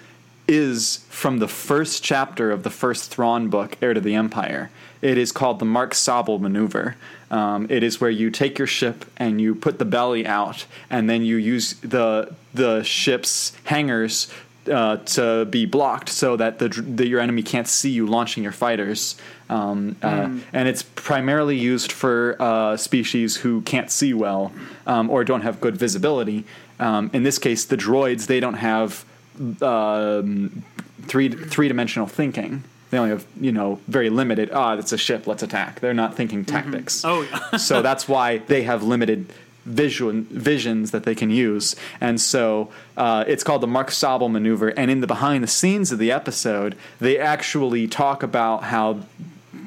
is 0.47 1.05
from 1.09 1.39
the 1.39 1.49
first 1.49 2.03
chapter 2.03 2.51
of 2.51 2.65
the 2.65 2.71
first 2.71 3.11
Thrawn 3.11 3.49
book, 3.49 3.77
Heir 3.81 3.95
to 3.95 4.01
the 4.01 4.15
Empire. 4.15 4.71
It 5.01 5.17
is 5.17 5.33
called 5.33 5.61
the 5.61 5.65
Marg 5.65 5.91
Sabl 5.91 6.41
maneuver. 6.41 6.97
Um, 7.31 7.67
it 7.71 7.83
is 7.83 8.01
where 8.01 8.11
you 8.11 8.31
take 8.31 8.59
your 8.59 8.67
ship 8.67 9.05
and 9.17 9.41
you 9.41 9.55
put 9.55 9.79
the 9.79 9.85
belly 9.85 10.27
out, 10.27 10.67
and 10.89 11.09
then 11.09 11.23
you 11.23 11.37
use 11.37 11.75
the 11.75 12.35
the 12.53 12.83
ship's 12.83 13.53
hangars 13.65 14.29
uh, 14.71 14.97
to 14.99 15.45
be 15.47 15.65
blocked 15.65 16.09
so 16.09 16.37
that 16.37 16.59
the, 16.59 16.69
the 16.69 17.07
your 17.07 17.21
enemy 17.21 17.43
can't 17.43 17.69
see 17.69 17.91
you 17.91 18.07
launching 18.07 18.43
your 18.43 18.53
fighters. 18.53 19.17
Um, 19.49 19.97
uh, 20.03 20.31
and 20.53 20.69
it's 20.69 20.83
primarily 20.83 21.57
used 21.57 21.93
for 21.93 22.37
uh, 22.41 22.77
species 22.77 23.37
who 23.37 23.63
can't 23.63 23.91
see 23.91 24.15
well 24.15 24.53
um, 24.87 25.11
or 25.11 25.25
don't 25.25 25.43
have 25.43 25.61
good 25.61 25.77
visibility. 25.77 26.45
Um, 26.79 27.11
in 27.13 27.23
this 27.23 27.39
case, 27.39 27.65
the 27.65 27.77
droids 27.77 28.27
they 28.27 28.41
don't 28.41 28.55
have 28.55 29.05
um, 29.63 30.63
three 31.03 31.29
three 31.29 31.69
dimensional 31.69 32.07
thinking. 32.07 32.65
They 32.91 32.99
only 32.99 33.11
have 33.11 33.27
you 33.41 33.53
know 33.53 33.81
very 33.89 34.11
limited. 34.11 34.51
Ah, 34.53 34.75
it's 34.77 34.93
a 34.93 34.99
ship. 34.99 35.27
Let's 35.27 35.43
attack. 35.43 35.81
They're 35.81 35.95
not 35.95 36.17
thinking 36.17 36.45
tactics 36.45 37.05
Oh 37.05 37.23
yeah, 37.23 37.57
so 37.57 37.83
that's 37.83 38.09
why 38.09 38.39
they 38.39 38.63
have 38.63 38.83
limited 38.83 39.33
vision 39.65 40.25
visions 40.31 40.91
that 40.91 41.05
they 41.05 41.15
can 41.15 41.31
use, 41.31 41.77
and 42.01 42.21
so 42.21 42.71
uh, 42.97 43.25
it's 43.27 43.45
called 43.45 43.61
the 43.61 43.67
Marg 43.67 43.89
Sabl 43.89 44.31
maneuver. 44.31 44.69
And 44.71 44.91
in 44.91 45.01
the 45.01 45.07
behind 45.07 45.45
the 45.45 45.49
scenes 45.49 45.93
of 45.93 45.99
the 45.99 46.11
episode, 46.11 46.77
they 46.99 47.19
actually 47.19 47.87
talk 47.87 48.23
about 48.23 48.65
how 48.65 49.01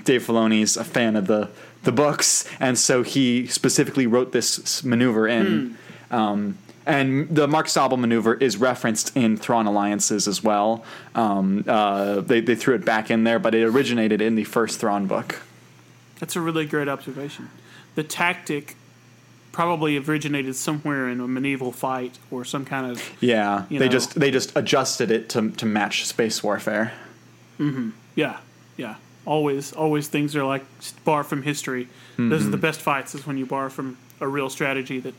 Dave 0.04 0.26
Filoni's 0.26 0.76
a 0.76 0.84
fan 0.84 1.16
of 1.16 1.28
the 1.28 1.50
the 1.84 1.92
books, 1.92 2.46
and 2.60 2.78
so 2.78 3.04
he 3.04 3.48
specifically 3.48 4.08
wrote 4.08 4.32
this 4.32 4.84
maneuver 4.84 5.28
in. 5.28 5.78
Um, 6.12 6.58
and 6.86 7.30
the 7.34 7.48
Marg 7.48 7.68
Sabl 7.68 7.98
maneuver 7.98 8.34
is 8.36 8.58
referenced 8.58 9.16
in 9.16 9.38
Thrawn 9.38 9.66
Alliances 9.68 10.28
as 10.28 10.44
well. 10.44 10.84
Um, 11.16 11.64
uh, 11.68 12.22
they, 12.22 12.42
they 12.42 12.56
threw 12.56 12.76
it 12.76 12.84
back 12.86 13.10
in 13.12 13.24
there, 13.24 13.40
but 13.40 13.56
it 13.56 13.64
originated 13.64 14.22
in 14.22 14.36
the 14.36 14.44
first 14.44 14.80
Thrawn 14.80 15.08
book. 15.08 15.42
that's 16.20 16.36
a 16.36 16.42
really 16.42 16.66
great 16.66 16.88
observation. 16.88 17.50
The 17.96 18.04
tactic 18.04 18.76
probably 19.52 19.98
originated 19.98 20.56
somewhere 20.56 21.08
in 21.10 21.20
a 21.20 21.28
medieval 21.28 21.72
fight 21.72 22.18
or 22.32 22.44
some 22.44 22.66
kind 22.66 22.90
of 22.92 23.02
Yeah, 23.22 23.66
they 23.70 23.78
know. 23.78 23.88
just 23.88 24.20
they 24.20 24.32
just 24.32 24.52
adjusted 24.58 25.12
it 25.12 25.30
to 25.30 25.52
to 25.52 25.66
match 25.68 26.06
space 26.08 26.42
warfare. 26.44 26.92
Yeah, 28.16 28.38
yeah. 28.78 28.96
Always, 29.26 29.72
always 29.72 30.08
things 30.10 30.36
are 30.36 30.44
like 30.44 30.66
borrow 31.06 31.24
from 31.24 31.44
history. 31.44 31.88
Those 32.18 32.46
are 32.46 32.50
the 32.50 32.58
best 32.58 32.82
fights. 32.82 33.16
Is 33.16 33.26
when 33.28 33.38
you 33.38 33.46
borrow 33.46 33.70
from 33.70 33.98
a 34.20 34.28
real 34.28 34.50
strategy 34.50 35.00
that 35.00 35.14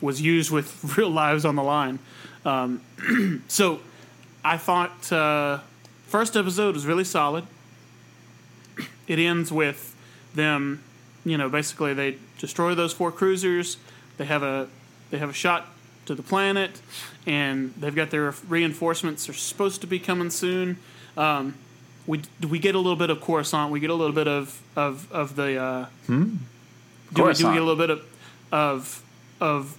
was 0.00 0.20
used 0.20 0.50
with 0.50 0.96
real 0.96 1.10
lives 1.10 1.44
on 1.44 1.56
the 1.56 1.62
line. 1.62 1.98
Um, 2.44 2.80
so, 3.48 3.80
I 4.44 4.56
thought 4.56 5.12
uh, 5.12 5.58
first 6.06 6.36
episode 6.36 6.74
was 6.74 6.86
really 6.86 7.04
solid. 7.04 7.44
It 9.08 9.18
ends 9.18 9.50
with 9.50 9.96
them, 10.34 10.82
you 11.24 11.38
know, 11.38 11.48
basically 11.48 11.94
they 11.94 12.18
destroy 12.38 12.74
those 12.74 12.92
four 12.92 13.10
cruisers. 13.10 13.78
They 14.18 14.26
have 14.26 14.42
a 14.42 14.68
they 15.10 15.16
have 15.16 15.30
a 15.30 15.32
shot 15.32 15.66
to 16.06 16.14
the 16.14 16.22
planet, 16.22 16.80
and 17.26 17.72
they've 17.78 17.94
got 17.94 18.10
their 18.10 18.34
reinforcements 18.48 19.28
are 19.28 19.32
supposed 19.32 19.80
to 19.80 19.86
be 19.86 19.98
coming 19.98 20.30
soon. 20.30 20.78
Um, 21.16 21.54
we 22.06 22.22
do 22.40 22.48
we 22.48 22.58
get 22.58 22.74
a 22.74 22.78
little 22.78 22.96
bit 22.96 23.10
of 23.10 23.20
Coruscant. 23.20 23.70
We 23.70 23.80
get 23.80 23.90
a 23.90 23.94
little 23.94 24.14
bit 24.14 24.28
of 24.28 24.60
of 24.76 25.10
of 25.12 25.36
the. 25.36 25.56
Uh, 25.56 25.86
do, 27.12 27.24
we, 27.24 27.32
do 27.34 27.46
we 27.48 27.54
get 27.54 27.62
a 27.62 27.64
little 27.64 27.76
bit 27.76 27.90
of 27.90 28.04
of 28.50 29.02
of 29.40 29.76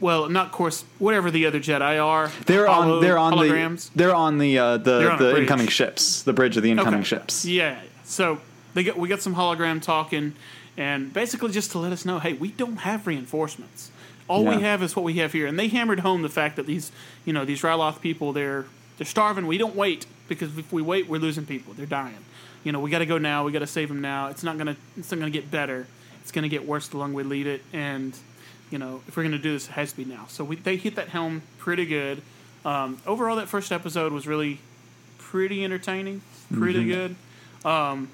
well, 0.00 0.28
not 0.28 0.52
course 0.52 0.84
whatever 0.98 1.30
the 1.30 1.46
other 1.46 1.60
Jedi 1.60 2.02
are. 2.04 2.30
They're 2.46 2.66
Holo- 2.66 2.96
on. 2.96 3.02
They're 3.02 3.18
on 3.18 3.32
holograms. 3.34 3.90
the. 3.92 3.98
They're 3.98 4.14
on 4.14 4.38
the 4.38 4.58
uh, 4.58 4.76
the 4.78 5.10
on 5.10 5.18
the 5.18 5.36
incoming 5.40 5.68
ships. 5.68 6.22
The 6.22 6.32
bridge 6.32 6.56
of 6.56 6.62
the 6.62 6.70
incoming 6.70 6.94
Okay. 7.00 7.04
ships. 7.04 7.44
Yeah. 7.44 7.80
So 8.04 8.40
they 8.74 8.82
get 8.84 8.96
we 8.96 9.08
got 9.08 9.20
some 9.20 9.34
hologram 9.34 9.82
talking, 9.82 10.34
and 10.76 11.12
basically 11.12 11.50
just 11.52 11.72
to 11.72 11.78
let 11.78 11.92
us 11.92 12.04
know, 12.04 12.18
hey, 12.18 12.32
we 12.34 12.50
don't 12.50 12.78
have 12.78 13.06
reinforcements. 13.06 13.90
All 14.28 14.44
we 14.44 14.60
have 14.60 14.82
is 14.82 14.94
what 14.94 15.04
we 15.06 15.14
have 15.14 15.32
here, 15.32 15.46
and 15.46 15.58
they 15.58 15.68
hammered 15.68 16.00
home 16.00 16.20
the 16.20 16.28
fact 16.28 16.56
that 16.56 16.66
these, 16.66 16.92
you 17.24 17.32
know, 17.32 17.46
these 17.46 17.62
Ryloth 17.62 18.00
people, 18.02 18.32
they're 18.34 18.66
they're 18.98 19.06
starving. 19.06 19.46
We 19.46 19.56
don't 19.56 19.74
wait 19.74 20.04
because 20.28 20.56
if 20.58 20.70
we 20.72 20.82
wait, 20.82 21.08
we're 21.08 21.18
losing 21.18 21.46
people. 21.46 21.72
They're 21.72 21.86
dying. 21.86 22.18
You 22.62 22.72
know, 22.72 22.80
we 22.80 22.90
got 22.90 22.98
to 22.98 23.06
go 23.06 23.16
now. 23.16 23.44
We 23.44 23.52
got 23.52 23.60
to 23.60 23.66
save 23.66 23.88
them 23.88 24.02
now. 24.02 24.26
It's 24.26 24.42
not 24.42 24.58
gonna 24.58 24.76
it's 24.98 25.10
not 25.10 25.18
gonna 25.18 25.30
get 25.30 25.50
better. 25.50 25.86
It's 26.20 26.30
gonna 26.30 26.48
get 26.50 26.66
worse 26.66 26.88
the 26.88 26.98
longer 26.98 27.16
we 27.16 27.22
leave 27.22 27.46
it, 27.46 27.62
and 27.72 28.14
you 28.70 28.78
know, 28.78 29.00
if 29.08 29.16
we're 29.16 29.22
gonna 29.22 29.38
do 29.38 29.52
this, 29.52 29.68
it 29.68 29.72
has 29.72 29.90
to 29.92 29.96
be 29.96 30.04
now. 30.04 30.26
So 30.28 30.44
we 30.44 30.56
they 30.56 30.76
hit 30.76 30.94
that 30.96 31.08
helm 31.08 31.42
pretty 31.58 31.86
good. 31.86 32.22
Um, 32.64 32.98
overall, 33.06 33.36
that 33.36 33.48
first 33.48 33.72
episode 33.72 34.12
was 34.12 34.26
really 34.26 34.60
pretty 35.18 35.64
entertaining, 35.64 36.22
pretty 36.52 36.84
good. 36.84 37.14
Um, 37.64 38.08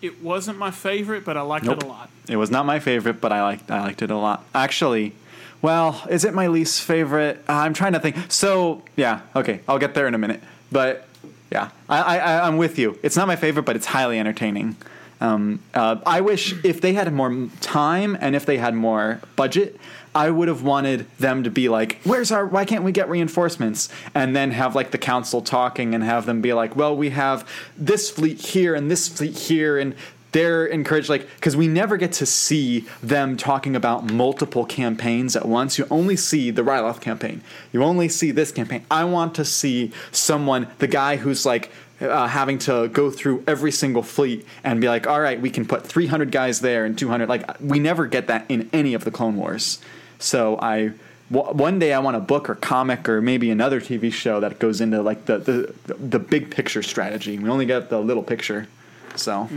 it 0.00 0.22
wasn't 0.22 0.58
my 0.58 0.70
favorite, 0.70 1.24
but 1.24 1.36
I 1.36 1.42
liked 1.42 1.64
Nope. 1.64 1.78
it 1.78 1.82
a 1.84 1.86
lot. 1.86 2.10
It 2.28 2.36
was 2.36 2.50
not 2.50 2.66
my 2.66 2.80
favorite, 2.80 3.20
but 3.20 3.32
I 3.32 3.42
liked 3.42 3.70
I 3.70 3.80
liked 3.82 4.02
it 4.02 4.10
a 4.10 4.16
lot. 4.16 4.44
Actually, 4.54 5.12
well, 5.60 6.02
is 6.10 6.24
it 6.24 6.34
my 6.34 6.48
least 6.48 6.82
favorite? 6.82 7.38
Uh, 7.48 7.52
I'm 7.52 7.72
trying 7.74 7.92
to 7.92 8.00
think. 8.00 8.16
So 8.28 8.82
yeah, 8.96 9.20
okay, 9.36 9.60
I'll 9.68 9.78
get 9.78 9.94
there 9.94 10.06
in 10.08 10.14
a 10.14 10.18
minute. 10.18 10.42
But 10.72 11.06
yeah, 11.50 11.70
I 11.88 12.18
I- 12.18 12.46
I'm 12.46 12.56
with 12.56 12.78
you. 12.78 12.98
It's 13.02 13.16
not 13.16 13.26
my 13.28 13.36
favorite, 13.36 13.64
but 13.64 13.76
it's 13.76 13.86
highly 13.86 14.18
entertaining. 14.18 14.76
Um, 15.22 15.60
uh, 15.72 15.98
I 16.04 16.20
wish 16.20 16.52
if 16.64 16.80
they 16.80 16.94
had 16.94 17.10
more 17.12 17.48
time 17.60 18.18
and 18.20 18.34
if 18.34 18.44
they 18.44 18.58
had 18.58 18.74
more 18.74 19.20
budget, 19.36 19.78
I 20.16 20.30
would 20.30 20.48
have 20.48 20.64
wanted 20.64 21.06
them 21.18 21.44
to 21.44 21.50
be 21.50 21.68
like, 21.68 22.00
"Where's 22.02 22.32
our? 22.32 22.44
Why 22.44 22.64
can't 22.64 22.82
we 22.82 22.90
get 22.90 23.08
reinforcements?" 23.08 23.88
And 24.16 24.34
then 24.34 24.50
have 24.50 24.74
like 24.74 24.90
the 24.90 24.98
council 24.98 25.40
talking 25.40 25.94
and 25.94 26.02
have 26.02 26.26
them 26.26 26.40
be 26.40 26.52
like, 26.52 26.74
"Well, 26.74 26.96
we 26.96 27.10
have 27.10 27.48
this 27.78 28.10
fleet 28.10 28.40
here 28.40 28.74
and 28.74 28.90
this 28.90 29.08
fleet 29.08 29.38
here 29.38 29.78
and." 29.78 29.94
they're 30.32 30.64
encouraged 30.64 31.10
like 31.10 31.28
because 31.34 31.54
we 31.54 31.68
never 31.68 31.98
get 31.98 32.10
to 32.10 32.24
see 32.24 32.86
them 33.02 33.36
talking 33.36 33.76
about 33.76 34.10
multiple 34.10 34.64
campaigns 34.64 35.36
at 35.36 35.44
once 35.44 35.76
you 35.76 35.86
only 35.90 36.16
see 36.16 36.50
the 36.50 36.62
Ryloth 36.62 37.02
campaign 37.02 37.42
you 37.70 37.84
only 37.84 38.08
see 38.08 38.30
this 38.30 38.50
campaign 38.50 38.82
i 38.90 39.04
want 39.04 39.34
to 39.34 39.44
see 39.44 39.92
someone 40.10 40.68
the 40.78 40.86
guy 40.86 41.16
who's 41.16 41.44
like 41.44 41.70
uh, 42.02 42.26
having 42.26 42.58
to 42.58 42.88
go 42.88 43.10
through 43.10 43.44
every 43.46 43.72
single 43.72 44.02
fleet 44.02 44.46
and 44.64 44.80
be 44.80 44.88
like 44.88 45.06
all 45.06 45.20
right 45.20 45.40
we 45.40 45.50
can 45.50 45.64
put 45.64 45.86
300 45.86 46.30
guys 46.30 46.60
there 46.60 46.84
and 46.84 46.98
200 46.98 47.28
like 47.28 47.60
we 47.60 47.78
never 47.78 48.06
get 48.06 48.26
that 48.26 48.44
in 48.48 48.68
any 48.72 48.94
of 48.94 49.04
the 49.04 49.10
clone 49.10 49.36
wars. 49.36 49.80
So 50.18 50.58
I 50.60 50.92
one 51.30 51.78
day 51.78 51.94
I 51.94 51.98
want 51.98 52.16
a 52.16 52.20
book 52.20 52.50
or 52.50 52.54
comic 52.54 53.08
or 53.08 53.22
maybe 53.22 53.50
another 53.50 53.80
TV 53.80 54.12
show 54.12 54.40
that 54.40 54.58
goes 54.58 54.80
into 54.80 55.00
like 55.00 55.24
the 55.24 55.38
the, 55.38 55.94
the 55.94 56.18
big 56.18 56.50
picture 56.50 56.82
strategy. 56.82 57.38
We 57.38 57.48
only 57.48 57.64
get 57.64 57.88
the 57.88 58.00
little 58.00 58.22
picture, 58.22 58.68
so. 59.16 59.48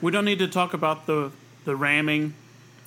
We 0.00 0.10
don't 0.10 0.24
need 0.24 0.38
to 0.40 0.48
talk 0.48 0.72
about 0.74 1.06
the 1.06 1.32
the 1.64 1.74
ramming 1.74 2.34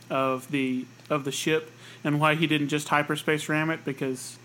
of 0.10 0.50
the 0.52 0.86
of 1.10 1.24
the 1.26 1.32
ship 1.32 1.72
and 2.04 2.20
why 2.20 2.36
he 2.36 2.48
didn't 2.48 2.70
just 2.70 2.90
hyperspace 2.90 3.50
ram 3.50 3.70
it 3.70 3.84
because 3.84 4.38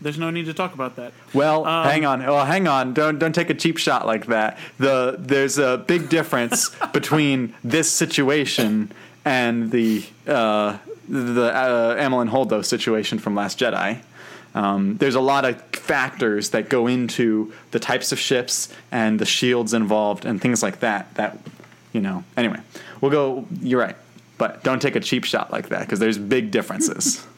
there's 0.00 0.18
no 0.18 0.30
need 0.30 0.46
to 0.46 0.54
talk 0.54 0.74
about 0.74 0.96
that. 0.96 1.12
Well, 1.34 1.64
Um, 1.66 1.86
hang 1.88 2.04
on. 2.04 2.20
Well, 2.20 2.44
hang 2.44 2.68
on. 2.68 2.92
Don't 2.94 3.18
don't 3.18 3.34
take 3.34 3.50
a 3.50 3.54
cheap 3.54 3.78
shot 3.78 4.06
like 4.06 4.26
that. 4.26 4.58
The 4.78 5.16
there's 5.18 5.58
a 5.58 5.78
big 5.78 6.08
difference 6.08 6.70
between 6.92 7.54
this 7.64 7.90
situation 7.90 8.92
and 9.24 9.70
the 9.70 10.04
uh, 10.26 10.78
the 11.08 11.52
uh, 11.54 11.96
Amilyn 11.96 12.30
Holdo 12.30 12.64
situation 12.64 13.18
from 13.18 13.34
Last 13.34 13.58
Jedi. 13.58 14.00
Um, 14.54 14.96
there's 14.96 15.14
a 15.14 15.20
lot 15.20 15.44
of 15.44 15.60
factors 15.72 16.50
that 16.50 16.68
go 16.70 16.86
into 16.86 17.52
the 17.72 17.78
types 17.78 18.10
of 18.12 18.18
ships 18.18 18.72
and 18.90 19.18
the 19.18 19.26
shields 19.26 19.74
involved 19.74 20.24
and 20.24 20.40
things 20.40 20.62
like 20.62 20.80
that. 20.80 21.14
That 21.16 21.38
you 21.92 22.00
know. 22.00 22.24
Anyway, 22.36 22.60
we'll 23.00 23.10
go. 23.10 23.46
You're 23.60 23.80
right, 23.80 23.96
but 24.38 24.62
don't 24.64 24.80
take 24.80 24.96
a 24.96 25.00
cheap 25.00 25.24
shot 25.24 25.50
like 25.52 25.68
that 25.68 25.80
because 25.80 25.98
there's 25.98 26.18
big 26.18 26.50
differences. 26.50 27.24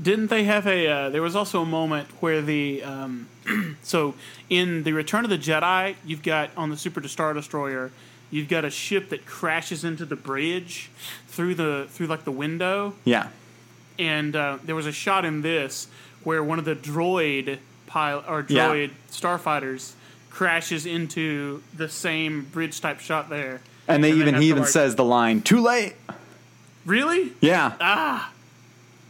Didn't 0.00 0.28
they 0.28 0.44
have 0.44 0.66
a? 0.66 0.86
Uh, 0.86 1.10
there 1.10 1.22
was 1.22 1.34
also 1.34 1.62
a 1.62 1.66
moment 1.66 2.08
where 2.20 2.40
the 2.40 2.82
um, 2.84 3.28
so 3.82 4.14
in 4.48 4.84
the 4.84 4.92
Return 4.92 5.24
of 5.24 5.30
the 5.30 5.38
Jedi, 5.38 5.96
you've 6.06 6.22
got 6.22 6.50
on 6.56 6.70
the 6.70 6.76
Super 6.76 7.06
Star 7.08 7.32
Destroyer, 7.34 7.90
you've 8.30 8.48
got 8.48 8.64
a 8.64 8.70
ship 8.70 9.08
that 9.08 9.26
crashes 9.26 9.82
into 9.84 10.04
the 10.04 10.14
bridge 10.16 10.90
through 11.26 11.54
the 11.56 11.86
through 11.90 12.06
like 12.06 12.24
the 12.24 12.30
window, 12.32 12.94
yeah. 13.04 13.28
and 13.98 14.36
uh, 14.36 14.58
there 14.64 14.74
was 14.76 14.86
a 14.86 14.92
shot 14.92 15.24
in 15.24 15.42
this 15.42 15.88
where 16.24 16.44
one 16.44 16.58
of 16.58 16.64
the 16.64 16.76
droid 16.76 17.58
pilot 17.86 18.24
or 18.28 18.44
Yeah. 18.48 18.68
droid 18.68 18.90
starfighters 19.10 19.92
crashes 20.30 20.86
into 20.86 21.62
the 21.76 21.88
same 21.88 22.42
bridge 22.52 22.80
type 22.80 23.00
shot 23.00 23.28
there. 23.30 23.62
And 23.88 24.04
they 24.04 24.10
And 24.10 24.20
even 24.20 24.34
he 24.36 24.48
even 24.50 24.62
like- 24.62 24.70
says 24.70 24.94
the 24.94 25.04
line 25.04 25.42
"too 25.42 25.60
late." 25.60 25.94
Really? 26.86 27.32
Yeah. 27.40 28.26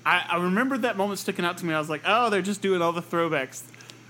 I, 0.09 0.25
I 0.31 0.43
remember 0.43 0.79
that 0.79 0.97
moment 0.97 1.19
sticking 1.19 1.45
out 1.45 1.59
to 1.59 1.67
me. 1.67 1.75
I 1.75 1.79
was 1.79 1.91
like, 1.91 2.01
oh, 2.07 2.31
they're 2.31 2.41
just 2.41 2.63
doing 2.63 2.81
all 2.81 2.93
the 2.93 3.03
throwbacks, 3.03 3.63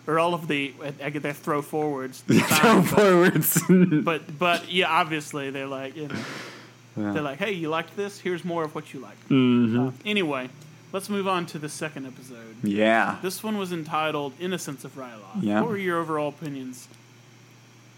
or 0.06 0.20
all 0.20 0.32
of 0.32 0.46
the 0.46 0.72
I 1.02 1.10
get 1.10 1.22
their 1.24 1.32
throw 1.32 1.60
forwards. 1.60 2.20
Throw 2.26 2.82
but, 2.82 2.86
forwards. 2.86 3.60
but 4.04 4.38
but 4.38 4.70
yeah, 4.70 4.88
obviously 4.88 5.50
they're 5.50 5.66
like 5.66 5.96
you 5.96 6.08
know, 6.08 7.12
they're 7.12 7.22
like, 7.22 7.38
hey, 7.38 7.52
you 7.52 7.68
liked 7.68 7.96
this? 7.96 8.20
Here's 8.20 8.44
more 8.44 8.62
of 8.62 8.76
what 8.76 8.94
you 8.94 9.00
like. 9.00 9.18
Mm-hmm. 9.28 9.88
Uh, 9.88 9.90
anyway, 10.04 10.50
let's 10.92 11.10
move 11.10 11.26
on 11.26 11.46
to 11.46 11.58
the 11.58 11.68
second 11.68 12.06
episode. 12.06 12.54
yeah. 12.62 13.16
This 13.20 13.42
one 13.42 13.58
was 13.58 13.72
entitled 13.72 14.34
"Innocents 14.38 14.84
of 14.84 14.94
Ryloth." 14.94 15.42
Yeah. 15.42 15.62
What 15.62 15.70
were 15.70 15.78
your 15.78 15.98
overall 15.98 16.28
opinions? 16.28 16.86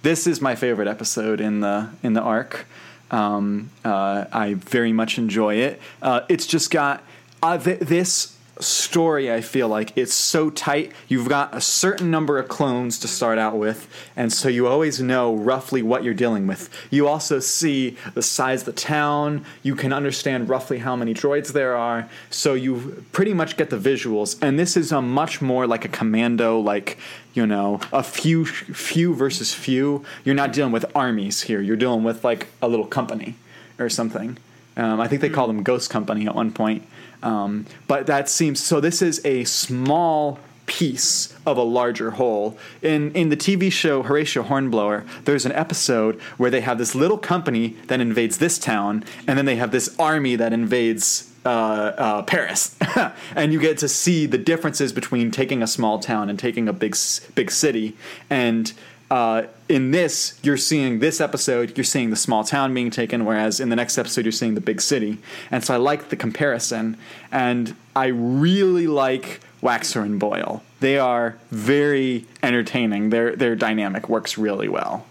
This 0.01 0.27
is 0.27 0.41
my 0.41 0.55
favorite 0.55 0.89
episode 0.89 1.39
in 1.39 1.61
the 1.61 1.91
in 2.03 2.15
the 2.15 2.23
arc. 2.23 2.67
Um, 3.11 3.71
uh, 3.85 4.25
I 4.33 4.55
very 4.55 4.93
much 4.95 5.19
enjoy 5.19 5.57
it. 5.57 5.83
Uh, 6.01 6.23
it's 6.29 6.47
just 6.47 6.71
got 6.71 7.03
uh, 7.43 7.59
th- 7.59 7.81
this 7.81 8.37
story. 8.63 9.33
I 9.33 9.41
feel 9.41 9.69
like 9.69 9.97
it's 9.97 10.15
so 10.15 10.51
tight. 10.51 10.93
You've 11.09 11.29
got 11.29 11.55
a 11.55 11.61
certain 11.61 12.11
number 12.11 12.39
of 12.39 12.49
clones 12.49 12.99
to 13.01 13.09
start 13.09 13.39
out 13.39 13.57
with, 13.57 13.89
and 14.17 14.33
so 14.33 14.49
you 14.49 14.67
always 14.67 15.01
know 15.01 15.35
roughly 15.35 15.83
what 15.83 16.05
you're 16.05 16.15
dealing 16.15 16.47
with. 16.47 16.69
You 16.91 17.09
also 17.09 17.41
see 17.41 17.97
the 18.15 18.23
size 18.23 18.63
of 18.63 18.67
the 18.67 18.73
town. 18.73 19.45
You 19.63 19.75
can 19.75 19.93
understand 19.93 20.49
roughly 20.49 20.79
how 20.79 20.97
many 20.97 21.15
droids 21.15 21.53
there 21.53 21.77
are. 21.77 22.09
So 22.31 22.55
you 22.55 23.05
pretty 23.13 23.35
much 23.35 23.57
get 23.57 23.71
the 23.71 23.79
visuals. 23.79 24.39
And 24.43 24.59
this 24.59 24.77
is 24.77 24.93
a 24.93 25.03
much 25.03 25.41
more 25.41 25.67
like 25.67 25.85
a 25.85 25.89
commando, 25.89 26.59
like 26.59 26.99
you 27.35 27.47
know, 27.47 27.81
a 27.93 28.03
few 28.03 28.45
few 28.45 29.15
versus 29.15 29.55
few. 29.55 30.05
You're 30.25 30.35
not 30.35 30.53
dealing 30.53 30.73
with 30.73 30.85
armies 30.95 31.43
here. 31.43 31.61
You're 31.61 31.77
dealing 31.77 32.05
with 32.05 32.25
like 32.25 32.49
a 32.61 32.69
little 32.69 32.87
company 32.87 33.37
or 33.79 33.89
something. 33.89 34.37
Um, 34.77 35.01
I 35.01 35.09
think 35.09 35.21
they 35.21 35.29
called 35.29 35.51
them 35.51 35.63
Ghost 35.63 35.91
Company 35.91 36.27
at 36.27 36.35
one 36.35 36.53
point. 36.53 36.87
Um, 37.23 37.67
but 37.87 38.07
that 38.07 38.29
seems 38.29 38.63
so. 38.63 38.81
This 38.81 39.03
is 39.03 39.21
a 39.25 39.45
small 39.45 40.39
piece 40.67 41.35
of 41.45 41.57
a 41.57 41.63
larger 41.63 42.13
whole. 42.13 42.57
In 42.81 43.13
in 43.13 43.29
the 43.29 43.37
TV 43.37 43.73
show 43.73 44.03
Horatio 44.03 44.43
Hornblower, 44.43 45.05
there's 45.25 45.45
an 45.45 45.53
episode 45.53 46.21
where 46.37 46.51
they 46.51 46.61
have 46.61 46.79
this 46.79 46.95
little 46.95 47.19
company 47.19 47.77
that 47.89 48.01
invades 48.01 48.39
this 48.39 48.59
town, 48.59 49.05
and 49.27 49.37
then 49.37 49.47
they 49.47 49.57
have 49.57 49.73
this 49.73 49.95
army 49.99 50.37
that 50.37 50.53
invades 50.53 51.31
uh, 51.45 51.49
uh, 51.49 52.23
Paris, 52.23 52.77
and 53.35 53.53
you 53.53 53.59
get 53.59 53.79
to 53.79 53.89
see 53.89 54.27
the 54.27 54.39
differences 54.39 54.93
between 54.93 55.31
taking 55.31 55.63
a 55.63 55.67
small 55.67 55.99
town 55.99 56.31
and 56.31 56.39
taking 56.39 56.69
a 56.69 56.73
big 56.73 56.97
big 57.35 57.51
city. 57.51 57.97
And 58.29 58.73
uh, 59.11 59.43
in 59.69 59.91
this, 59.91 60.39
you're 60.43 60.57
seeing 60.57 61.01
this 61.01 61.21
episode, 61.21 61.77
you're 61.77 61.85
seeing 61.85 62.11
the 62.11 62.17
small 62.17 62.45
town 62.45 62.73
being 62.73 62.91
taken, 62.91 63.25
whereas 63.25 63.59
in 63.59 63.69
the 63.69 63.77
next 63.77 63.99
episode, 63.99 64.25
you're 64.25 64.33
seeing 64.33 64.55
the 64.55 64.61
big 64.61 64.81
city. 64.81 65.19
And 65.51 65.65
so 65.65 65.75
I 65.75 65.79
like 65.79 66.11
the 66.11 66.17
comparison, 66.17 66.97
and 67.33 67.75
I 67.97 68.07
really 68.07 68.87
like 68.87 69.41
Waxer 69.63 70.03
and 70.03 70.19
Boil. 70.21 70.63
they 70.79 70.97
are 70.97 71.37
very 71.51 72.25
entertaining. 72.43 73.11
Their 73.11 73.37
their 73.37 73.55
dynamic 73.57 74.09
works 74.09 74.39
really 74.39 74.69
well. 74.69 75.07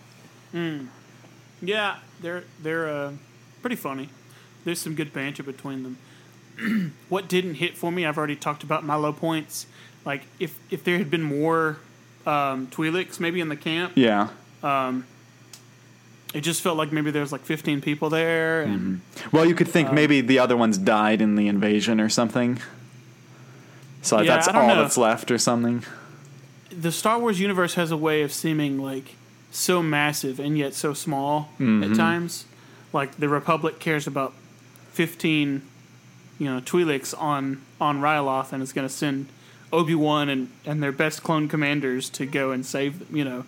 Yeah, 1.61 1.97
they're 2.21 2.45
they're 2.61 2.87
uh, 2.87 3.11
pretty 3.61 3.75
funny. 3.75 4.09
There's 4.63 4.79
some 4.79 4.95
good 4.95 5.13
banter 5.13 5.43
between 5.43 5.83
them. 5.83 6.93
what 7.09 7.27
didn't 7.27 7.55
hit 7.55 7.77
for 7.77 7.91
me, 7.91 8.05
I've 8.05 8.17
already 8.17 8.35
talked 8.35 8.63
about 8.63 8.83
my 8.83 8.95
low 8.95 9.13
points. 9.13 9.67
Like 10.05 10.23
if 10.39 10.57
if 10.71 10.83
there 10.83 10.97
had 10.97 11.11
been 11.11 11.21
more 11.21 11.79
um, 12.25 12.67
Twi'leks 12.67 13.19
maybe 13.19 13.39
in 13.41 13.49
the 13.49 13.55
camp, 13.55 13.93
Yeah. 13.95 14.29
Um, 14.63 15.05
it 16.33 16.41
just 16.41 16.61
felt 16.61 16.77
like 16.77 16.91
maybe 16.91 17.09
there's 17.11 17.31
like 17.31 17.41
15 17.41 17.81
people 17.81 18.09
there, 18.09 18.61
and 18.61 19.01
Well, 19.31 19.45
you 19.45 19.55
could 19.55 19.67
think 19.67 19.91
maybe 19.91 20.21
the 20.21 20.37
other 20.39 20.55
ones 20.57 20.77
died 20.77 21.21
in 21.21 21.35
the 21.35 21.47
invasion 21.47 21.99
or 21.99 22.09
something. 22.09 22.59
So 24.01 24.17
like, 24.17 24.27
Yeah, 24.27 24.35
that's 24.35 24.47
all 24.47 24.67
know. 24.67 24.81
that's 24.81 24.97
left 24.97 25.31
or 25.31 25.37
something. 25.37 25.83
the 26.71 26.91
Star 26.91 27.17
Wars 27.19 27.39
universe 27.39 27.73
has 27.75 27.89
a 27.91 27.97
way 27.97 28.21
of 28.21 28.31
seeming 28.31 28.79
like 28.79 29.15
so 29.51 29.81
massive 29.81 30.39
and 30.39 30.57
yet 30.57 30.73
so 30.75 30.93
small 30.93 31.49
Mm-hmm. 31.59 31.91
at 31.91 31.97
times. 31.97 32.45
Like 32.93 33.17
the 33.17 33.27
Republic 33.29 33.79
cares 33.79 34.05
about 34.07 34.33
15, 34.93 35.61
you 36.37 36.45
know, 36.45 36.59
Twi'leks 36.61 37.19
on 37.19 37.61
on 37.81 38.01
Ryloth 38.01 38.51
and 38.53 38.61
is 38.61 38.71
going 38.73 38.87
to 38.87 38.93
send 38.93 39.27
Obi 39.71 39.95
Wan 39.95 40.29
and 40.29 40.49
and 40.65 40.81
their 40.81 40.91
best 40.91 41.23
clone 41.23 41.47
commanders 41.47 42.09
to 42.11 42.25
go 42.25 42.51
and 42.51 42.65
save 42.65 42.99
them. 42.99 43.15
You 43.15 43.25
know, 43.25 43.45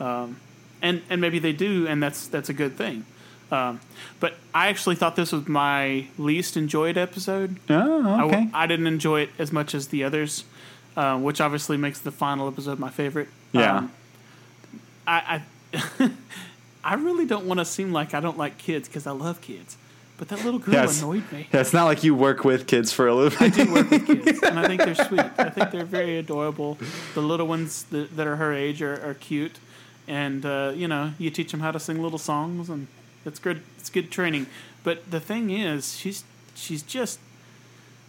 um, 0.00 0.36
and 0.80 1.02
and 1.08 1.20
maybe 1.20 1.38
they 1.38 1.52
do, 1.52 1.86
and 1.86 2.02
that's 2.02 2.26
that's 2.26 2.48
a 2.48 2.54
good 2.54 2.76
thing. 2.76 3.04
Um, 3.50 3.80
but 4.18 4.34
I 4.54 4.68
actually 4.68 4.96
thought 4.96 5.14
this 5.14 5.30
was 5.30 5.46
my 5.46 6.06
least 6.16 6.56
enjoyed 6.56 6.96
episode. 6.96 7.56
Oh, 7.68 8.06
I, 8.08 8.22
okay. 8.24 8.48
I 8.54 8.66
didn't 8.66 8.86
enjoy 8.86 9.22
it 9.22 9.30
as 9.38 9.52
much 9.52 9.74
as 9.74 9.88
the 9.88 10.04
others, 10.04 10.44
uh, 10.96 11.18
which 11.18 11.38
obviously 11.38 11.76
makes 11.76 11.98
the 11.98 12.10
final 12.10 12.48
episode 12.48 12.78
my 12.78 12.88
favorite. 12.88 13.28
Yeah. 13.52 13.76
Um, 13.76 13.92
I 15.06 15.42
I, 15.74 16.10
I 16.84 16.94
really 16.94 17.26
don't 17.26 17.46
want 17.46 17.60
to 17.60 17.64
seem 17.66 17.92
like 17.92 18.14
I 18.14 18.20
don't 18.20 18.38
like 18.38 18.56
kids 18.56 18.88
because 18.88 19.06
I 19.06 19.12
love 19.12 19.40
kids, 19.42 19.76
but 20.18 20.28
that 20.28 20.44
little 20.44 20.60
girl 20.60 20.74
Yes. 20.74 21.00
annoyed 21.02 21.24
me. 21.32 21.48
yeah, 21.52 21.60
it's 21.60 21.72
not 21.72 21.84
like 21.84 22.04
you 22.04 22.14
work 22.14 22.44
with 22.44 22.66
kids 22.66 22.92
for 22.92 23.06
a 23.08 23.14
living. 23.14 23.38
I 23.40 23.48
do 23.48 23.72
work 23.72 23.90
with 23.90 24.06
kids, 24.06 24.42
and 24.42 24.58
I 24.58 24.66
think 24.68 24.82
they're 24.84 24.94
sweet. 25.06 25.20
I 25.38 25.48
think 25.50 25.70
they're 25.72 25.84
very 25.84 26.16
adorable. 26.18 26.78
The 27.14 27.22
little 27.22 27.46
ones 27.46 27.84
that, 27.90 28.16
that 28.16 28.26
are 28.26 28.36
her 28.36 28.52
age 28.52 28.80
are, 28.82 28.94
are 29.08 29.14
cute, 29.14 29.58
and 30.06 30.44
uh, 30.46 30.72
you 30.74 30.86
know 30.88 31.12
you 31.18 31.30
teach 31.30 31.50
them 31.50 31.60
how 31.60 31.70
to 31.72 31.80
sing 31.80 32.00
little 32.02 32.18
songs, 32.18 32.68
and 32.70 32.86
it's 33.24 33.38
good. 33.38 33.62
It's 33.78 33.90
good 33.90 34.10
training. 34.10 34.46
But 34.84 35.10
the 35.10 35.20
thing 35.20 35.50
is, 35.50 35.96
she's 35.96 36.24
she's 36.54 36.82
just 36.82 37.18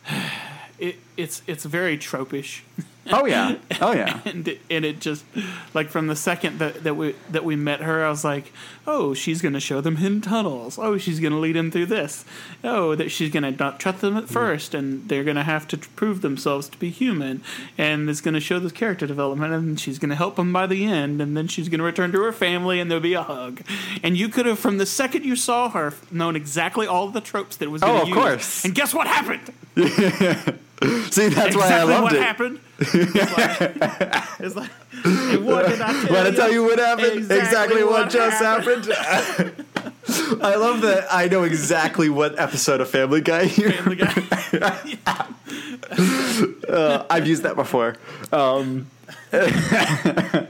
it, 0.80 0.98
it's 1.18 1.42
it's 1.48 1.66
very 1.66 1.98
tropish. 1.98 2.62
oh 3.12 3.26
yeah. 3.26 3.58
Oh 3.82 3.92
yeah. 3.92 4.20
and 4.26 4.48
it, 4.48 4.62
and 4.70 4.86
it 4.86 5.00
just 5.00 5.26
like 5.74 5.90
from 5.90 6.08
the 6.08 6.16
second 6.16 6.60
that, 6.60 6.84
that 6.84 6.96
we 6.96 7.16
that 7.32 7.44
we 7.44 7.56
met 7.56 7.82
her, 7.82 8.06
I 8.06 8.10
was 8.10 8.24
like, 8.24 8.52
oh, 8.88 9.14
she's 9.14 9.42
gonna 9.42 9.60
show 9.60 9.82
them 9.82 9.98
hidden 9.98 10.22
tunnels. 10.22 10.78
Oh, 10.80 10.98
she's 10.98 11.20
gonna 11.20 11.40
lead 11.40 11.56
them 11.56 11.72
through 11.72 11.88
this. 11.88 12.26
Oh, 12.64 12.96
that 12.96 13.10
she's 13.10 13.32
gonna 13.32 13.52
not 13.52 13.80
trust 13.80 14.02
them 14.02 14.18
at 14.18 14.26
mm. 14.26 14.30
first, 14.30 14.74
and 14.74 15.08
they're 15.10 15.24
gonna 15.24 15.44
have 15.44 15.68
to 15.70 15.78
prove 15.78 16.22
themselves 16.22 16.70
to 16.70 16.78
be 16.78 16.90
human, 16.90 17.42
and 17.78 18.10
it's 18.10 18.22
gonna 18.22 18.40
show 18.40 18.60
this 18.60 18.72
character 18.72 19.08
development, 19.08 19.54
and 19.54 19.80
she's 19.80 20.00
gonna 20.00 20.16
help 20.16 20.36
them 20.36 20.54
by 20.54 20.68
the 20.68 20.86
end, 20.86 21.22
and 21.22 21.36
then 21.36 21.48
she's 21.48 21.70
gonna 21.70 21.84
return 21.84 22.12
to 22.12 22.22
her 22.22 22.32
family, 22.32 22.80
and 22.80 22.90
there'll 22.90 23.02
be 23.02 23.14
a 23.14 23.24
hug. 23.24 23.62
And 24.02 24.18
you 24.18 24.30
could 24.30 24.46
have, 24.46 24.60
from 24.60 24.78
the 24.78 24.86
second 24.86 25.26
you 25.26 25.36
saw 25.36 25.70
her, 25.70 25.94
known 26.12 26.36
exactly 26.36 26.88
all 26.88 27.08
of 27.08 27.14
the 27.14 27.22
tropes 27.22 27.58
that 27.58 27.66
it 27.66 27.70
was 27.70 27.82
gonna 27.82 28.00
Oh, 28.00 28.02
of 28.04 28.08
use. 28.08 28.18
course. 28.18 28.66
And 28.66 28.74
guess 28.76 28.94
what 28.94 29.08
happened? 29.08 29.54
See, 31.12 31.30
that's 31.30 31.56
why 31.56 31.62
I 31.64 31.84
exactly 31.84 31.94
loved 31.94 32.04
what 32.04 32.14
it. 32.16 32.22
happened. 32.22 32.60
It's 32.80 33.38
like, 33.38 34.40
it's 34.40 34.56
like, 34.56 34.70
what 35.44 35.68
did 35.70 35.82
I 35.82 35.94
tell 36.06 36.26
you? 36.32 36.36
tell 36.36 36.52
you 36.52 36.64
what 36.64 36.80
happened? 36.80 37.18
Exactly 37.18 37.38
Exactly, 37.40 37.84
what, 37.84 37.92
what 38.04 38.10
just 38.12 38.42
happened. 38.42 38.88
I 40.44 40.56
love 40.56 40.82
that 40.82 41.08
I 41.12 41.28
know 41.28 41.44
exactly 41.44 42.10
what 42.10 42.38
episode 42.40 42.82
of 42.82 42.90
Family 42.90 43.22
Guy. 43.22 43.44
And 43.44 43.52
the 43.52 43.96
guy, 43.96 44.88
Uh, 46.70 47.06
I've 47.10 47.28
used 47.28 47.44
that 47.44 47.56
before. 47.56 47.96
Um, 48.32 48.88
that 49.32 50.48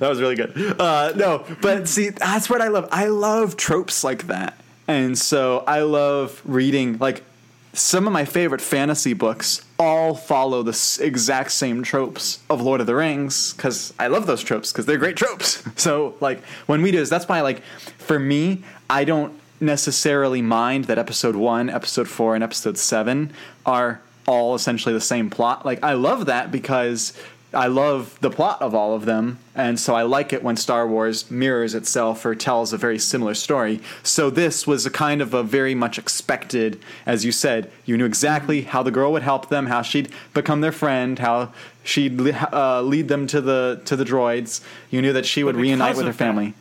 was 0.00 0.20
really 0.20 0.34
good. 0.36 0.76
Uh, 0.80 1.12
no, 1.16 1.44
but 1.60 1.88
see, 1.88 2.10
that's 2.10 2.50
what 2.50 2.60
I 2.60 2.68
love. 2.68 2.88
I 2.90 3.06
love 3.06 3.56
tropes 3.56 4.04
like 4.04 4.26
that. 4.26 4.58
And 4.86 5.16
so 5.18 5.64
I 5.66 5.80
love 5.82 6.40
reading, 6.44 6.98
like, 6.98 7.22
some 7.78 8.06
of 8.06 8.12
my 8.12 8.24
favorite 8.24 8.60
fantasy 8.60 9.12
books 9.12 9.62
all 9.78 10.14
follow 10.14 10.62
the 10.62 10.98
exact 11.00 11.52
same 11.52 11.82
tropes 11.82 12.40
of 12.50 12.60
Lord 12.60 12.80
of 12.80 12.86
the 12.86 12.94
Rings 12.94 13.52
because 13.54 13.94
I 13.98 14.08
love 14.08 14.26
those 14.26 14.42
tropes 14.42 14.72
because 14.72 14.86
they're 14.86 14.98
great 14.98 15.16
tropes. 15.16 15.62
So, 15.78 16.16
like, 16.20 16.44
when 16.66 16.82
we 16.82 16.90
do 16.90 16.98
this, 16.98 17.08
that's 17.08 17.28
why, 17.28 17.40
like, 17.40 17.62
for 17.98 18.18
me, 18.18 18.64
I 18.90 19.04
don't 19.04 19.38
necessarily 19.60 20.42
mind 20.42 20.86
that 20.86 20.98
episode 20.98 21.36
one, 21.36 21.70
episode 21.70 22.08
four, 22.08 22.34
and 22.34 22.42
episode 22.42 22.76
seven 22.76 23.32
are 23.64 24.00
all 24.26 24.56
essentially 24.56 24.92
the 24.92 25.00
same 25.00 25.30
plot. 25.30 25.64
Like, 25.64 25.84
I 25.84 25.92
love 25.92 26.26
that 26.26 26.50
because 26.50 27.12
I 27.54 27.66
love 27.68 28.18
the 28.20 28.28
plot 28.28 28.60
of 28.60 28.74
all 28.74 28.94
of 28.94 29.06
them, 29.06 29.38
and 29.54 29.80
so 29.80 29.94
I 29.94 30.02
like 30.02 30.34
it 30.34 30.42
when 30.42 30.56
Star 30.56 30.86
Wars 30.86 31.30
mirrors 31.30 31.74
itself 31.74 32.26
or 32.26 32.34
tells 32.34 32.74
a 32.74 32.76
very 32.76 32.98
similar 32.98 33.32
story. 33.32 33.80
So 34.02 34.28
this 34.28 34.66
was 34.66 34.84
a 34.84 34.90
kind 34.90 35.22
of 35.22 35.32
a 35.32 35.42
very 35.42 35.74
much 35.74 35.98
expected, 35.98 36.78
as 37.06 37.24
you 37.24 37.32
said, 37.32 37.70
you 37.86 37.96
knew 37.96 38.04
exactly 38.04 38.62
how 38.62 38.82
the 38.82 38.90
girl 38.90 39.12
would 39.12 39.22
help 39.22 39.48
them, 39.48 39.66
how 39.66 39.80
she'd 39.80 40.10
become 40.34 40.60
their 40.60 40.72
friend, 40.72 41.18
how 41.18 41.54
she'd 41.82 42.20
uh, 42.52 42.82
lead 42.82 43.08
them 43.08 43.26
to 43.28 43.40
the 43.40 43.80
to 43.86 43.96
the 43.96 44.04
droids. 44.04 44.60
You 44.90 45.00
knew 45.00 45.14
that 45.14 45.24
she 45.24 45.42
would 45.42 45.56
reunite 45.56 45.96
with 45.96 46.04
her 46.04 46.12
that- 46.12 46.18
family. 46.18 46.52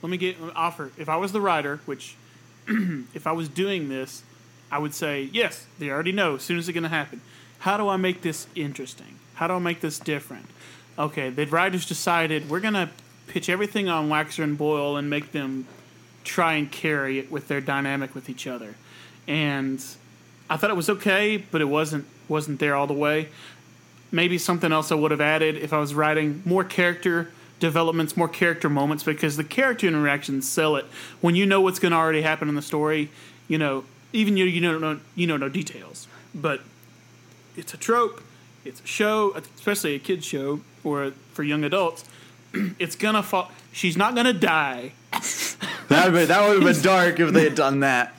let 0.00 0.08
me 0.08 0.16
get 0.16 0.36
offer. 0.56 0.92
If 0.96 1.10
I 1.10 1.16
was 1.16 1.32
the 1.32 1.42
writer, 1.42 1.80
which 1.84 2.16
if 2.66 3.26
I 3.26 3.32
was 3.32 3.50
doing 3.50 3.90
this, 3.90 4.22
I 4.70 4.78
would 4.78 4.94
say 4.94 5.28
yes. 5.30 5.66
They 5.78 5.90
already 5.90 6.12
know 6.12 6.36
as 6.36 6.42
soon 6.42 6.56
as 6.56 6.66
it's 6.70 6.74
going 6.74 6.84
to 6.84 6.88
happen. 6.88 7.20
How 7.58 7.76
do 7.76 7.86
I 7.86 7.98
make 7.98 8.22
this 8.22 8.46
interesting? 8.54 9.18
How 9.34 9.46
do 9.46 9.54
I 9.54 9.58
make 9.58 9.80
this 9.80 9.98
different? 9.98 10.46
Okay, 10.98 11.30
the 11.30 11.46
writers 11.46 11.86
decided 11.86 12.50
we're 12.50 12.60
to 12.60 12.90
pitch 13.26 13.48
everything 13.48 13.88
on 13.88 14.08
Waxer 14.08 14.44
and 14.44 14.58
Boil 14.58 14.96
and 14.96 15.08
make 15.08 15.32
them 15.32 15.66
try 16.24 16.54
and 16.54 16.70
carry 16.70 17.18
it 17.18 17.30
with 17.30 17.48
their 17.48 17.60
dynamic 17.60 18.14
with 18.14 18.28
each 18.28 18.46
other. 18.46 18.74
And 19.26 19.82
I 20.50 20.56
thought 20.56 20.70
it 20.70 20.76
was 20.76 20.90
okay, 20.90 21.38
but 21.38 21.60
it 21.60 21.66
wasn't 21.66 22.04
wasn't 22.28 22.60
there 22.60 22.74
all 22.74 22.86
the 22.86 22.94
way. 22.94 23.28
Maybe 24.10 24.36
something 24.38 24.72
else 24.72 24.92
I 24.92 24.94
would 24.94 25.10
have 25.10 25.20
added 25.20 25.56
if 25.56 25.72
I 25.72 25.78
was 25.78 25.94
writing 25.94 26.42
more 26.44 26.64
character 26.64 27.30
developments, 27.58 28.16
more 28.16 28.28
character 28.28 28.68
moments, 28.68 29.04
because 29.04 29.36
the 29.36 29.44
character 29.44 29.86
interactions 29.86 30.48
sell 30.48 30.76
it. 30.76 30.84
When 31.20 31.34
you 31.34 31.46
know 31.46 31.60
what's 31.60 31.78
going 31.78 31.92
to 31.92 31.98
already 31.98 32.22
happen 32.22 32.48
in 32.48 32.54
the 32.54 32.62
story, 32.62 33.08
you 33.48 33.56
know, 33.56 33.84
even 34.12 34.36
you 34.36 34.44
you 34.44 34.60
don't 34.60 34.80
know 34.80 35.00
you 35.14 35.26
know 35.26 35.36
no 35.36 35.48
details, 35.48 36.06
but 36.34 36.60
it's 37.56 37.72
a 37.72 37.76
trope, 37.76 38.22
it's 38.64 38.80
a 38.80 38.86
show, 38.86 39.32
especially 39.34 39.94
a 39.94 39.98
kids 39.98 40.24
show 40.26 40.60
or 40.84 41.12
for 41.32 41.42
young 41.42 41.64
adults. 41.64 42.04
It's 42.78 42.96
gonna 42.96 43.22
fall. 43.22 43.50
She's 43.72 43.96
not 43.96 44.14
gonna 44.14 44.32
die. 44.34 44.92
That 45.88 46.10
would 46.12 46.28
that 46.28 46.48
would 46.48 46.62
have 46.62 46.74
been 46.74 46.82
dark 46.82 47.20
if 47.20 47.32
they 47.34 47.44
had 47.44 47.54
done 47.54 47.80
that. 47.80 48.14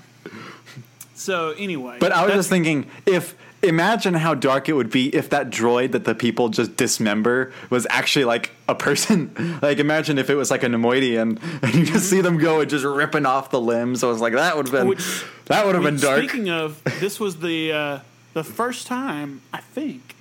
So 1.15 1.51
anyway, 1.57 1.97
But 1.99 2.11
I 2.11 2.23
was 2.25 2.35
just 2.35 2.49
thinking, 2.49 2.85
if 3.07 3.35
imagine 3.63 4.13
how 4.13 4.35
dark 4.35 4.67
it 4.69 4.73
would 4.73 4.91
be 4.91 5.07
if 5.15 5.29
that 5.29 5.49
droid 5.49 5.93
that 5.93 6.03
the 6.03 6.13
people 6.13 6.49
just 6.49 6.75
dismember 6.75 7.51
was 7.69 7.87
actually 7.89 8.25
like 8.25 8.51
a 8.67 8.75
person. 8.75 9.57
like 9.61 9.79
imagine 9.79 10.17
if 10.19 10.29
it 10.29 10.35
was 10.35 10.51
like 10.51 10.61
a 10.63 10.67
Neimoidian 10.67 11.41
and 11.63 11.73
you 11.73 11.85
just 11.85 12.09
see 12.09 12.21
them 12.21 12.37
go 12.37 12.59
and 12.61 12.69
just 12.69 12.85
ripping 12.85 13.25
off 13.25 13.49
the 13.49 13.61
limbs. 13.61 14.03
I 14.03 14.07
was 14.07 14.21
like, 14.21 14.33
that 14.33 14.55
would 14.55 14.67
have 14.67 14.73
been 14.73 14.87
Which- 14.89 15.25
that 15.45 15.65
would 15.65 15.75
have 15.75 15.83
been 15.83 15.97
dark. 15.97 16.19
Speaking 16.19 16.49
of, 16.49 16.83
this 16.99 17.19
was 17.19 17.37
the 17.39 17.71
uh, 17.71 17.99
the 18.33 18.43
first 18.43 18.85
time 18.85 19.41
I 19.53 19.61
think 19.61 20.15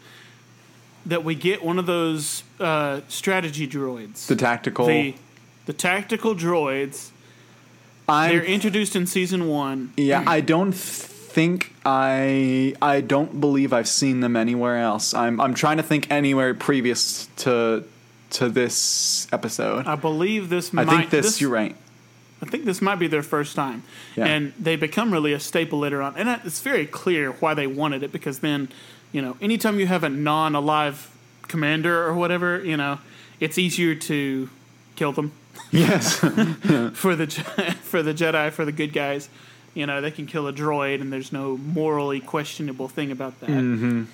that 1.06 1.24
we 1.24 1.34
get 1.34 1.64
one 1.64 1.78
of 1.78 1.86
those 1.86 2.42
uh, 2.60 3.00
strategy 3.08 3.66
droids. 3.66 4.26
the 4.26 4.36
tactical. 4.36 4.86
the 4.86 5.14
the 5.66 5.72
tactical 5.72 6.34
droids. 6.34 7.10
I'm 8.08 8.30
They're 8.30 8.44
introduced 8.44 8.96
in 8.96 9.06
season 9.06 9.48
one. 9.48 9.92
Yeah, 9.96 10.24
I 10.26 10.40
don't 10.40 10.74
think 10.74 11.74
I 11.84 12.74
I 12.82 13.00
don't 13.00 13.40
believe 13.40 13.72
I've 13.72 13.88
seen 13.88 14.20
them 14.20 14.36
anywhere 14.36 14.78
else. 14.78 15.14
I'm 15.14 15.40
I'm 15.40 15.54
trying 15.54 15.78
to 15.78 15.82
think 15.82 16.10
anywhere 16.10 16.54
previous 16.54 17.26
to 17.38 17.84
to 18.30 18.48
this 18.48 19.28
episode. 19.32 19.86
I 19.86 19.94
believe 19.94 20.48
this. 20.48 20.72
I 20.74 20.84
might, 20.84 21.08
think 21.10 21.10
this, 21.10 21.40
you're 21.40 21.50
right. 21.50 21.76
I 22.42 22.46
think 22.46 22.64
this 22.64 22.82
might 22.82 22.96
be 22.96 23.06
their 23.06 23.22
first 23.22 23.54
time, 23.54 23.84
Yeah. 24.16 24.26
and 24.26 24.52
they 24.58 24.74
become 24.74 25.12
really 25.12 25.32
a 25.32 25.38
staple 25.40 25.78
later 25.78 26.02
on. 26.02 26.16
And 26.16 26.28
it's 26.44 26.60
very 26.60 26.86
clear 26.86 27.32
why 27.32 27.54
they 27.54 27.68
wanted 27.68 28.02
it 28.02 28.10
because 28.10 28.40
then, 28.40 28.68
you 29.12 29.22
know, 29.22 29.36
anytime 29.40 29.78
you 29.78 29.86
have 29.86 30.04
a 30.04 30.08
non-alive 30.08 31.10
commander 31.48 32.04
or 32.06 32.14
whatever, 32.14 32.62
you 32.64 32.76
know, 32.76 32.98
it's 33.40 33.58
easier 33.58 33.94
to 33.94 34.48
kill 34.96 35.12
them. 35.12 35.32
Yes. 35.70 36.16
for 36.94 37.14
the 37.16 37.26
for 37.82 38.02
the 38.02 38.14
Jedi 38.14 38.50
for 38.50 38.64
the 38.64 38.72
good 38.72 38.92
guys. 38.92 39.28
You 39.74 39.86
know, 39.86 40.02
they 40.02 40.10
can 40.10 40.26
kill 40.26 40.46
a 40.48 40.52
droid, 40.52 41.00
and 41.00 41.10
there's 41.10 41.32
no 41.32 41.56
morally 41.56 42.20
questionable 42.20 42.88
thing 42.88 43.10
about 43.10 43.40
that. 43.40 43.48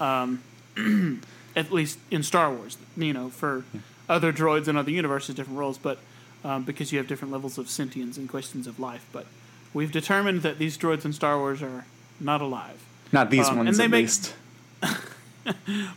Um, 0.00 0.42
at 1.56 1.72
least 1.72 1.98
in 2.12 2.22
Star 2.22 2.52
Wars. 2.52 2.76
You 2.96 3.12
know, 3.12 3.28
for 3.28 3.64
other 4.08 4.32
droids 4.32 4.68
in 4.68 4.76
other 4.76 4.90
universes, 4.92 5.34
different 5.34 5.58
roles, 5.58 5.76
but 5.78 5.98
um, 6.44 6.62
because 6.62 6.92
you 6.92 6.98
have 6.98 7.08
different 7.08 7.32
levels 7.32 7.58
of 7.58 7.68
sentience 7.68 8.16
and 8.16 8.28
questions 8.28 8.66
of 8.68 8.78
life. 8.78 9.04
But 9.12 9.26
we've 9.74 9.90
determined 9.92 10.42
that 10.42 10.58
these 10.58 10.78
droids 10.78 11.04
in 11.04 11.12
Star 11.12 11.37
Wars 11.38 11.61
are 11.62 11.84
not 12.20 12.40
alive. 12.40 12.80
Not 13.12 13.30
these 13.30 13.48
Um, 13.48 13.58
and 13.58 13.66
ones, 13.66 13.78
they 13.78 13.84
at 13.84 13.90
make- 13.90 14.02
least. 14.04 14.34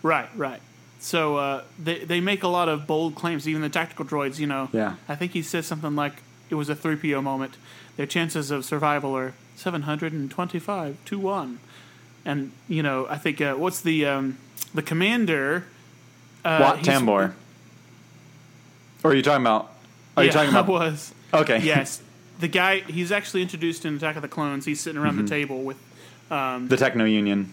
Right, 0.02 0.30
right. 0.36 0.62
So 1.00 1.36
uh, 1.38 1.64
they 1.78 2.00
they 2.06 2.22
make 2.22 2.44
a 2.44 2.48
lot 2.48 2.70
of 2.70 2.88
bold 2.88 3.16
claims. 3.16 3.48
Even 3.48 3.62
the 3.62 3.70
tactical 3.70 4.06
droids, 4.06 4.40
you 4.40 4.48
know. 4.48 4.70
Yeah. 4.72 4.96
I 5.10 5.16
think 5.16 5.34
he 5.34 5.42
says 5.42 5.66
something 5.66 5.96
like 5.96 6.14
it 6.50 6.56
was 6.56 6.70
a 6.70 6.76
three 6.76 6.96
PO 6.96 7.22
moment. 7.22 7.56
Their 7.98 8.06
chances 8.06 8.52
of 8.52 8.64
survival 8.64 9.16
are 9.18 9.34
seven 9.56 9.82
hundred 9.82 10.14
and 10.14 10.30
twenty 10.32 10.60
five 10.60 10.96
to 11.06 11.20
one. 11.20 11.60
And 12.24 12.52
you 12.70 12.82
know, 12.84 13.08
I 13.10 13.18
think 13.18 13.42
uh, 13.42 13.56
what's 13.56 13.82
the 13.82 14.06
um, 14.06 14.38
the 14.74 14.82
commander? 14.84 15.66
Uh, 16.46 16.58
Wat 16.62 16.80
Tambor. 16.80 17.34
Or 19.04 19.12
are 19.12 19.16
you 19.16 19.24
talking 19.24 19.42
about? 19.44 19.72
Are 20.16 20.24
you 20.24 20.32
talking 20.32 20.52
about? 20.52 20.66
I 20.68 20.70
was. 20.70 21.14
Okay. 21.34 21.60
Yes, 21.64 22.02
the 22.40 22.48
guy. 22.48 22.80
He's 22.82 23.12
actually 23.12 23.42
introduced 23.42 23.86
in 23.86 23.96
Attack 23.98 24.16
of 24.18 24.22
the 24.22 24.28
Clones. 24.28 24.66
He's 24.66 24.80
sitting 24.80 25.02
around 25.02 25.16
Mm-hmm. 25.16 25.24
the 25.26 25.30
table 25.30 25.64
with 25.64 25.78
the 26.30 26.78
Techno 26.78 27.04
Union. 27.06 27.52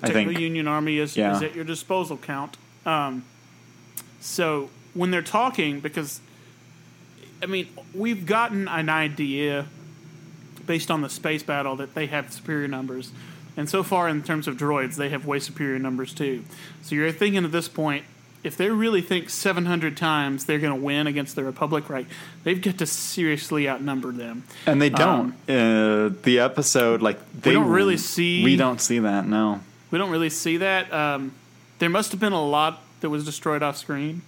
The 0.00 0.06
I 0.08 0.12
Techno 0.12 0.30
think. 0.32 0.40
Union 0.40 0.68
Army 0.68 0.98
is, 0.98 1.16
Yeah. 1.16 1.36
is 1.36 1.42
at 1.42 1.54
your 1.54 1.64
disposal, 1.64 2.16
Count. 2.16 2.56
Um, 2.84 3.24
so 4.20 4.70
when 4.94 5.10
they're 5.10 5.22
talking, 5.22 5.80
because 5.80 6.20
I 7.42 7.46
mean, 7.46 7.66
we've 7.94 8.24
gotten 8.26 8.66
an 8.68 8.88
idea 8.88 9.66
based 10.66 10.90
on 10.90 11.02
the 11.02 11.08
space 11.08 11.42
battle 11.42 11.76
that 11.76 11.94
they 11.94 12.06
have 12.06 12.32
superior 12.32 12.66
numbers, 12.68 13.12
and 13.56 13.68
so 13.68 13.82
far 13.82 14.08
in 14.08 14.22
terms 14.22 14.48
of 14.48 14.56
droids, 14.56 14.96
they 14.96 15.08
have 15.10 15.26
way 15.26 15.38
superior 15.38 15.78
numbers 15.78 16.12
too. 16.14 16.44
So 16.82 16.94
you're 16.94 17.12
thinking 17.12 17.44
at 17.44 17.52
this 17.52 17.68
point. 17.68 18.04
If 18.44 18.56
they 18.56 18.70
really 18.70 19.00
think 19.00 19.28
700 19.28 19.96
times 19.96 20.44
they're 20.44 20.60
going 20.60 20.72
to 20.78 20.80
win 20.80 21.08
against 21.08 21.34
the 21.34 21.42
Republic, 21.42 21.90
right? 21.90 22.06
They've 22.44 22.60
got 22.60 22.78
to 22.78 22.86
seriously 22.86 23.68
outnumber 23.68 24.12
them. 24.12 24.44
And 24.66 24.80
they 24.80 24.88
don't. 24.90 25.32
uh, 25.50 26.10
the 26.22 26.38
episode, 26.38 27.02
like 27.02 27.18
they 27.42 27.56
Um, 27.56 27.62
don't 27.64 27.72
really 27.72 27.96
see- 27.96 28.44
We 28.44 28.54
don't 28.54 28.80
see 28.80 29.00
that. 29.00 29.26
No. 29.26 29.62
We 29.90 29.98
don't 29.98 30.10
really 30.10 30.30
see 30.30 30.56
that. 30.58 30.92
Um, 30.92 31.32
there 31.78 31.90
must 31.90 32.10
have 32.12 32.20
been 32.20 32.32
a 32.32 32.44
lot 32.44 32.82
that 33.00 33.10
was 33.10 33.24
destroyed 33.24 33.62
off 33.62 33.76
screen. 33.76 34.22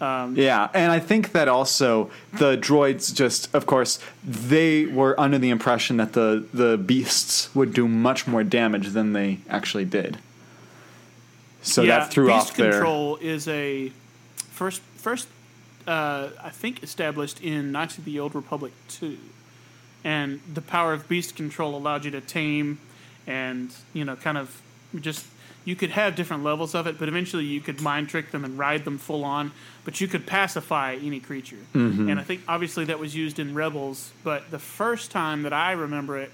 Yeah, 0.00 0.68
and 0.74 0.92
I 0.92 0.98
think 0.98 1.32
that 1.32 1.48
also 1.48 2.10
the 2.32 2.56
droids 2.56 3.14
just, 3.14 3.54
of 3.54 3.64
course, 3.64 3.98
they 4.22 4.84
were 4.84 5.18
under 5.18 5.38
the 5.38 5.50
impression 5.50 5.96
that 5.96 6.12
the 6.12 6.46
the 6.52 6.76
beasts 6.76 7.54
would 7.54 7.72
do 7.72 7.88
much 7.88 8.26
more 8.26 8.44
damage 8.44 8.88
than 8.88 9.14
they 9.14 9.38
actually 9.48 9.86
did. 9.86 10.18
So 11.62 11.86
that 11.86 12.10
threw 12.10 12.26
Beast 12.26 12.50
off 12.50 12.56
their. 12.56 12.72
Control 12.72 13.16
is 13.16 13.48
a 13.48 13.92
first 14.36 14.82
first 14.96 15.28
uh, 15.86 16.28
I 16.42 16.50
think 16.50 16.82
established 16.82 17.40
in 17.42 17.72
Knights 17.72 17.96
of 17.96 18.04
the 18.04 18.20
Old 18.20 18.34
Republic 18.34 18.72
two, 18.88 19.18
and 20.02 20.40
the 20.52 20.60
power 20.60 20.92
of 20.92 21.08
Beast 21.08 21.34
Control 21.34 21.74
allowed 21.74 22.04
you 22.04 22.10
to 22.10 22.20
tame 22.20 22.78
and 23.26 23.74
you 23.94 24.04
know 24.04 24.16
kind 24.16 24.36
of 24.36 24.60
just 25.02 25.26
you 25.64 25.74
could 25.74 25.90
have 25.90 26.14
different 26.14 26.44
levels 26.44 26.74
of 26.74 26.86
it, 26.86 26.98
but 26.98 27.08
eventually 27.08 27.44
you 27.44 27.60
could 27.60 27.80
mind 27.80 28.08
trick 28.10 28.30
them 28.32 28.44
and 28.44 28.58
ride 28.58 28.84
them 28.84 28.98
full 28.98 29.24
on. 29.24 29.50
But 29.84 30.00
you 30.00 30.08
could 30.08 30.26
pacify 30.26 30.94
any 31.02 31.20
creature, 31.20 31.56
Mm-hmm. 31.74 32.08
and 32.10 32.20
I 32.20 32.22
think 32.22 32.42
obviously 32.48 32.84
that 32.86 32.98
was 32.98 33.14
used 33.14 33.38
in 33.38 33.54
Rebels. 33.54 34.12
But 34.22 34.50
the 34.50 34.58
first 34.58 35.10
time 35.10 35.42
that 35.42 35.52
I 35.52 35.72
remember 35.72 36.18
it 36.18 36.30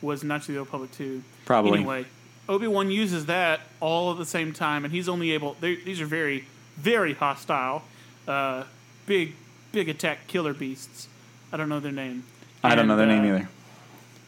was 0.00 0.22
Knights 0.24 0.48
of 0.48 0.54
the 0.54 0.58
Old 0.60 0.68
Republic 0.68 0.92
two. 0.92 1.22
Probably. 1.44 1.78
Anyway, 1.78 2.04
Obi 2.48 2.66
Wan 2.66 2.90
uses 2.90 3.26
that 3.26 3.60
all 3.80 4.12
at 4.12 4.18
the 4.18 4.24
same 4.26 4.52
time, 4.52 4.84
and 4.84 4.92
he's 4.92 5.08
only 5.08 5.32
able. 5.32 5.56
These 5.60 6.00
are 6.00 6.06
very, 6.06 6.44
very 6.76 7.14
hostile, 7.14 7.82
uh, 8.28 8.64
big, 9.06 9.34
big 9.72 9.88
attack 9.88 10.26
killer 10.26 10.52
beasts. 10.54 11.08
I 11.52 11.56
don't 11.56 11.68
know 11.68 11.80
their 11.80 11.92
name. 11.92 12.24
I 12.64 12.74
don't 12.74 12.86
know 12.88 12.96
their 12.96 13.08
And, 13.08 13.22
name 13.22 13.46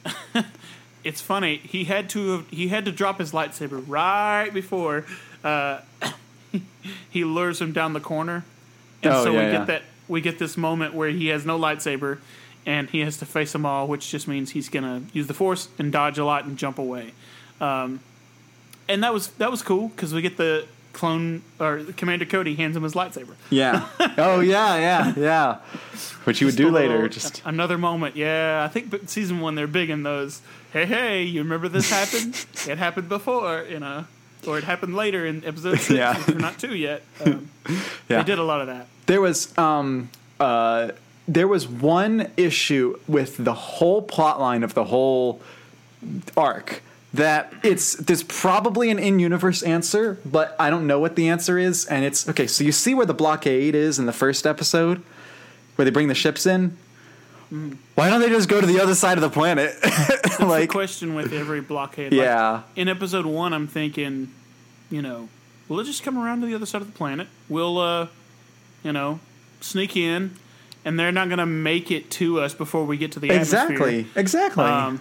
uh, 0.04 0.10
either. 0.34 0.46
It's 1.04 1.20
funny. 1.20 1.58
He 1.58 1.84
had 1.84 2.08
to 2.10 2.46
he 2.50 2.68
had 2.68 2.84
to 2.86 2.92
drop 2.92 3.18
his 3.18 3.32
lightsaber 3.32 3.84
right 3.86 4.50
before 4.52 5.04
uh, 5.44 5.80
he 7.10 7.24
lures 7.24 7.60
him 7.60 7.72
down 7.72 7.92
the 7.92 8.00
corner, 8.00 8.44
and 9.02 9.12
Oh, 9.12 9.24
so 9.24 9.32
yeah, 9.32 9.38
we 9.38 9.44
yeah. 9.44 9.52
get 9.58 9.66
that 9.66 9.82
we 10.08 10.20
get 10.20 10.38
this 10.38 10.56
moment 10.56 10.94
where 10.94 11.10
he 11.10 11.28
has 11.28 11.44
no 11.46 11.58
lightsaber, 11.58 12.18
and 12.66 12.88
he 12.90 13.00
has 13.00 13.18
to 13.18 13.26
face 13.26 13.52
them 13.52 13.66
all, 13.66 13.86
which 13.86 14.10
just 14.10 14.26
means 14.26 14.50
he's 14.52 14.68
gonna 14.68 15.02
use 15.12 15.26
the 15.26 15.34
force 15.34 15.68
and 15.78 15.92
dodge 15.92 16.18
a 16.18 16.24
lot 16.24 16.44
and 16.46 16.56
jump 16.56 16.78
away. 16.78 17.12
Um, 17.60 18.00
and 18.88 19.02
that 19.04 19.12
was 19.12 19.28
that 19.32 19.50
was 19.50 19.62
cool 19.62 19.88
because 19.88 20.12
we 20.14 20.22
get 20.22 20.36
the 20.38 20.66
clone 20.94 21.42
or 21.60 21.80
Commander 21.96 22.24
Cody 22.24 22.54
hands 22.54 22.76
him 22.76 22.82
his 22.82 22.94
lightsaber. 22.94 23.34
Yeah. 23.50 23.86
oh 24.18 24.40
yeah, 24.40 24.76
yeah, 24.78 25.12
yeah. 25.16 25.56
Which 26.24 26.40
you 26.40 26.46
would 26.46 26.56
do 26.56 26.70
later. 26.70 26.94
little- 26.94 27.08
Just 27.08 27.42
another 27.44 27.76
moment. 27.76 28.16
Yeah, 28.16 28.64
I 28.64 28.72
think 28.72 29.08
season 29.10 29.40
one 29.40 29.54
they're 29.54 29.66
big 29.66 29.90
in 29.90 30.02
those. 30.04 30.40
Hey, 30.72 30.86
hey, 30.86 31.22
you 31.22 31.42
remember 31.42 31.68
this 31.68 31.90
happened? 31.90 32.46
it 32.68 32.78
happened 32.78 33.08
before, 33.08 33.64
you 33.68 33.78
know, 33.78 34.06
or 34.46 34.58
it 34.58 34.64
happened 34.64 34.96
later 34.96 35.24
in 35.26 35.44
episode 35.44 35.78
six. 35.78 35.90
Yeah. 35.90 36.20
we're 36.26 36.38
not 36.38 36.58
two 36.58 36.74
yet. 36.74 37.02
Um, 37.24 37.48
yeah. 38.08 38.18
They 38.18 38.24
did 38.24 38.38
a 38.38 38.42
lot 38.44 38.60
of 38.60 38.66
that. 38.68 38.86
There 39.06 39.20
was 39.20 39.56
um 39.58 40.10
uh 40.40 40.90
there 41.26 41.48
was 41.48 41.66
one 41.66 42.30
issue 42.36 42.98
with 43.08 43.36
the 43.42 43.54
whole 43.54 44.02
plot 44.02 44.38
line 44.40 44.62
of 44.62 44.74
the 44.74 44.84
whole 44.84 45.40
arc 46.36 46.82
that 47.14 47.52
it's 47.62 47.94
there's 47.94 48.24
probably 48.24 48.90
an 48.90 48.98
in-universe 48.98 49.62
answer, 49.62 50.18
but 50.24 50.56
I 50.58 50.68
don't 50.68 50.86
know 50.86 50.98
what 50.98 51.14
the 51.14 51.28
answer 51.28 51.58
is. 51.58 51.86
And 51.86 52.04
it's 52.04 52.28
okay. 52.28 52.48
So 52.48 52.64
you 52.64 52.72
see 52.72 52.92
where 52.92 53.06
the 53.06 53.14
blockade 53.14 53.74
is 53.74 53.98
in 53.98 54.06
the 54.06 54.12
first 54.12 54.46
episode, 54.46 55.02
where 55.76 55.84
they 55.84 55.92
bring 55.92 56.08
the 56.08 56.14
ships 56.14 56.44
in. 56.44 56.76
Why 57.94 58.10
don't 58.10 58.20
they 58.20 58.30
just 58.30 58.48
go 58.48 58.60
to 58.60 58.66
the 58.66 58.80
other 58.80 58.96
side 58.96 59.16
of 59.16 59.22
the 59.22 59.30
planet? 59.30 59.80
the 59.82 60.46
like, 60.46 60.70
question 60.70 61.14
with 61.14 61.32
every 61.32 61.60
blockade. 61.60 62.12
Like, 62.12 62.20
yeah, 62.20 62.62
in 62.74 62.88
episode 62.88 63.26
one, 63.26 63.52
I'm 63.52 63.68
thinking, 63.68 64.32
you 64.90 65.00
know, 65.00 65.28
will 65.68 65.78
it 65.78 65.84
just 65.84 66.02
come 66.02 66.18
around 66.18 66.40
to 66.40 66.46
the 66.48 66.54
other 66.54 66.66
side 66.66 66.80
of 66.80 66.88
the 66.88 66.98
planet? 66.98 67.28
We'll, 67.48 67.78
uh, 67.78 68.08
you 68.82 68.92
know, 68.92 69.20
sneak 69.60 69.96
in, 69.96 70.34
and 70.84 70.98
they're 70.98 71.12
not 71.12 71.28
going 71.28 71.38
to 71.38 71.46
make 71.46 71.92
it 71.92 72.10
to 72.12 72.40
us 72.40 72.54
before 72.54 72.84
we 72.84 72.96
get 72.96 73.12
to 73.12 73.20
the 73.20 73.30
atmosphere. 73.30 73.60
exactly, 73.60 74.06
exactly. 74.16 74.64
Um, 74.64 75.00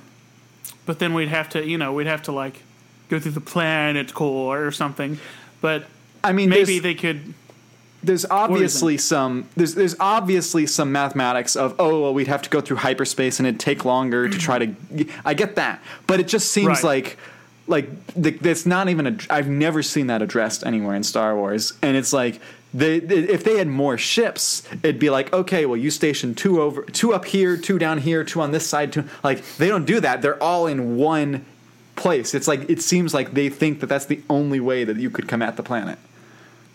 but 0.85 0.99
then 0.99 1.13
we'd 1.13 1.29
have 1.29 1.49
to, 1.49 1.65
you 1.65 1.77
know, 1.77 1.93
we'd 1.93 2.07
have 2.07 2.23
to 2.23 2.31
like 2.31 2.61
go 3.09 3.19
through 3.19 3.31
the 3.33 3.41
planet 3.41 4.13
core 4.13 4.65
or 4.65 4.71
something. 4.71 5.19
But 5.61 5.85
I 6.23 6.31
mean, 6.33 6.49
maybe 6.49 6.79
they 6.79 6.93
could. 6.95 7.33
there's 8.03 8.25
obviously 8.25 8.97
some 8.97 9.47
there's 9.55 9.75
there's 9.75 9.95
obviously 9.99 10.65
some 10.67 10.91
mathematics 10.91 11.55
of 11.55 11.75
oh 11.79 12.01
well 12.01 12.13
we'd 12.13 12.27
have 12.27 12.41
to 12.41 12.49
go 12.49 12.59
through 12.61 12.77
hyperspace 12.77 13.39
and 13.39 13.47
it'd 13.47 13.59
take 13.59 13.85
longer 13.85 14.27
to 14.27 14.37
try 14.37 14.59
to 14.59 15.05
I 15.23 15.33
get 15.33 15.55
that 15.55 15.81
but 16.07 16.19
it 16.19 16.27
just 16.27 16.51
seems 16.51 16.67
Right. 16.67 16.83
like 16.83 17.17
like 17.67 17.87
the, 18.13 18.31
that's 18.31 18.65
not 18.65 18.89
even 18.89 19.07
a 19.07 19.17
I've 19.29 19.47
never 19.47 19.81
seen 19.81 20.07
that 20.07 20.21
addressed 20.21 20.65
anywhere 20.65 20.95
in 20.95 21.03
Star 21.03 21.33
Wars 21.35 21.71
and 21.81 21.95
it's 21.95 22.11
like 22.11 22.41
they, 22.73 22.95
if 22.95 23.43
they 23.43 23.57
had 23.57 23.67
more 23.67 23.97
ships 23.97 24.63
it'd 24.81 24.99
be 24.99 25.09
like 25.09 25.31
okay 25.31 25.65
well 25.65 25.77
you 25.77 25.91
station 25.91 26.33
two 26.33 26.61
over 26.61 26.81
two 26.83 27.13
up 27.13 27.25
here 27.25 27.55
two 27.55 27.77
down 27.77 27.99
here 27.99 28.23
two 28.23 28.41
on 28.41 28.51
this 28.51 28.67
side 28.67 28.91
two 28.91 29.03
like 29.23 29.43
they 29.57 29.67
don't 29.67 29.85
do 29.85 29.99
that. 29.99 30.21
They're 30.21 30.41
all 30.41 30.67
in 30.67 30.97
one 30.97 31.45
place. 31.95 32.33
It's 32.33 32.47
like 32.47 32.69
it 32.69 32.81
seems 32.81 33.13
like 33.13 33.33
they 33.33 33.49
think 33.49 33.79
that 33.81 33.87
that's 33.87 34.05
the 34.05 34.21
only 34.29 34.59
way 34.59 34.83
that 34.83 34.97
you 34.97 35.09
could 35.09 35.27
come 35.27 35.41
at 35.41 35.55
the 35.57 35.63
planet. 35.63 35.99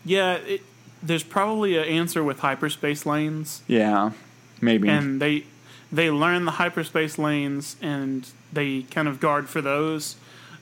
Yeah, 0.04 0.34
it, 0.34 0.62
there's 1.02 1.24
probably 1.24 1.76
an 1.76 1.84
answer 1.84 2.22
with 2.22 2.40
hyperspace 2.40 3.04
lanes, 3.04 3.62
yeah 3.66 4.12
maybe. 4.60 4.88
And 4.88 5.20
they 5.20 5.44
they 5.90 6.10
learn 6.10 6.44
the 6.44 6.52
hyperspace 6.52 7.18
lanes 7.18 7.76
and 7.80 8.28
they 8.52 8.82
kind 8.82 9.08
of 9.08 9.20
guard 9.20 9.48
for 9.48 9.60
those. 9.60 10.16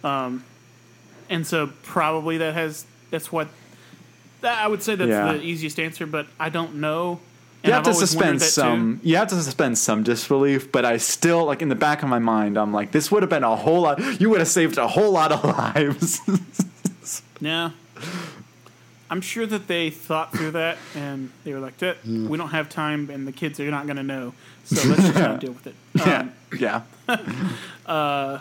Um, 0.05 0.45
and 1.29 1.47
so 1.47 1.73
probably 1.83 2.39
that 2.39 2.55
has 2.55 2.87
that's 3.11 3.33
what 3.33 3.49
that, 4.47 4.63
I 4.65 4.67
would 4.67 4.83
say 4.83 4.95
that's 4.95 5.09
Yeah. 5.09 5.33
the 5.35 5.43
easiest 5.43 5.79
answer, 5.79 6.07
but 6.07 6.27
I 6.41 6.49
don't 6.49 6.77
know. 6.77 7.21
And 7.63 7.69
you 7.69 7.73
have 7.75 7.87
I've 7.87 7.93
to 7.95 7.99
suspend 8.07 8.41
that 8.41 8.45
too. 8.45 8.51
some 8.51 9.01
you 9.03 9.17
have 9.17 9.29
to 9.29 9.43
suspend 9.43 9.77
some 9.77 10.05
disbelief 10.05 10.71
but 10.71 10.85
i 10.85 10.99
still 10.99 11.45
like 11.47 11.63
in 11.63 11.69
the 11.69 11.75
back 11.75 12.05
of 12.05 12.09
my 12.09 12.21
mind 12.21 12.57
i'm 12.57 12.73
like 12.73 12.93
this 12.93 13.11
would 13.11 13.23
have 13.25 13.31
been 13.31 13.43
a 13.43 13.57
whole 13.57 13.81
lot 13.81 13.99
you 14.21 14.31
would 14.31 14.39
have 14.39 14.47
saved 14.47 14.79
a 14.79 14.87
whole 14.87 15.11
lot 15.11 15.33
of 15.33 15.43
lives 15.59 16.21
Yeah. 17.41 17.71
I'm 19.11 19.21
sure 19.21 19.47
that 19.47 19.67
they 19.67 19.91
thought 19.91 20.33
through 20.37 20.53
that 20.53 20.79
and 20.95 21.31
they 21.45 21.53
were 21.55 21.61
like, 21.61 21.79
"That 21.79 22.05
we 22.05 22.37
don't 22.37 22.51
have 22.51 22.69
time, 22.69 23.09
and 23.11 23.27
the 23.27 23.33
kids 23.33 23.59
are 23.61 23.71
not 23.71 23.87
going 23.87 23.97
to 23.99 24.03
know, 24.15 24.33
so 24.65 24.89
let's 24.89 25.03
just 25.03 25.15
not 25.15 25.41
deal 25.45 25.53
with 25.53 25.67
it." 25.69 25.75
Um, 26.01 26.33
yeah 26.59 26.83
yeah 27.09 28.41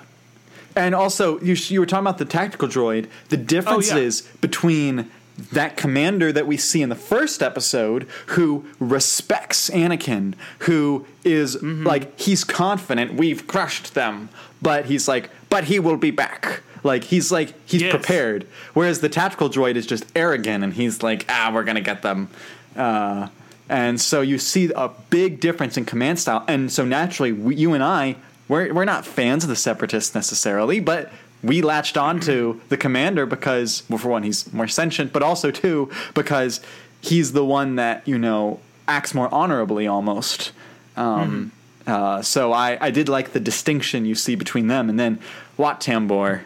and 0.76 0.94
also 0.96 1.40
you, 1.42 1.54
you 1.54 1.80
were 1.80 1.86
talking 1.86 2.04
about 2.04 2.18
the 2.18 2.26
tactical 2.26 2.68
droid 2.68 3.08
the 3.30 3.38
difference 3.38 3.92
Oh, 3.92 3.96
yeah. 3.98 4.04
is 4.04 4.22
between 4.42 5.10
that 5.52 5.76
commander 5.78 6.32
that 6.32 6.48
we 6.48 6.56
see 6.58 6.82
in 6.82 6.90
the 6.90 6.96
first 6.96 7.44
episode 7.44 8.04
who 8.28 8.66
respects 8.80 9.70
Anakin, 9.70 10.34
who 10.60 11.06
is, 11.24 11.62
like 11.62 12.18
he's 12.20 12.44
confident 12.44 13.16
we've 13.16 13.46
crushed 13.48 13.94
them, 13.94 14.30
but 14.62 14.86
he's 14.86 15.08
like, 15.08 15.30
but 15.50 15.66
he 15.66 15.80
will 15.80 15.98
be 15.98 16.12
back. 16.12 16.62
Like 16.84 17.04
he's 17.06 17.32
like 17.32 17.54
he's 17.66 17.82
Yes. 17.82 17.92
prepared. 17.92 18.46
Whereas 18.74 19.00
the 19.02 19.10
tactical 19.10 19.50
droid 19.50 19.76
is 19.76 19.86
just 19.86 20.06
arrogant 20.16 20.64
and 20.64 20.74
he's 20.74 21.02
like, 21.04 21.26
ah, 21.28 21.52
we're 21.54 21.64
gonna 21.64 21.82
get 21.82 22.02
them. 22.02 22.30
Uh, 22.76 23.28
and 23.68 24.00
so 24.00 24.22
you 24.22 24.38
see 24.38 24.72
a 24.76 24.90
big 25.10 25.40
difference 25.40 25.76
in 25.78 25.86
command 25.86 26.20
style. 26.20 26.46
And 26.48 26.72
so 26.72 26.86
naturally, 26.86 27.32
we, 27.32 27.56
you 27.56 27.74
and 27.74 27.84
I, 27.84 28.16
we're, 28.48 28.72
we're 28.74 28.86
not 28.86 29.06
fans 29.06 29.44
of 29.44 29.50
the 29.50 29.56
separatists 29.56 30.14
necessarily, 30.14 30.80
but 30.80 31.12
we 31.46 31.62
latched 31.62 31.98
on 31.98 32.20
to 32.22 32.62
the 32.70 32.78
commander 32.78 33.26
because, 33.26 33.84
well, 33.90 33.98
for 33.98 34.10
one, 34.10 34.24
he's 34.24 34.52
more 34.54 34.68
sentient, 34.68 35.14
but 35.14 35.24
also, 35.24 35.52
too 35.52 35.92
because 36.14 36.62
he's 37.02 37.34
the 37.34 37.46
one 37.46 37.76
that, 37.76 38.08
you 38.08 38.18
know, 38.18 38.60
acts 38.88 39.14
more 39.14 39.34
honorably 39.34 39.88
almost. 39.88 40.52
Um, 40.98 41.52
uh, 41.86 42.22
so 42.22 42.52
I, 42.52 42.78
I 42.82 42.92
did 42.92 43.10
like 43.10 43.34
the 43.34 43.40
distinction 43.40 44.06
you 44.06 44.16
see 44.16 44.36
between 44.36 44.68
them. 44.68 44.90
And 44.90 45.00
then 45.00 45.20
Wat 45.58 45.80
Tambor, 45.80 46.42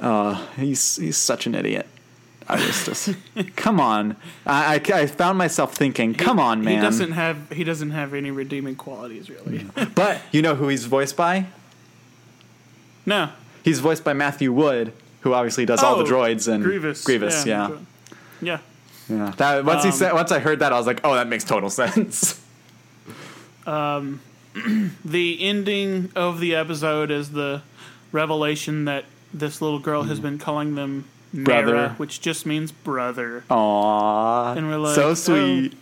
uh, 0.00 0.46
he's, 0.56 0.96
he's 0.96 1.16
such 1.16 1.46
an 1.46 1.54
idiot. 1.54 1.86
I 2.46 2.56
was 2.56 2.84
just, 2.84 3.16
come 3.56 3.80
on. 3.80 4.16
I, 4.46 4.74
I, 4.74 4.98
I 5.00 5.06
found 5.06 5.38
myself 5.38 5.74
thinking, 5.74 6.14
come 6.14 6.38
on, 6.38 6.62
man. 6.62 6.76
He 6.76 6.80
doesn't 6.82 7.12
have 7.12 7.50
he 7.50 7.64
doesn't 7.64 7.92
have 7.92 8.12
any 8.12 8.30
redeeming 8.30 8.76
qualities 8.76 9.30
really. 9.30 9.66
But 9.94 10.20
you 10.30 10.42
know 10.42 10.54
who 10.54 10.68
he's 10.68 10.84
voiced 10.84 11.16
by? 11.16 11.46
no. 13.06 13.30
He's 13.64 13.80
voiced 13.80 14.04
by 14.04 14.12
Matthew 14.12 14.52
Wood, 14.52 14.92
who 15.22 15.32
obviously 15.34 15.64
does 15.66 15.82
all 15.82 15.96
the 15.96 16.04
Oh, 16.04 16.06
droids 16.06 16.46
and 16.52 16.62
Grievous. 16.62 17.02
Grievous, 17.04 17.44
yeah, 17.46 17.70
Yeah. 18.42 18.58
yeah. 19.08 19.32
That, 19.38 19.64
once 19.64 19.82
he 19.82 19.88
Um, 19.90 19.96
said, 19.96 20.12
once 20.12 20.30
I 20.30 20.38
heard 20.38 20.58
that, 20.60 20.72
I 20.72 20.76
was 20.78 20.86
like, 20.86 21.00
oh, 21.02 21.14
that 21.14 21.26
makes 21.28 21.44
total 21.44 21.70
sense. 21.82 22.40
The 25.04 25.38
ending 25.40 26.10
of 26.14 26.38
the 26.38 26.54
episode 26.54 27.10
is 27.10 27.32
the 27.32 27.62
revelation 28.12 28.84
that 28.84 29.04
this 29.32 29.60
little 29.60 29.80
girl 29.80 30.04
has 30.04 30.20
been 30.20 30.38
calling 30.38 30.76
them 30.76 31.06
Brother. 31.32 31.88
Which 31.96 32.20
just 32.20 32.46
means 32.46 32.70
brother. 32.70 33.42
Aww, 33.50 34.56
And 34.56 34.68
we're 34.68 34.76
like, 34.76 34.94
so 34.94 35.08
oh. 35.08 35.14
sweet. 35.14 35.72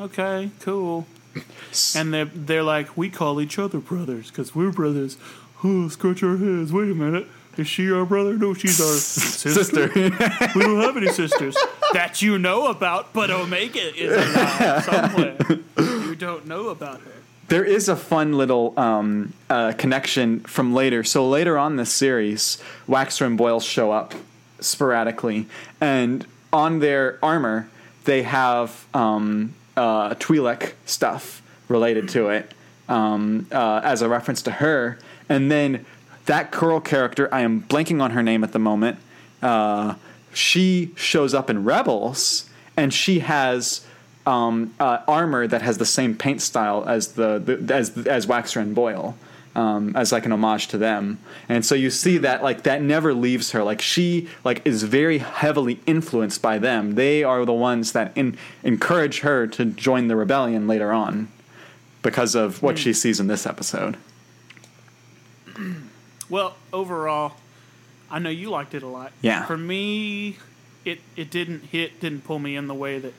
Okay, 0.00 0.50
cool. 0.60 1.06
And 1.94 2.12
they're 2.12 2.24
they're 2.24 2.64
like, 2.64 2.96
we 2.96 3.08
call 3.10 3.40
each 3.40 3.56
other 3.56 3.78
brothers 3.78 4.26
because 4.30 4.52
we're 4.56 4.72
brothers. 4.72 5.16
Oh, 5.62 5.88
scratch 5.88 6.22
our 6.22 6.36
heads. 6.36 6.72
Wait 6.72 6.90
a 6.90 6.94
minute. 6.94 7.26
Is 7.56 7.66
she 7.66 7.90
our 7.92 8.06
brother? 8.06 8.34
No, 8.38 8.54
she's 8.54 8.80
our 8.80 8.86
sister. 8.96 9.50
Sister, 9.50 9.88
We 10.54 10.62
don't 10.62 10.80
have 10.80 10.96
any 10.96 11.08
sisters 11.08 11.56
that 11.92 12.22
you 12.22 12.38
know 12.38 12.68
about, 12.68 13.12
but 13.12 13.30
Omega 13.30 13.94
is 13.94 14.12
alive 14.12 14.84
somewhere. 14.84 15.36
You 15.78 16.14
don't 16.14 16.46
know 16.46 16.68
about 16.68 17.00
her. 17.00 17.10
there 17.48 17.64
is 17.64 17.88
a 17.88 17.96
fun 17.96 18.32
little 18.34 18.78
um, 18.78 19.32
uh, 19.50 19.72
connection 19.76 20.40
from 20.40 20.72
later. 20.72 21.04
So 21.04 21.28
later 21.28 21.58
on 21.58 21.76
this 21.76 21.92
series, 21.92 22.62
Waxer 22.88 23.26
and 23.26 23.36
Boil 23.36 23.60
show 23.60 23.90
up 23.90 24.14
sporadically, 24.60 25.46
and 25.80 26.26
on 26.52 26.78
their 26.78 27.18
armor 27.22 27.68
they 28.04 28.22
have 28.22 28.86
um, 28.94 29.54
uh, 29.76 30.14
Twi'lek 30.14 30.72
stuff 30.86 31.42
related 31.68 32.08
to 32.10 32.28
it 32.30 32.52
um, 32.90 33.46
uh, 33.52 33.80
as 33.82 34.02
a 34.02 34.08
reference 34.08 34.42
to 34.42 34.50
her, 34.50 34.98
and 35.28 35.50
then 35.50 35.86
that 36.26 36.50
Curl 36.50 36.80
character, 36.80 37.32
I 37.32 37.40
am 37.40 37.62
blanking 37.62 38.02
on 38.02 38.10
her 38.10 38.22
name 38.22 38.44
at 38.44 38.52
the 38.52 38.58
moment. 38.58 38.98
Uh, 39.42 39.94
she 40.34 40.92
shows 40.96 41.32
up 41.32 41.48
in 41.48 41.64
Rebels, 41.64 42.50
and 42.76 42.92
she 42.92 43.20
has 43.20 43.86
um, 44.26 44.74
uh, 44.78 44.98
armor 45.08 45.46
that 45.46 45.62
has 45.62 45.78
the 45.78 45.86
same 45.86 46.14
paint 46.14 46.42
style 46.42 46.84
as 46.86 47.14
the, 47.14 47.38
the 47.38 47.74
as 47.74 47.96
as 48.06 48.26
Waxer 48.26 48.60
and 48.60 48.74
Boil, 48.74 49.16
um, 49.54 49.96
as 49.96 50.12
like 50.12 50.26
an 50.26 50.32
homage 50.32 50.68
to 50.68 50.78
them. 50.78 51.18
And 51.48 51.64
so 51.64 51.74
you 51.74 51.90
see 51.90 52.18
that 52.18 52.42
like 52.42 52.64
that 52.64 52.82
never 52.82 53.14
leaves 53.14 53.52
her. 53.52 53.62
Like 53.64 53.80
she 53.80 54.28
like 54.44 54.64
is 54.64 54.82
very 54.82 55.18
heavily 55.18 55.80
influenced 55.86 56.42
by 56.42 56.58
them. 56.58 56.96
They 56.96 57.24
are 57.24 57.44
the 57.44 57.52
ones 57.52 57.92
that 57.92 58.12
in, 58.16 58.36
encourage 58.62 59.20
her 59.20 59.46
to 59.46 59.64
join 59.64 60.08
the 60.08 60.16
rebellion 60.16 60.66
later 60.66 60.92
on 60.92 61.28
because 62.02 62.34
of 62.34 62.62
what 62.62 62.76
hmm. 62.76 62.82
she 62.82 62.92
sees 62.92 63.20
in 63.20 63.26
this 63.26 63.46
episode. 63.46 63.96
Well, 66.28 66.56
overall, 66.72 67.32
I 68.10 68.18
know 68.18 68.30
you 68.30 68.50
liked 68.50 68.74
it 68.74 68.82
a 68.82 68.86
lot. 68.86 69.12
Yeah. 69.20 69.44
For 69.44 69.58
me, 69.58 70.38
it 70.84 71.00
it 71.16 71.30
didn't 71.30 71.64
hit, 71.64 72.00
didn't 72.00 72.24
pull 72.24 72.38
me 72.38 72.56
in 72.56 72.68
the 72.68 72.74
way 72.74 72.98
that 72.98 73.12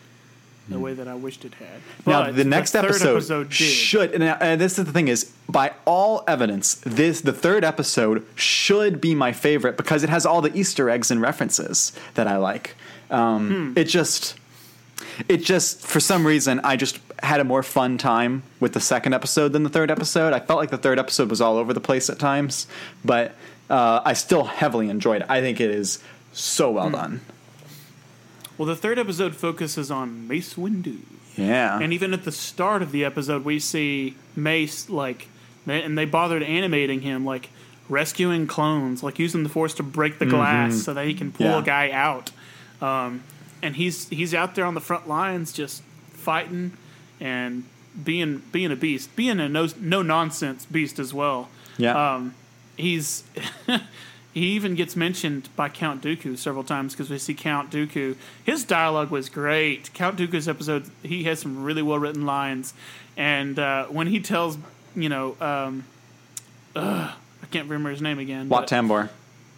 the 0.70 0.78
hmm. 0.78 0.82
way 0.82 0.94
that 0.94 1.08
I 1.08 1.16
wished 1.16 1.44
it 1.46 1.54
had. 1.56 1.82
Now 2.06 2.24
But 2.24 2.36
the 2.36 2.44
next 2.44 2.72
third 2.72 2.86
episode, 2.86 3.50
did. 3.50 3.56
should 3.56 4.14
and, 4.14 4.24
and 4.24 4.62
this 4.62 4.80
is 4.80 4.86
the 4.86 4.92
thing 4.92 5.08
is 5.08 5.32
by 5.50 5.74
all 5.86 6.24
evidence 6.28 6.76
this 6.86 7.22
the 7.22 7.34
third 7.34 7.64
episode 7.64 8.26
should 8.36 9.02
be 9.02 9.14
my 9.14 9.34
favorite 9.34 9.76
because 9.78 10.04
it 10.04 10.10
has 10.10 10.26
all 10.26 10.42
the 10.42 10.56
Easter 10.58 10.90
eggs 10.90 11.12
and 11.12 11.22
references 11.22 11.92
that 12.14 12.28
I 12.28 12.38
like. 12.38 12.76
Um, 13.10 13.74
hmm. 13.74 13.78
It 13.78 13.86
just 13.86 14.36
it 15.28 15.38
just 15.38 15.86
for 15.86 16.00
some 16.00 16.26
reason 16.26 16.62
I 16.64 16.76
just 16.76 17.00
had 17.24 17.40
a 17.40 17.44
more 17.44 17.64
fun 17.64 17.98
time 17.98 18.44
with 18.60 18.74
the 18.74 18.80
second 18.80 19.14
episode 19.14 19.54
than 19.54 19.64
the 19.64 19.70
third 19.70 19.92
episode. 19.92 20.34
I 20.34 20.40
felt 20.40 20.60
like 20.60 20.70
the 20.72 20.78
third 20.78 21.00
episode 21.00 21.30
was 21.30 21.40
all 21.42 21.58
over 21.58 21.74
the 21.74 21.80
place 21.82 22.10
at 22.10 22.18
times, 22.20 22.68
but 23.06 23.36
uh, 23.70 24.02
I 24.04 24.14
still 24.14 24.44
heavily 24.46 24.90
enjoyed 24.90 25.22
it. 25.22 25.28
I 25.30 25.40
think 25.42 25.60
it 25.62 25.70
is 25.70 26.00
so 26.34 26.72
well 26.72 26.90
done. 26.90 27.22
Well, 28.58 28.68
the 28.68 28.76
third 28.76 29.00
episode 29.00 29.36
focuses 29.36 29.90
on 29.92 30.28
Mace 30.28 30.56
Windu. 30.56 30.98
Yeah, 31.38 31.80
And 31.80 31.94
even 31.94 32.14
at 32.14 32.26
the 32.26 32.32
start 32.32 32.82
of 32.82 32.92
the 32.92 33.06
episode, 33.06 33.46
we 33.46 33.60
see 33.60 34.16
Mace 34.36 34.90
like, 34.90 35.30
and 35.66 35.98
they 35.98 36.04
bothered 36.06 36.44
animating 36.44 37.02
him 37.02 37.24
like 37.26 37.50
rescuing 37.88 38.48
clones, 38.48 39.02
like 39.02 39.18
using 39.18 39.44
the 39.44 39.50
Force 39.50 39.74
to 39.76 39.84
break 39.84 40.20
the 40.20 40.26
glass 40.26 40.84
so 40.84 40.94
that 40.94 41.06
he 41.06 41.14
can 41.14 41.32
pull 41.32 41.46
Mm-hmm. 41.48 41.54
Yeah. 41.56 41.60
a 41.62 41.64
guy 41.64 41.92
out. 41.92 42.32
Um, 42.82 43.24
and 43.64 43.76
he's 43.78 44.10
he's 44.10 44.34
out 44.34 44.56
there 44.56 44.66
on 44.66 44.74
the 44.74 44.82
front 44.82 45.08
lines, 45.08 45.54
just 45.54 45.84
fighting 46.12 46.74
and 47.22 47.64
being 48.04 48.42
being 48.52 48.72
a 48.72 48.76
beast, 48.76 49.16
being 49.16 49.40
a 49.40 49.48
no 49.48 49.68
no 49.80 50.02
nonsense 50.02 50.66
beast 50.66 51.00
as 51.00 51.14
well. 51.14 51.50
yeah. 51.78 52.16
Um, 52.16 52.36
he's 52.78 53.24
he 54.34 54.48
even 54.48 54.76
gets 54.76 54.96
mentioned 54.96 55.50
by 55.56 55.70
Count 55.70 56.02
Dooku 56.02 56.38
several 56.38 56.64
times 56.64 56.94
because 56.94 57.10
we 57.10 57.18
see 57.18 57.34
Count 57.34 57.70
Dooku. 57.70 58.16
His 58.44 58.64
dialogue 58.64 59.12
was 59.12 59.30
great. 59.30 59.94
Count 59.94 60.18
Dooku's 60.18 60.48
episode, 60.48 60.90
he 61.04 61.24
has 61.26 61.40
some 61.40 61.64
really 61.64 61.82
well 61.82 62.00
written 62.00 62.26
lines, 62.26 62.74
and 63.16 63.60
uh, 63.60 63.86
when 63.86 64.08
he 64.08 64.20
tells, 64.20 64.58
you 64.96 65.10
know, 65.10 65.38
um, 65.40 65.86
ugh, 66.76 67.12
I 67.44 67.46
can't 67.48 67.70
remember 67.70 67.92
his 67.92 68.02
name 68.02 68.20
again. 68.20 68.50
Wat 68.50 68.68
Tambor. 68.68 69.10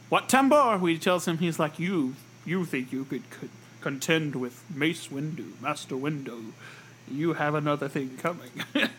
Wat 0.09 0.27
Tambor? 0.29 0.87
He 0.89 0.97
tells 0.97 1.27
him 1.27 1.37
he's 1.37 1.59
like 1.59 1.79
you. 1.79 2.15
You 2.45 2.65
think 2.65 2.91
you 2.91 3.05
could, 3.05 3.29
could 3.29 3.49
contend 3.79 4.35
with 4.35 4.63
Mace 4.73 5.07
Windu, 5.07 5.59
Master 5.61 5.95
Windu? 5.95 6.51
You 7.09 7.33
have 7.33 7.55
another 7.55 7.87
thing 7.87 8.17
coming. 8.17 8.49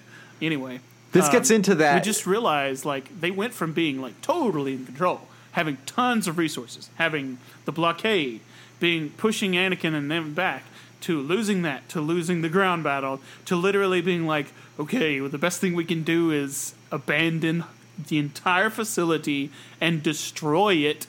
anyway, 0.42 0.80
This 1.12 1.28
gets 1.28 1.50
um, 1.50 1.56
into 1.56 1.74
that. 1.76 1.94
we 1.96 2.00
just 2.00 2.26
realized 2.26 2.84
like 2.84 3.20
they 3.20 3.30
went 3.30 3.54
from 3.54 3.72
being 3.72 4.00
like 4.00 4.20
totally 4.20 4.74
in 4.74 4.86
control, 4.86 5.22
having 5.52 5.78
tons 5.86 6.28
of 6.28 6.38
resources, 6.38 6.90
having 6.96 7.38
the 7.64 7.72
blockade, 7.72 8.40
being 8.80 9.10
pushing 9.10 9.52
Anakin 9.52 9.94
and 9.94 10.10
them 10.10 10.34
back, 10.34 10.64
to 11.02 11.20
losing 11.20 11.62
that, 11.62 11.86
to 11.90 12.00
losing 12.00 12.40
the 12.40 12.48
ground 12.48 12.82
battle, 12.82 13.20
to 13.44 13.56
literally 13.56 14.00
being 14.00 14.26
like, 14.26 14.46
okay, 14.78 15.20
well, 15.20 15.28
the 15.28 15.38
best 15.38 15.60
thing 15.60 15.74
we 15.74 15.84
can 15.84 16.02
do 16.02 16.30
is 16.30 16.74
abandon 16.90 17.64
the 18.08 18.18
entire 18.18 18.70
facility 18.70 19.50
and 19.80 20.02
destroy 20.02 20.74
it, 20.74 21.06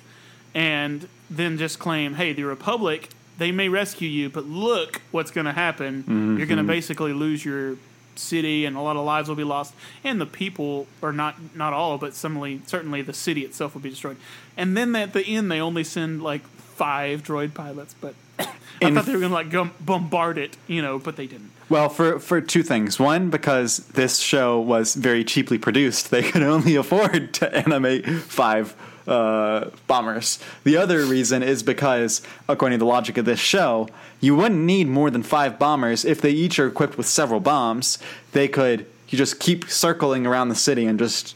and 0.54 1.08
then 1.30 1.58
just 1.58 1.80
claim, 1.80 2.16
hey, 2.16 2.34
the 2.34 2.44
Republic. 2.44 3.10
They 3.38 3.52
may 3.52 3.70
rescue 3.70 4.08
you, 4.08 4.30
but 4.30 4.46
look 4.46 5.02
what's 5.12 5.32
going 5.32 5.46
to 5.46 5.52
happen. 5.52 6.04
Mm-hmm. 6.04 6.38
You're 6.38 6.48
going 6.48 6.58
to 6.58 6.64
mm-hmm. 6.64 6.68
basically 6.68 7.14
lose 7.14 7.44
your 7.44 7.78
city 8.16 8.66
and 8.66 8.78
a 8.78 8.82
lot 8.82 8.96
of 8.96 9.06
lives 9.06 9.28
will 9.28 9.36
be 9.36 9.44
lost. 9.44 9.74
And 10.04 10.20
the 10.20 10.26
people 10.26 10.88
or 11.02 11.12
not 11.12 11.56
not 11.56 11.74
all 11.74 11.98
but 11.98 12.14
certainly 12.14 12.62
certainly 12.66 13.02
the 13.02 13.14
city 13.14 13.42
itself 13.42 13.74
will 13.74 13.82
be 13.82 13.90
destroyed. 13.90 14.18
And 14.58 14.76
then 14.76 14.96
at 14.96 15.14
the 15.14 15.26
end 15.26 15.52
they 15.52 15.60
only 15.60 15.84
send 15.84 16.24
like 16.24 16.46
five 16.48 17.24
droid 17.24 17.54
pilots 17.54 17.96
but 18.02 18.14
i 18.40 18.92
thought 18.92 19.06
they 19.06 19.14
were 19.14 19.22
gonna 19.22 19.34
like 19.34 19.50
gum- 19.50 19.72
bombard 19.80 20.38
it 20.38 20.58
you 20.68 20.82
know 20.82 21.00
but 21.00 21.16
they 21.16 21.28
didn't. 21.28 21.52
Well, 21.68 21.90
for 21.90 22.20
for 22.20 22.42
two 22.42 22.62
things. 22.62 23.00
One, 23.00 23.30
because 23.30 23.78
this 23.88 24.20
show 24.20 24.60
was 24.60 24.94
very 24.94 25.24
cheaply 25.24 25.58
produced, 25.58 26.12
they 26.12 26.22
could 26.22 26.44
only 26.44 26.76
afford 26.84 27.34
to 27.36 27.56
animate 27.56 28.06
five 28.08 28.76
uh, 29.08 29.70
bombers. 29.88 30.40
The 30.64 30.78
other 30.78 31.06
reason 31.06 31.44
is 31.44 31.64
because, 31.64 32.22
according 32.48 32.80
to 32.80 32.84
the 32.84 32.90
logic 32.90 33.18
of 33.18 33.26
this 33.26 33.40
show, 33.40 33.88
you 34.20 34.36
wouldn't 34.36 34.62
need 34.62 34.88
more 34.88 35.10
than 35.10 35.24
five 35.24 35.60
bombers 35.60 36.06
if 36.06 36.22
they 36.22 36.32
each 36.32 36.60
are 36.60 36.68
equipped 36.68 36.98
with 36.98 37.06
several 37.06 37.40
bombs. 37.40 37.98
They 38.32 38.48
could 38.48 38.86
you 39.10 39.18
just 39.18 39.40
keep 39.40 39.70
circling 39.70 40.26
around 40.26 40.50
the 40.50 40.56
city 40.56 40.86
and 40.86 40.98
just 40.98 41.36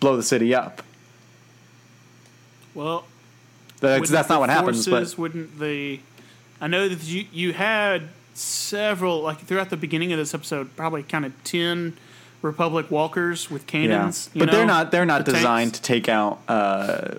blow 0.00 0.16
the 0.16 0.22
city 0.22 0.54
up. 0.54 0.82
well 2.74 3.04
That's, 3.80 4.10
that's 4.10 4.28
not 4.28 4.40
what 4.40 4.50
happens. 4.50 4.86
But 4.86 5.16
wouldn't 5.16 5.58
the? 5.58 6.00
I 6.60 6.66
know 6.66 6.88
that 6.88 7.02
you 7.04 7.26
you 7.32 7.52
had 7.52 8.08
several 8.34 9.22
like 9.22 9.40
throughout 9.40 9.70
the 9.70 9.76
beginning 9.76 10.12
of 10.12 10.18
this 10.18 10.34
episode, 10.34 10.74
probably 10.76 11.02
kind 11.02 11.24
of 11.24 11.44
ten 11.44 11.96
Republic 12.46 12.90
walkers 12.90 13.50
with 13.50 13.62
yeah, 13.62 13.86
cannons. 13.88 14.30
you 14.32 14.40
but 14.40 14.50
they're 14.50 14.66
not 14.66 14.90
they're 14.90 15.04
not 15.06 15.24
the 15.24 15.32
tanks. 15.32 15.40
designed 15.40 15.74
to 15.74 15.82
take 15.82 16.08
out 16.08 16.40
uh, 16.48 17.14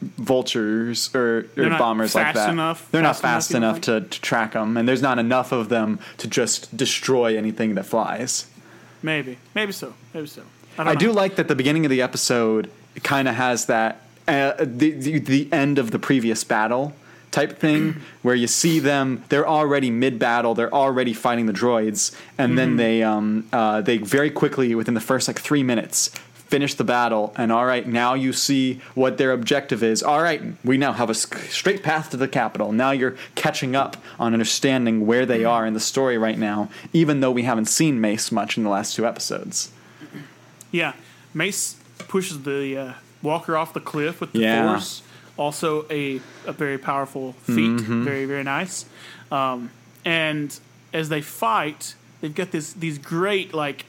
vultures 0.00 1.14
or, 1.14 1.46
or 1.56 1.70
bombers 1.78 2.14
like 2.14 2.34
that. 2.34 2.50
enough- 2.50 2.90
they're 2.90 3.02
not 3.02 3.14
fast 3.16 3.22
fast 3.22 3.50
enough, 3.52 3.76
enough, 3.76 4.02
to, 4.02 4.08
to 4.08 4.20
track 4.20 4.52
them, 4.52 4.76
and 4.76 4.88
there's 4.88 5.02
not 5.02 5.18
enough 5.18 5.52
of 5.52 5.68
them 5.68 5.98
to 6.18 6.28
just 6.28 6.76
destroy 6.76 7.36
anything 7.36 7.74
that 7.74 7.86
flies. 7.86 8.46
Maybe, 9.02 9.38
maybe 9.54 9.72
so, 9.72 9.94
maybe 10.12 10.26
so. 10.26 10.42
I, 10.78 10.82
I 10.82 10.84
know. 10.94 11.00
do 11.00 11.12
like 11.12 11.36
that 11.36 11.48
the 11.48 11.54
beginning 11.54 11.84
of 11.86 11.90
the 11.90 12.02
episode 12.02 12.70
kind 13.02 13.28
of 13.28 13.34
has 13.34 13.66
that 13.66 14.02
uh, 14.28 14.52
the, 14.58 14.90
the 14.90 15.18
the 15.18 15.52
end 15.52 15.78
of 15.78 15.90
the 15.90 15.98
previous 15.98 16.44
battle 16.44 16.92
type 17.36 17.52
thing 17.58 17.82
where 18.22 18.34
you 18.42 18.46
see 18.46 18.76
them 18.92 19.06
they're 19.30 19.46
already 19.58 19.90
mid 19.90 20.14
battle 20.18 20.54
they're 20.54 20.72
already 20.84 21.12
fighting 21.12 21.46
the 21.46 21.52
droids 21.62 22.00
and 22.38 22.48
Mm-hmm. 22.50 22.56
then 22.56 22.76
they 22.82 22.96
um 23.02 23.26
uh, 23.52 23.80
they 23.88 23.96
very 24.16 24.30
quickly 24.30 24.74
within 24.74 24.94
the 24.94 25.06
first 25.10 25.28
like 25.28 25.38
three 25.48 25.62
minutes 25.72 25.98
finish 26.54 26.74
the 26.74 26.84
battle 26.84 27.24
and 27.36 27.50
all 27.50 27.66
right 27.66 27.86
now 28.04 28.14
you 28.14 28.32
see 28.32 28.80
what 28.94 29.12
their 29.18 29.32
objective 29.38 29.80
is 29.92 30.02
all 30.02 30.22
right 30.22 30.40
we 30.64 30.76
now 30.78 30.92
have 31.00 31.10
a 31.10 31.14
straight 31.14 31.82
path 31.82 32.06
to 32.10 32.16
the 32.16 32.28
capital 32.40 32.68
now 32.84 32.90
you're 32.92 33.16
catching 33.34 33.74
up 33.82 33.96
on 34.18 34.32
understanding 34.32 35.06
where 35.10 35.26
they 35.26 35.44
are 35.44 35.66
in 35.66 35.74
the 35.74 35.80
story 35.92 36.16
right 36.16 36.38
now 36.38 36.68
even 36.92 37.20
though 37.20 37.32
we 37.38 37.42
haven't 37.42 37.66
seen 37.80 38.00
mace 38.00 38.30
much 38.32 38.56
in 38.56 38.62
the 38.64 38.70
last 38.70 38.94
two 38.96 39.04
episodes 39.12 39.70
Yeah, 40.72 40.92
Mace 41.34 41.76
pushes 42.08 42.42
the 42.42 42.76
uh, 42.76 42.92
Walker 43.22 43.56
off 43.60 43.72
the 43.72 43.80
cliff 43.92 44.20
with 44.20 44.32
the 44.32 44.40
Yeah. 44.40 44.70
Force. 44.72 45.02
Also, 45.36 45.86
a 45.90 46.20
a 46.46 46.52
very 46.52 46.78
powerful 46.78 47.32
feat. 47.32 47.70
Mm-hmm. 47.80 48.04
Very 48.04 48.24
very 48.24 48.42
nice. 48.44 48.86
Um, 49.30 49.70
and 50.04 50.58
as 50.92 51.08
they 51.08 51.20
fight, 51.20 51.94
they've 52.20 52.34
got 52.34 52.50
this 52.50 52.72
these 52.72 52.98
great 52.98 53.54
like. 53.54 53.86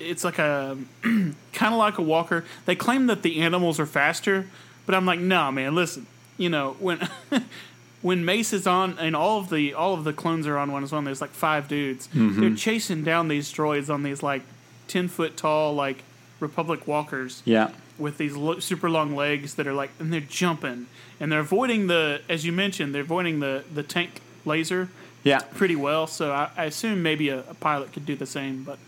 It's 0.00 0.24
like 0.24 0.38
a 0.38 0.76
kind 1.02 1.34
of 1.62 1.74
like 1.74 1.98
a 1.98 2.02
walker. 2.02 2.44
They 2.66 2.74
claim 2.74 3.06
that 3.06 3.22
the 3.22 3.40
animals 3.40 3.78
are 3.78 3.86
faster, 3.86 4.46
but 4.86 4.94
I'm 4.94 5.06
like, 5.06 5.20
no, 5.20 5.52
man. 5.52 5.74
Listen, 5.74 6.06
you 6.36 6.48
know 6.48 6.76
when 6.80 7.08
when 8.02 8.24
Mace 8.24 8.52
is 8.52 8.66
on 8.66 8.98
and 8.98 9.14
all 9.16 9.38
of 9.38 9.50
the 9.50 9.72
all 9.72 9.94
of 9.94 10.04
the 10.04 10.12
clones 10.12 10.46
are 10.46 10.58
on 10.58 10.72
one 10.72 10.82
as 10.82 10.92
well. 10.92 11.00
There's 11.00 11.20
like 11.20 11.30
five 11.30 11.68
dudes. 11.68 12.08
Mm-hmm. 12.08 12.40
They're 12.40 12.54
chasing 12.56 13.04
down 13.04 13.28
these 13.28 13.52
droids 13.52 13.88
on 13.88 14.02
these 14.02 14.22
like 14.22 14.42
ten 14.88 15.08
foot 15.08 15.36
tall 15.36 15.74
like 15.74 16.02
Republic 16.40 16.86
walkers 16.86 17.42
yeah 17.46 17.70
with 17.98 18.18
these 18.18 18.34
lo- 18.36 18.58
super 18.58 18.90
long 18.90 19.14
legs 19.14 19.54
that 19.54 19.66
are 19.66 19.72
like, 19.72 19.90
and 19.98 20.12
they're 20.12 20.20
jumping 20.20 20.86
and 21.20 21.30
they're 21.30 21.40
avoiding 21.40 21.86
the, 21.86 22.20
as 22.28 22.44
you 22.44 22.52
mentioned, 22.52 22.94
they're 22.94 23.02
avoiding 23.02 23.40
the 23.40 23.64
the 23.72 23.82
tank 23.82 24.20
laser 24.44 24.88
yeah 25.22 25.38
pretty 25.54 25.76
well. 25.76 26.06
So 26.06 26.32
I, 26.32 26.50
I 26.56 26.64
assume 26.64 27.02
maybe 27.02 27.28
a, 27.30 27.40
a 27.48 27.54
pilot 27.54 27.92
could 27.92 28.04
do 28.06 28.16
the 28.16 28.26
same, 28.26 28.64
but 28.64 28.78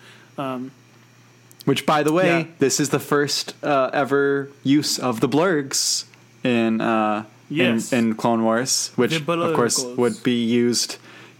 Which, 1.64 1.84
by 1.86 2.02
the 2.02 2.12
way, 2.12 2.26
Yeah. 2.40 2.46
this 2.58 2.78
is 2.80 2.88
the 2.90 3.00
first 3.00 3.54
uh, 3.64 3.90
ever 3.92 4.50
use 4.62 4.98
of 4.98 5.20
the 5.20 5.28
blurgs 5.28 6.04
in 6.44 6.80
uh, 6.80 7.24
Yes. 7.48 7.92
in, 7.92 7.98
in 8.10 8.14
Clone 8.16 8.42
Wars, 8.42 8.90
which 8.96 9.14
of 9.20 9.54
course 9.54 9.84
would 9.96 10.22
be 10.24 10.44
used 10.44 10.98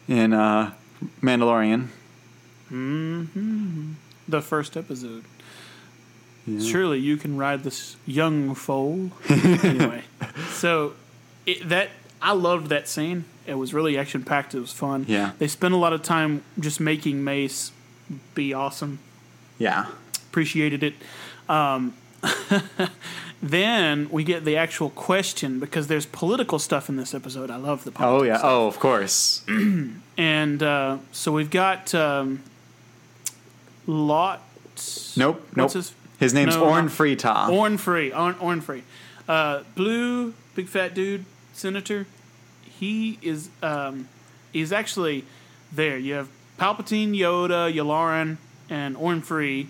in 0.09 0.33
uh, 0.33 0.71
Mandalorian. 1.21 1.89
Mm-hmm. 2.73 3.93
the 4.29 4.41
first 4.43 4.77
episode. 4.77 5.25
Surely 6.61 7.01
you 7.01 7.16
can 7.16 7.36
ride 7.36 7.64
this 7.64 7.97
young 8.07 8.55
foal. 8.55 9.11
anyway, 9.28 10.05
so 10.51 10.92
it, 11.44 11.68
that 11.68 11.90
I 12.22 12.32
loved 12.32 12.68
that 12.68 12.88
scene. 12.88 13.24
It 13.47 13.55
was 13.55 13.74
really 13.74 13.99
action 13.99 14.22
packed. 14.22 14.55
It 14.55 14.61
was 14.61 14.72
fun. 14.72 15.05
Yeah. 15.09 15.32
they 15.38 15.49
spent 15.49 15.74
a 15.74 15.76
lot 15.76 15.92
of 15.92 16.03
time 16.03 16.42
just 16.61 16.78
making 16.80 17.24
Mace 17.24 17.72
be 18.34 18.55
awesome. 18.55 19.01
Yeah, 19.59 19.86
Appreciated 20.28 20.82
it. 20.82 20.94
Um, 21.49 21.94
then 23.42 24.09
we 24.11 24.22
get 24.24 24.44
the 24.44 24.57
actual 24.57 24.90
question 24.90 25.59
because 25.61 25.86
there's 25.86 26.07
political 26.07 26.59
stuff 26.59 26.88
in 26.88 26.97
this 26.97 27.14
episode. 27.14 27.51
I 27.51 27.57
love 27.57 27.84
the 27.84 27.92
oh 27.99 28.22
yeah, 28.22 28.38
stuff. 28.38 28.51
oh 28.51 28.66
of 28.68 28.78
course. 28.78 29.44
And 30.18 30.62
uh, 30.62 30.97
so 31.12 31.30
we've 31.30 31.51
got 31.51 31.94
um, 31.94 32.42
Lot. 33.86 34.40
Nope, 35.16 35.47
nope. 35.55 35.72
His- 35.72 35.92
His 36.19 36.33
name's 36.33 36.57
No, 36.57 36.64
Orn 36.64 36.85
not- 36.87 36.93
Free 36.93 37.17
Taa. 37.17 37.49
Orn 37.51 37.77
free. 37.79 38.12
Orn, 38.12 38.35
Orn 38.41 38.61
free. 38.61 38.83
Uh, 39.29 39.62
blue, 39.75 40.35
big 40.55 40.69
fat 40.69 40.95
dude, 40.95 41.25
senator. 41.53 42.07
He 42.62 43.19
is 43.23 43.49
um, 43.62 44.09
he's 44.53 44.73
actually 44.73 45.25
there. 45.73 45.99
You 45.99 46.14
have 46.14 46.29
Palpatine, 46.59 47.11
Yoda, 47.17 47.73
Yularen, 47.73 48.37
and 48.71 48.97
Orn 48.97 49.21
free, 49.23 49.69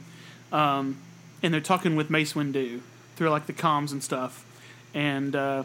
um, 0.53 0.99
and 1.43 1.53
they're 1.55 1.61
talking 1.61 1.97
with 1.97 2.11
Mace 2.11 2.35
Windu 2.35 2.81
through 3.17 3.31
like 3.31 3.47
the 3.47 3.53
comms 3.53 3.93
and 3.93 4.03
stuff. 4.05 4.45
And 4.95 5.35
uh, 5.35 5.65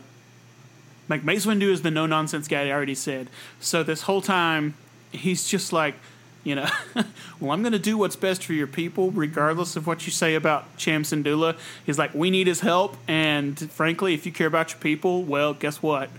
like 1.10 1.24
Mace 1.24 1.46
Windu 1.46 1.70
is 1.72 1.82
the 1.82 1.92
no 1.92 2.06
nonsense 2.06 2.48
guy. 2.48 2.68
I 2.68 2.72
already 2.72 2.96
said. 2.96 3.28
So 3.60 3.84
this 3.84 4.04
whole 4.04 4.22
time, 4.22 4.76
he's 5.12 5.48
just 5.48 5.74
like, 5.74 5.96
you 6.44 6.56
know, 6.56 6.68
well, 7.40 7.52
I'm 7.52 7.62
going 7.62 7.74
to 7.74 7.80
do 7.80 7.98
what's 7.98 8.16
best 8.16 8.44
for 8.44 8.54
your 8.54 8.68
people, 8.68 9.12
regardless 9.12 9.76
of 9.76 9.86
what 9.88 10.06
you 10.06 10.12
say 10.12 10.36
about 10.36 10.76
Cham 10.78 11.04
Syndulla. 11.04 11.56
He's 11.86 11.98
like, 12.00 12.14
we 12.16 12.30
need 12.32 12.48
his 12.48 12.62
help, 12.62 12.98
and 13.08 13.60
frankly, 13.72 14.14
if 14.14 14.26
you 14.26 14.32
care 14.32 14.48
about 14.48 14.72
your 14.72 14.80
people, 14.80 15.24
well, 15.24 15.54
guess 15.54 15.82
what? 15.82 16.10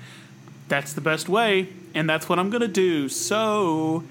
That's 0.68 0.92
the 0.92 1.00
best 1.00 1.28
way, 1.28 1.68
and 1.94 2.08
that's 2.08 2.28
what 2.28 2.38
I'm 2.38 2.50
going 2.50 2.62
to 2.62 2.68
do. 2.68 3.08
So 3.08 4.04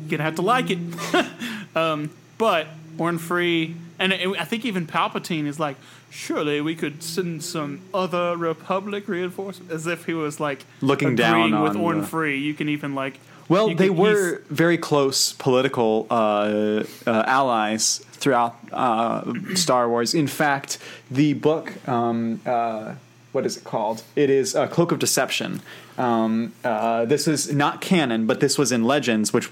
you're 0.00 0.18
gonna 0.18 0.24
have 0.24 0.36
to 0.36 0.42
like 0.42 0.66
it. 0.70 0.78
um, 1.76 2.10
but 2.38 2.66
Orn 2.98 3.18
Free, 3.18 3.76
and 3.98 4.12
I 4.12 4.44
think 4.44 4.64
even 4.64 4.86
Palpatine 4.86 5.46
is 5.46 5.60
like, 5.60 5.76
surely 6.10 6.60
we 6.60 6.74
could 6.74 7.02
send 7.02 7.44
some 7.44 7.80
other 7.94 8.36
Republic 8.36 9.06
reinforcements, 9.06 9.72
as 9.72 9.86
if 9.86 10.06
he 10.06 10.14
was 10.14 10.40
like 10.40 10.64
Looking 10.80 11.14
down 11.14 11.62
with 11.62 11.72
on 11.72 11.76
Orn 11.76 12.00
the- 12.00 12.06
Free. 12.06 12.38
You 12.38 12.54
can 12.54 12.68
even 12.68 12.94
like, 12.94 13.20
Well, 13.50 13.68
you 13.70 13.74
they 13.74 13.88
can- 13.88 13.96
were 13.96 14.42
very 14.48 14.78
close 14.78 15.32
political 15.32 16.06
uh, 16.08 16.84
uh, 17.04 17.24
allies 17.26 17.98
throughout 18.12 18.56
uh, 18.72 19.32
Star 19.54 19.88
Wars. 19.88 20.14
In 20.14 20.28
fact, 20.28 20.78
the 21.10 21.34
book, 21.34 21.72
um, 21.88 22.40
uh, 22.46 22.94
what 23.32 23.44
is 23.44 23.56
it 23.56 23.64
called? 23.64 24.04
It 24.14 24.30
is 24.30 24.54
uh, 24.54 24.68
Cloak 24.68 24.92
of 24.92 25.00
Deception. 25.00 25.62
Um, 25.98 26.52
uh, 26.64 27.04
this 27.06 27.26
is 27.26 27.52
not 27.52 27.80
canon, 27.80 28.26
but 28.26 28.38
this 28.38 28.56
was 28.56 28.70
in 28.70 28.84
Legends, 28.84 29.32
which 29.32 29.50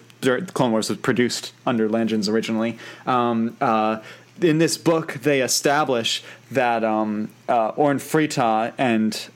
Clone 0.54 0.70
Wars 0.70 0.88
was 0.88 0.98
produced 0.98 1.52
under 1.66 1.88
Legends 1.88 2.28
originally. 2.28 2.78
Um, 3.04 3.56
uh, 3.60 3.98
in 4.40 4.58
this 4.58 4.78
book, 4.78 5.14
they 5.14 5.42
establish 5.42 6.22
that 6.52 6.84
um, 6.84 7.30
uh, 7.48 7.70
Orn 7.70 7.98
Free 7.98 8.28
Taa 8.28 8.72
and 8.78 9.28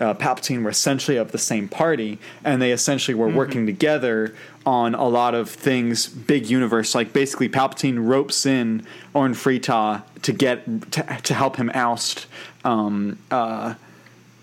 uh, 0.00 0.14
Palpatine 0.14 0.62
were 0.62 0.70
essentially 0.70 1.16
of 1.16 1.32
the 1.32 1.38
same 1.38 1.68
party, 1.68 2.18
and 2.42 2.60
they 2.60 2.72
essentially 2.72 3.14
were 3.14 3.28
working 3.28 3.66
together 3.66 4.34
on 4.64 4.94
a 4.94 5.06
lot 5.06 5.34
of 5.34 5.50
things, 5.50 6.06
big 6.06 6.48
universe. 6.48 6.94
Like 6.94 7.12
basically, 7.12 7.48
Palpatine 7.48 8.06
ropes 8.06 8.46
in 8.46 8.86
Orn 9.14 9.34
Free 9.34 9.60
Taa 9.60 10.02
to 10.22 10.32
get 10.32 10.92
to, 10.92 11.02
to 11.02 11.34
help 11.34 11.56
him 11.56 11.70
oust 11.74 12.26
um, 12.64 13.18
uh, 13.30 13.74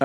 uh, 0.00 0.04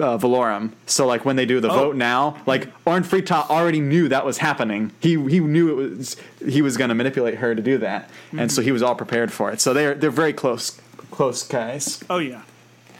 uh, 0.00 0.18
Valorum. 0.18 0.72
So 0.86 1.06
like 1.06 1.24
when 1.24 1.36
they 1.36 1.46
do 1.46 1.60
the 1.60 1.68
vote 1.68 1.96
now, 1.96 2.36
like 2.46 2.68
Orn 2.86 3.02
Free 3.02 3.22
Taa 3.22 3.46
already 3.48 3.80
knew 3.80 4.08
that 4.08 4.24
was 4.24 4.38
happening. 4.38 4.92
He 5.00 5.10
he 5.28 5.40
knew 5.40 5.70
it 5.70 5.96
was 5.96 6.16
he 6.46 6.62
was 6.62 6.76
going 6.76 6.88
to 6.88 6.94
manipulate 6.94 7.36
her 7.36 7.54
to 7.54 7.62
do 7.62 7.78
that, 7.78 8.10
and 8.36 8.50
so 8.50 8.62
he 8.62 8.72
was 8.72 8.82
all 8.82 8.94
prepared 8.94 9.32
for 9.32 9.50
it. 9.52 9.60
So 9.60 9.72
they're 9.72 9.94
they're 9.94 10.10
very 10.10 10.32
close 10.32 10.80
close 11.10 11.46
guys. 11.46 12.02
oh 12.08 12.18
yeah, 12.18 12.42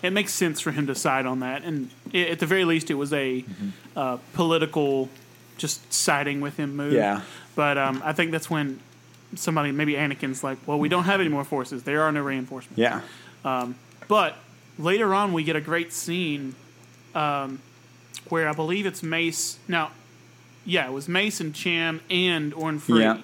it 0.03 0.13
makes 0.13 0.33
sense 0.33 0.61
for 0.61 0.71
him 0.71 0.87
to 0.87 0.95
side 0.95 1.27
on 1.27 1.41
that, 1.41 1.63
and 1.65 1.91
i 2.15 2.19
at 2.19 2.39
the 2.39 2.47
very 2.47 2.65
least, 2.65 2.91
it 2.91 2.95
was 2.95 3.13
a 3.13 3.43
Mm-hmm. 3.43 3.69
uh, 3.97 4.17
political, 4.35 5.09
just 5.59 5.93
siding 5.93 6.41
with 6.41 6.57
him 6.57 6.77
move. 6.77 6.93
Yeah. 6.93 7.23
But 7.55 7.77
um, 7.79 8.03
I 8.05 8.13
think 8.13 8.31
that's 8.31 8.49
when 8.49 8.81
somebody, 9.35 9.73
maybe 9.73 9.95
Anakin's 9.95 10.43
like, 10.43 10.59
well, 10.67 10.79
we 10.79 10.89
don't 10.89 11.05
have 11.05 11.21
any 11.21 11.29
more 11.29 11.45
forces. 11.45 11.83
There 11.83 12.03
are 12.03 12.13
no 12.13 12.23
reinforcements. 12.23 12.79
Yeah. 12.79 13.03
But 14.09 14.37
later 14.79 15.15
on, 15.15 15.33
we 15.33 15.45
get 15.45 15.57
a 15.57 15.61
great 15.61 15.93
scene 15.93 16.55
um, 17.15 17.61
where 18.29 18.49
I 18.49 18.53
believe 18.53 18.87
it's 18.87 19.03
Mace. 19.03 19.59
Now, 19.69 19.91
yeah, 20.65 20.87
it 20.89 20.93
was 20.93 21.09
Mace 21.09 21.41
and 21.41 21.55
Cham 21.55 22.01
and 22.11 22.53
Orn 22.55 22.79
Free. 22.79 23.01
Yeah. 23.01 23.19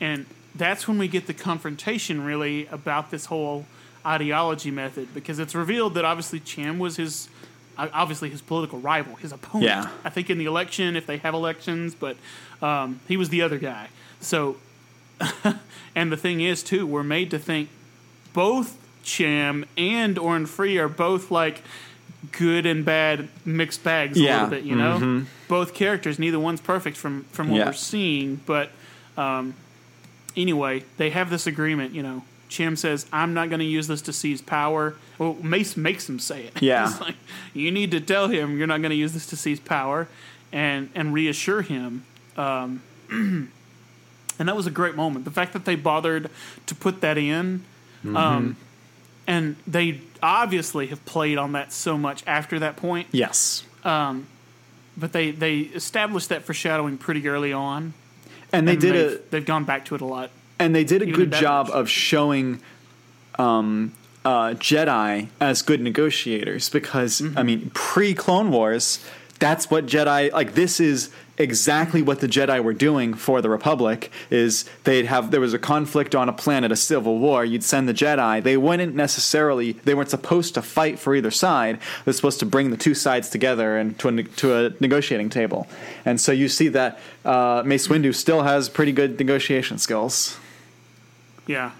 And 0.00 0.26
that's 0.54 0.88
when 0.88 0.98
we 0.98 1.08
get 1.08 1.26
the 1.26 1.34
confrontation, 1.34 2.24
really, 2.24 2.66
about 2.66 3.10
this 3.10 3.26
whole 3.26 3.66
ideology 4.08 4.70
method, 4.70 5.12
because 5.14 5.38
it's 5.38 5.54
revealed 5.54 5.94
that 5.94 6.04
obviously 6.04 6.40
Cham 6.40 6.78
was 6.78 6.96
his. 6.96 7.28
Obviously, 7.80 8.28
his 8.28 8.42
political 8.42 8.80
rival, 8.80 9.14
his 9.14 9.30
opponent. 9.30 9.66
Yeah. 9.66 9.88
I 10.02 10.10
think 10.10 10.30
in 10.30 10.38
the 10.38 10.46
election, 10.46 10.96
if 10.96 11.06
they 11.06 11.18
have 11.18 11.32
elections, 11.32 11.94
but 11.94 12.16
um, 12.60 12.98
he 13.06 13.16
was 13.16 13.28
the 13.28 13.40
other 13.42 13.56
guy. 13.56 13.86
So, 14.20 14.56
and 15.94 16.10
the 16.10 16.16
thing 16.16 16.40
is, 16.40 16.64
too, 16.64 16.88
we're 16.88 17.04
made 17.04 17.30
to 17.30 17.38
think 17.38 17.68
both 18.32 18.76
Cham 19.04 19.64
and 19.76 20.18
Orn 20.18 20.46
Free 20.46 20.76
are 20.78 20.88
both 20.88 21.30
like 21.30 21.62
good 22.32 22.66
and 22.66 22.84
bad 22.84 23.28
mixed 23.44 23.84
bags 23.84 24.18
a 24.18 24.22
little 24.24 24.48
bit, 24.48 24.64
you 24.64 24.74
know? 24.74 25.24
Both 25.46 25.72
characters, 25.72 26.18
neither 26.18 26.40
one's 26.40 26.60
perfect 26.60 26.96
from 26.96 27.24
from 27.30 27.48
what 27.48 27.58
Yeah. 27.58 27.66
we're 27.66 27.72
seeing, 27.74 28.40
but 28.44 28.70
um, 29.16 29.54
anyway, 30.36 30.82
they 30.96 31.10
have 31.10 31.30
this 31.30 31.46
agreement, 31.46 31.94
you 31.94 32.02
know. 32.02 32.24
Cham 32.48 32.76
says, 32.76 33.06
"I'm 33.12 33.34
not 33.34 33.48
going 33.50 33.60
to 33.60 33.64
use 33.66 33.86
this 33.88 34.02
to 34.02 34.12
seize 34.12 34.40
power." 34.42 34.94
Well, 35.18 35.34
Mace 35.42 35.76
makes 35.76 36.08
him 36.08 36.18
say 36.18 36.44
it. 36.44 36.52
Yeah. 36.62 36.88
He's 36.88 37.00
like, 37.00 37.16
"You 37.54 37.70
need 37.70 37.90
to 37.92 38.00
tell 38.00 38.28
him 38.28 38.56
you're 38.58 38.66
not 38.66 38.80
going 38.80 38.90
to 38.90 38.96
use 38.96 39.12
this 39.12 39.26
to 39.26 39.36
seize 39.36 39.60
power," 39.60 40.08
and 40.52 40.90
and 40.94 41.12
reassure 41.14 41.62
him. 41.62 42.04
Um, 42.36 42.82
and 43.10 44.48
that 44.48 44.54
was 44.56 44.66
a 44.66 44.70
great 44.70 44.94
moment. 44.94 45.24
The 45.24 45.30
fact 45.30 45.52
that 45.52 45.64
they 45.64 45.74
bothered 45.74 46.30
to 46.66 46.74
put 46.74 47.00
that 47.00 47.18
in, 47.18 47.64
um, 48.14 48.56
and 49.26 49.56
they 49.66 50.00
obviously 50.22 50.86
have 50.88 51.04
played 51.04 51.38
on 51.38 51.52
that 51.52 51.72
so 51.72 51.98
much 51.98 52.22
after 52.26 52.58
that 52.60 52.76
point, 52.76 53.08
Yes. 53.12 53.64
but 53.84 55.12
they 55.12 55.30
they 55.30 55.58
established 55.60 56.28
that 56.30 56.44
foreshadowing 56.44 56.98
pretty 56.98 57.26
early 57.28 57.52
on. 57.52 57.94
And 58.52 58.66
they 58.66 58.72
and 58.72 58.80
did 58.80 58.94
they've, 58.94 59.30
they've 59.30 59.44
gone 59.46 59.64
back 59.64 59.84
to 59.86 59.94
it 59.94 60.00
a 60.00 60.06
lot. 60.06 60.30
And 60.58 60.74
they 60.74 60.84
did 60.84 61.02
a 61.02 61.06
Even 61.06 61.14
good 61.14 61.32
job 61.32 61.70
of 61.70 61.88
showing 61.88 62.60
um, 63.38 63.92
uh, 64.24 64.54
Jedi 64.54 65.28
as 65.40 65.62
good 65.62 65.80
negotiators 65.80 66.68
because 66.68 67.20
Mm-hmm. 67.20 67.38
I 67.38 67.42
mean 67.42 67.70
pre 67.74 68.14
Clone 68.14 68.50
Wars 68.50 69.00
that's 69.38 69.70
what 69.70 69.86
Jedi 69.86 70.32
like 70.32 70.54
this 70.54 70.80
is 70.80 71.10
exactly 71.36 72.02
what 72.02 72.20
the 72.20 72.26
Jedi 72.26 72.62
were 72.62 72.72
doing 72.72 73.14
for 73.14 73.40
the 73.40 73.48
Republic 73.48 74.10
is 74.30 74.64
they'd 74.84 75.06
have 75.06 75.30
there 75.30 75.40
was 75.40 75.54
a 75.54 75.58
conflict 75.58 76.14
on 76.14 76.28
a 76.28 76.32
planet 76.32 76.72
a 76.72 76.76
civil 76.76 77.18
war 77.18 77.44
you'd 77.44 77.62
send 77.62 77.88
the 77.88 77.94
Jedi. 77.94 78.42
They 78.42 78.56
wouldn't 78.56 78.94
necessarily 78.94 79.72
they 79.72 79.94
weren't 79.94 80.10
supposed 80.10 80.54
to 80.54 80.62
fight 80.62 80.98
for 80.98 81.14
either 81.14 81.30
side. 81.30 81.78
They're 82.04 82.14
supposed 82.14 82.40
to 82.40 82.46
bring 82.46 82.70
the 82.70 82.76
two 82.76 82.94
sides 82.94 83.30
together 83.30 83.76
and 83.76 83.98
to 84.00 84.08
a, 84.08 84.22
to 84.22 84.66
a 84.66 84.70
negotiating 84.80 85.30
table. 85.30 85.66
And 86.04 86.20
so 86.20 86.32
you 86.32 86.48
see 86.48 86.68
that 86.68 86.98
uh, 87.24 87.62
Mace 87.64 87.88
Windu 87.88 88.14
still 88.14 88.42
has 88.42 88.68
pretty 88.68 88.92
good 88.92 89.18
negotiation 89.18 89.78
skills 89.78 90.36
Yeah. 91.48 91.72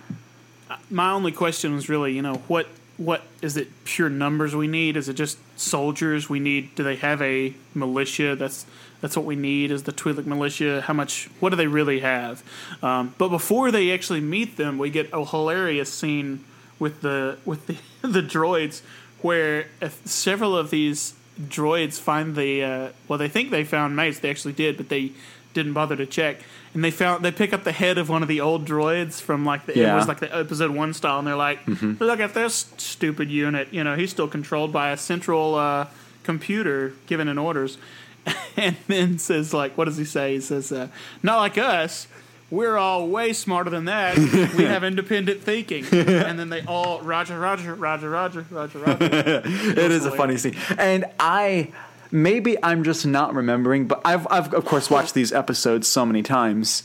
My 0.90 1.12
only 1.12 1.30
question 1.30 1.74
was 1.74 1.88
really, 1.88 2.14
you 2.14 2.22
know, 2.22 2.36
what 2.48 2.66
what 2.96 3.22
is 3.40 3.56
it 3.56 3.68
pure 3.84 4.08
numbers 4.10 4.56
we 4.56 4.66
need? 4.66 4.96
Is 4.96 5.08
it 5.08 5.14
just 5.14 5.38
soldiers 5.56 6.28
we 6.28 6.40
need? 6.40 6.74
Do 6.74 6.82
they 6.82 6.96
have 6.96 7.22
a 7.22 7.54
militia? 7.74 8.34
That's 8.34 8.66
that's 9.00 9.16
what 9.16 9.24
we 9.24 9.36
need 9.36 9.70
is 9.70 9.84
the 9.84 9.92
Twi'lek 9.92 10.26
militia. 10.26 10.80
How 10.80 10.94
much? 10.94 11.30
What 11.38 11.50
do 11.50 11.56
they 11.56 11.68
really 11.68 12.00
have? 12.00 12.42
Um, 12.82 13.14
but 13.18 13.28
before 13.28 13.70
they 13.70 13.92
actually 13.92 14.20
meet 14.20 14.56
them, 14.56 14.78
we 14.78 14.90
get 14.90 15.10
a 15.12 15.24
hilarious 15.24 15.92
scene 15.92 16.44
with 16.78 17.02
the 17.02 17.38
with 17.44 17.66
the 17.66 17.76
the 18.06 18.22
droids, 18.22 18.80
where 19.20 19.66
several 20.04 20.56
of 20.56 20.70
these 20.70 21.14
droids 21.40 22.00
find 22.00 22.34
the 22.34 22.64
uh, 22.64 22.88
well, 23.06 23.18
they 23.18 23.28
think 23.28 23.50
they 23.50 23.64
found 23.64 23.94
mates 23.94 24.18
They 24.18 24.30
actually 24.30 24.54
did, 24.54 24.76
but 24.76 24.88
they 24.88 25.12
didn't 25.54 25.72
bother 25.72 25.96
to 25.96 26.06
check. 26.06 26.38
And 26.74 26.84
they 26.84 26.90
found 26.90 27.24
they 27.24 27.32
pick 27.32 27.52
up 27.52 27.64
the 27.64 27.72
head 27.72 27.98
of 27.98 28.08
one 28.08 28.22
of 28.22 28.28
the 28.28 28.40
old 28.40 28.66
droids 28.66 29.20
from 29.20 29.44
like 29.44 29.66
the 29.66 29.78
it 29.78 29.94
was 29.94 30.06
like 30.06 30.20
the 30.20 30.34
episode 30.36 30.70
one 30.70 30.92
style, 30.92 31.18
and 31.18 31.26
they're 31.26 31.36
like, 31.36 31.60
"Look 31.66 32.20
at 32.20 32.34
this 32.34 32.72
stupid 32.76 33.30
unit. 33.30 33.68
You 33.72 33.84
know, 33.84 33.96
he's 33.96 34.10
still 34.10 34.28
controlled 34.28 34.72
by 34.72 34.90
a 34.90 34.96
central 34.96 35.54
uh, 35.54 35.86
computer 36.22 36.92
giving 37.06 37.28
in 37.28 37.38
orders." 37.38 37.78
and 38.56 38.76
then 38.86 39.18
says 39.18 39.54
like, 39.54 39.76
"What 39.78 39.86
does 39.86 39.96
he 39.96 40.04
say?" 40.04 40.34
He 40.34 40.40
says, 40.40 40.70
uh, 40.70 40.88
"Not 41.22 41.38
like 41.38 41.58
us." 41.58 42.06
We're 42.50 42.78
all 42.78 43.08
way 43.08 43.34
smarter 43.34 43.68
than 43.68 43.84
that. 43.86 44.16
We 44.16 44.64
have 44.64 44.82
independent 44.92 45.42
thinking, 45.42 45.84
and 45.92 46.38
then 46.38 46.48
they 46.48 46.62
all 46.62 47.00
Roger, 47.02 47.38
Roger, 47.38 47.74
Roger, 47.74 48.08
Roger, 48.08 48.46
Roger, 48.50 48.78
Roger. 48.78 49.04
it 49.44 49.90
is 49.92 50.06
a 50.06 50.10
funny 50.10 50.38
scene 50.38 50.56
and 50.78 51.04
i 51.20 51.70
maybe 52.10 52.56
i'm 52.62 52.84
just 52.84 53.06
not 53.06 53.34
remembering 53.34 53.86
but 53.86 54.00
i've, 54.04 54.26
I've 54.30 54.52
of 54.54 54.64
course 54.64 54.90
watched 54.90 55.14
these 55.14 55.32
episodes 55.32 55.88
so 55.88 56.04
many 56.06 56.22
times. 56.22 56.82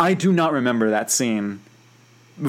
I 0.00 0.14
do 0.14 0.32
not 0.32 0.52
remember 0.52 0.90
that 0.90 1.10
scene 1.10 1.60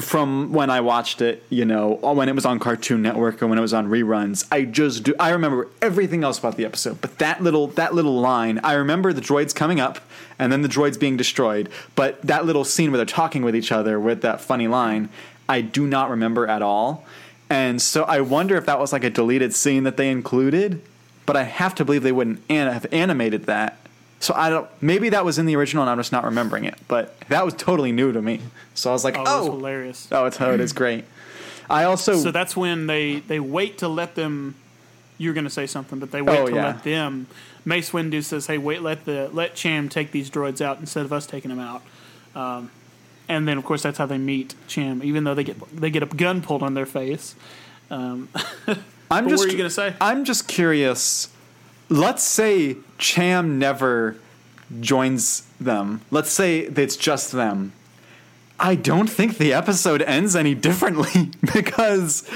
from 0.00 0.52
when 0.52 0.70
i 0.70 0.80
watched 0.80 1.20
it 1.20 1.44
you 1.50 1.64
know 1.64 1.94
when 1.94 2.28
it 2.28 2.34
was 2.34 2.46
on 2.46 2.60
cartoon 2.60 3.02
network 3.02 3.42
or 3.42 3.48
when 3.48 3.58
it 3.58 3.62
was 3.62 3.74
on 3.74 3.88
reruns. 3.88 4.46
I 4.52 4.62
just 4.62 5.02
do 5.02 5.14
i 5.18 5.30
remember 5.30 5.66
everything 5.82 6.22
else 6.22 6.38
about 6.38 6.56
the 6.56 6.64
episode 6.64 7.00
but 7.00 7.18
that 7.18 7.42
little 7.42 7.66
that 7.68 7.92
little 7.92 8.20
line 8.20 8.60
i 8.62 8.74
remember 8.74 9.12
the 9.12 9.20
droids 9.20 9.52
coming 9.52 9.80
up 9.80 9.98
and 10.38 10.52
then 10.52 10.62
the 10.62 10.68
droids 10.68 10.98
being 10.98 11.16
destroyed 11.16 11.68
but 11.96 12.22
that 12.22 12.46
little 12.46 12.64
scene 12.64 12.92
where 12.92 12.98
they're 12.98 13.06
talking 13.06 13.42
with 13.42 13.56
each 13.56 13.72
other 13.72 13.98
with 13.98 14.22
that 14.22 14.40
funny 14.40 14.68
line 14.68 15.08
i 15.48 15.60
do 15.60 15.86
not 15.86 16.08
remember 16.08 16.46
at 16.46 16.62
all. 16.62 17.04
And 17.50 17.82
so 17.82 18.04
I 18.04 18.20
wonder 18.20 18.56
if 18.56 18.66
that 18.66 18.78
was 18.78 18.92
like 18.92 19.02
a 19.02 19.10
deleted 19.10 19.52
scene 19.52 19.82
that 19.82 19.96
they 19.96 20.08
included, 20.08 20.80
but 21.26 21.36
I 21.36 21.42
have 21.44 21.74
to 21.76 21.84
believe 21.84 22.02
they 22.02 22.12
wouldn't 22.12 22.42
an- 22.48 22.72
have 22.72 22.86
animated 22.92 23.44
that. 23.46 23.78
So 24.20 24.34
I 24.34 24.50
don't. 24.50 24.68
Maybe 24.82 25.08
that 25.10 25.24
was 25.24 25.38
in 25.38 25.46
the 25.46 25.56
original, 25.56 25.82
and 25.82 25.90
I'm 25.90 25.96
just 25.98 26.12
not 26.12 26.24
remembering 26.24 26.64
it. 26.64 26.76
But 26.88 27.18
that 27.28 27.44
was 27.44 27.54
totally 27.54 27.90
new 27.92 28.12
to 28.12 28.20
me. 28.20 28.40
So 28.74 28.90
I 28.90 28.92
was 28.92 29.02
like, 29.04 29.16
Oh, 29.16 29.24
"Oh, 29.26 29.44
hilarious. 29.52 30.08
oh, 30.12 30.26
it's 30.26 30.40
oh, 30.40 30.52
it 30.52 30.60
is 30.60 30.72
great." 30.74 31.04
I 31.70 31.84
also 31.84 32.16
So 32.16 32.30
that's 32.30 32.56
when 32.56 32.86
they 32.86 33.20
they 33.20 33.40
wait 33.40 33.78
to 33.78 33.88
let 33.88 34.14
them. 34.16 34.56
You're 35.16 35.34
going 35.34 35.44
to 35.44 35.50
say 35.50 35.66
something, 35.66 35.98
but 35.98 36.10
they 36.10 36.22
wait 36.22 36.38
Oh, 36.38 36.46
to 36.48 36.54
yeah. 36.54 36.66
let 36.66 36.82
them. 36.84 37.26
Mace 37.64 37.90
Windu 37.92 38.22
says, 38.24 38.46
"Hey, 38.46 38.58
wait, 38.58 38.82
let 38.82 39.04
the 39.06 39.30
let 39.32 39.54
Cham 39.54 39.88
take 39.88 40.12
these 40.12 40.30
droids 40.30 40.60
out 40.60 40.80
instead 40.80 41.04
of 41.06 41.12
us 41.12 41.26
taking 41.26 41.48
them 41.50 41.60
out." 41.60 41.82
Um, 42.34 42.70
and 43.28 43.46
then, 43.48 43.56
of 43.58 43.64
course, 43.64 43.82
that's 43.82 43.96
how 43.98 44.06
they 44.06 44.18
meet 44.18 44.54
Cham, 44.66 45.02
even 45.02 45.24
though 45.24 45.34
they 45.34 45.44
get 45.44 45.56
they 45.76 45.88
get 45.90 46.02
a 46.02 46.06
gun 46.06 46.42
pulled 46.42 46.62
on 46.62 46.74
their 46.74 46.86
face. 46.86 47.34
I'm 49.10 49.24
What 49.24 49.30
just. 49.30 49.44
were 49.44 49.50
you 49.50 49.56
going 49.56 49.68
to 49.68 49.74
say? 49.74 49.94
I'm 50.00 50.24
just 50.24 50.46
curious. 50.48 51.28
Let's 51.88 52.22
say 52.22 52.76
Cham 52.98 53.58
never 53.58 54.16
joins 54.80 55.42
them. 55.60 56.02
Let's 56.10 56.30
say 56.30 56.60
it's 56.60 56.96
just 56.96 57.32
them. 57.32 57.72
I 58.58 58.74
don't 58.74 59.08
think 59.08 59.38
the 59.38 59.52
episode 59.52 60.02
ends 60.02 60.36
any 60.36 60.54
differently 60.54 61.30
because 61.54 62.28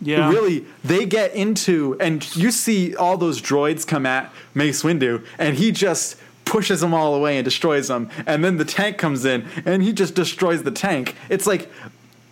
Yeah. 0.00 0.30
really 0.30 0.64
they 0.82 1.04
get 1.04 1.34
into 1.34 1.96
and 2.00 2.34
you 2.34 2.50
see 2.50 2.94
all 2.96 3.16
those 3.18 3.42
droids 3.42 3.86
come 3.86 4.06
at 4.06 4.32
Mace 4.54 4.82
Windu 4.82 5.24
and 5.38 5.56
he 5.56 5.70
just 5.72 6.16
pushes 6.44 6.80
them 6.80 6.94
all 6.94 7.14
away 7.14 7.36
and 7.36 7.44
destroys 7.44 7.88
them 7.88 8.08
and 8.26 8.44
then 8.44 8.56
the 8.56 8.64
tank 8.64 8.96
comes 8.98 9.24
in 9.24 9.46
and 9.66 9.82
he 9.82 9.92
just 9.92 10.14
destroys 10.14 10.62
the 10.62 10.70
tank. 10.70 11.14
It's 11.28 11.46
like 11.46 11.70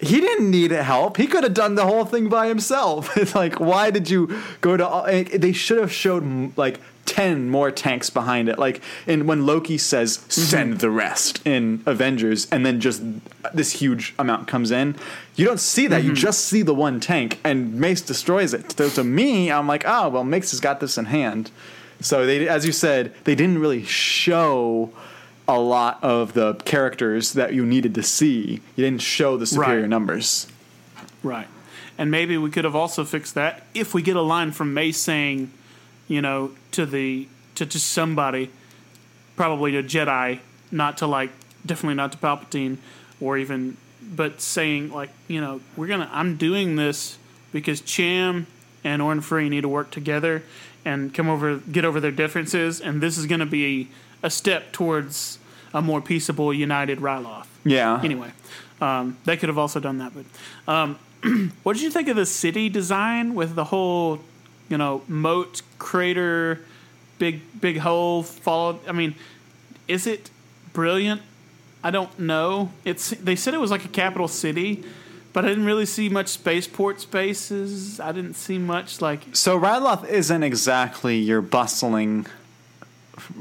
he 0.01 0.21
didn't 0.21 0.51
need 0.51 0.71
help. 0.71 1.17
He 1.17 1.27
could 1.27 1.45
have 1.45 1.55
done 1.55 1.75
the 1.75 1.87
whole 1.87 2.05
thing 2.05 2.29
by 2.29 2.49
himself. 2.49 3.17
It's 3.21 3.35
like, 3.35 3.61
why 3.61 3.91
did 3.91 4.09
you 4.09 4.41
go 4.61 4.77
to? 4.77 4.87
all- 4.87 5.05
They 5.05 5.53
should 5.53 5.79
have 5.79 5.93
showed 5.93 6.57
like 6.57 6.81
ten 7.05 7.51
more 7.51 7.71
tanks 7.71 8.09
behind 8.09 8.49
it. 8.49 8.59
Like, 8.59 8.81
and 9.07 9.27
when 9.27 9.45
Loki 9.45 9.77
says, 9.77 10.19
mm-hmm. 10.19 10.31
"Send 10.31 10.79
the 10.79 10.91
rest" 10.91 11.47
in 11.47 11.83
Avengers, 11.85 12.49
and 12.51 12.65
then 12.65 12.81
just 12.81 13.03
this 13.53 13.73
huge 13.73 14.15
amount 14.19 14.49
comes 14.49 14.71
in, 14.71 14.97
you 15.37 15.45
don't 15.45 15.61
see 15.61 15.87
that. 15.89 16.03
You 16.03 16.13
mm-hmm. 16.13 16.27
just 16.29 16.47
see 16.47 16.63
the 16.63 16.75
one 16.75 17.01
tank, 17.01 17.39
and 17.45 17.75
Mace 17.75 18.01
destroys 18.01 18.55
it. 18.55 18.73
So 18.73 18.89
to 18.91 19.05
me, 19.05 19.51
I'm 19.53 19.67
like, 19.67 19.85
oh 19.87 20.09
well, 20.09 20.25
Mace 20.25 20.53
has 20.53 20.61
got 20.61 20.81
this 20.81 20.97
in 20.97 21.07
hand. 21.07 21.51
So 22.01 22.25
they, 22.25 22.49
as 22.49 22.65
you 22.65 22.73
said, 22.73 23.13
they 23.25 23.35
didn't 23.35 23.59
really 23.59 23.85
show 23.85 24.91
a 25.57 25.59
lot 25.59 25.99
of 26.03 26.33
the 26.35 26.55
characters 26.55 27.33
that 27.35 27.53
you 27.53 27.67
needed 27.67 27.95
to 27.97 28.03
see. 28.03 28.61
You 28.77 28.85
didn't 28.85 29.03
show 29.03 29.37
the 29.37 29.47
superior 29.47 29.81
Right. 29.83 29.89
numbers. 29.89 30.47
Right. 31.23 31.49
And 31.99 32.11
maybe 32.11 32.39
we 32.39 32.51
could 32.51 32.65
have 32.65 32.77
also 32.77 33.05
fixed 33.05 33.35
that 33.35 33.67
if 33.75 33.93
we 33.93 34.01
get 34.03 34.17
a 34.17 34.23
line 34.23 34.53
from 34.53 34.73
Mace 34.73 34.99
saying, 34.99 35.51
you 36.09 36.23
know, 36.23 36.53
to 36.73 36.87
the 36.87 37.27
to 37.57 37.67
just 37.67 37.91
somebody, 37.91 38.51
probably 39.37 39.73
to 39.73 39.83
Jedi, 39.83 40.39
not 40.71 40.97
to 40.99 41.07
like 41.07 41.31
definitely 41.67 41.97
not 41.97 42.13
to 42.13 42.19
Palpatine 42.19 42.79
or 43.21 43.37
even 43.37 43.77
but 44.03 44.41
saying 44.41 44.91
like, 44.93 45.11
you 45.29 45.41
know, 45.41 45.61
we're 45.77 45.89
gonna 45.89 46.09
I'm 46.13 46.37
doing 46.37 46.77
this 46.77 47.19
because 47.53 47.81
Cham 47.83 48.47
and 48.83 49.03
Orn 49.03 49.21
Free 49.21 49.49
need 49.51 49.61
to 49.63 49.69
work 49.69 49.91
together 49.91 50.43
and 50.87 51.13
come 51.13 51.29
over 51.29 51.59
get 51.59 51.85
over 51.85 52.01
their 52.01 52.11
differences 52.13 52.81
and 52.81 53.03
this 53.03 53.19
is 53.19 53.27
gonna 53.27 53.45
be 53.45 53.89
a 54.23 54.31
step 54.31 54.73
towards 54.73 55.39
a 55.73 55.81
more 55.83 56.01
peaceable, 56.01 56.53
united 56.53 56.99
Ryloth 56.99 57.47
Yeah. 57.65 58.01
anyway, 58.03 58.31
um, 58.81 59.17
they 59.25 59.37
could 59.37 59.49
have 59.49 59.59
also 59.59 59.81
done 59.81 59.99
that. 59.99 60.13
But 60.15 60.73
um, 60.73 60.99
what 61.63 61.75
did 61.75 61.83
you 61.83 61.91
think 61.91 62.09
of 62.09 62.17
the 62.17 62.27
city 62.27 62.69
design 62.69 63.35
with 63.35 63.55
the 63.55 63.65
whole, 63.65 64.21
you 64.69 64.79
know, 64.79 65.03
moat 65.09 65.63
crater, 65.79 66.61
big 67.19 67.41
big 67.61 67.79
hole 67.79 68.23
followed? 68.23 68.79
I 68.89 68.93
mean, 68.93 69.15
is 69.89 70.07
it 70.07 70.31
brilliant? 70.73 71.23
I 71.83 71.91
don't 71.91 72.19
know. 72.19 72.71
It's 72.85 73.11
they 73.11 73.37
said 73.37 73.55
it 73.55 73.61
was 73.61 73.71
like 73.71 73.85
a 73.85 73.89
capital 73.89 74.29
city, 74.29 74.85
but 75.33 75.45
I 75.45 75.49
didn't 75.49 75.65
really 75.67 75.87
see 75.87 76.09
much 76.09 76.29
spaceport 76.29 77.01
spaces. 77.01 78.01
I 78.01 78.13
didn't 78.13 78.35
see 78.35 78.59
much 78.59 79.01
like 79.01 79.21
So 79.33 79.59
Ryloth 79.59 80.07
isn't 80.09 80.43
exactly 80.43 81.17
your 81.17 81.41
bustling 81.43 82.27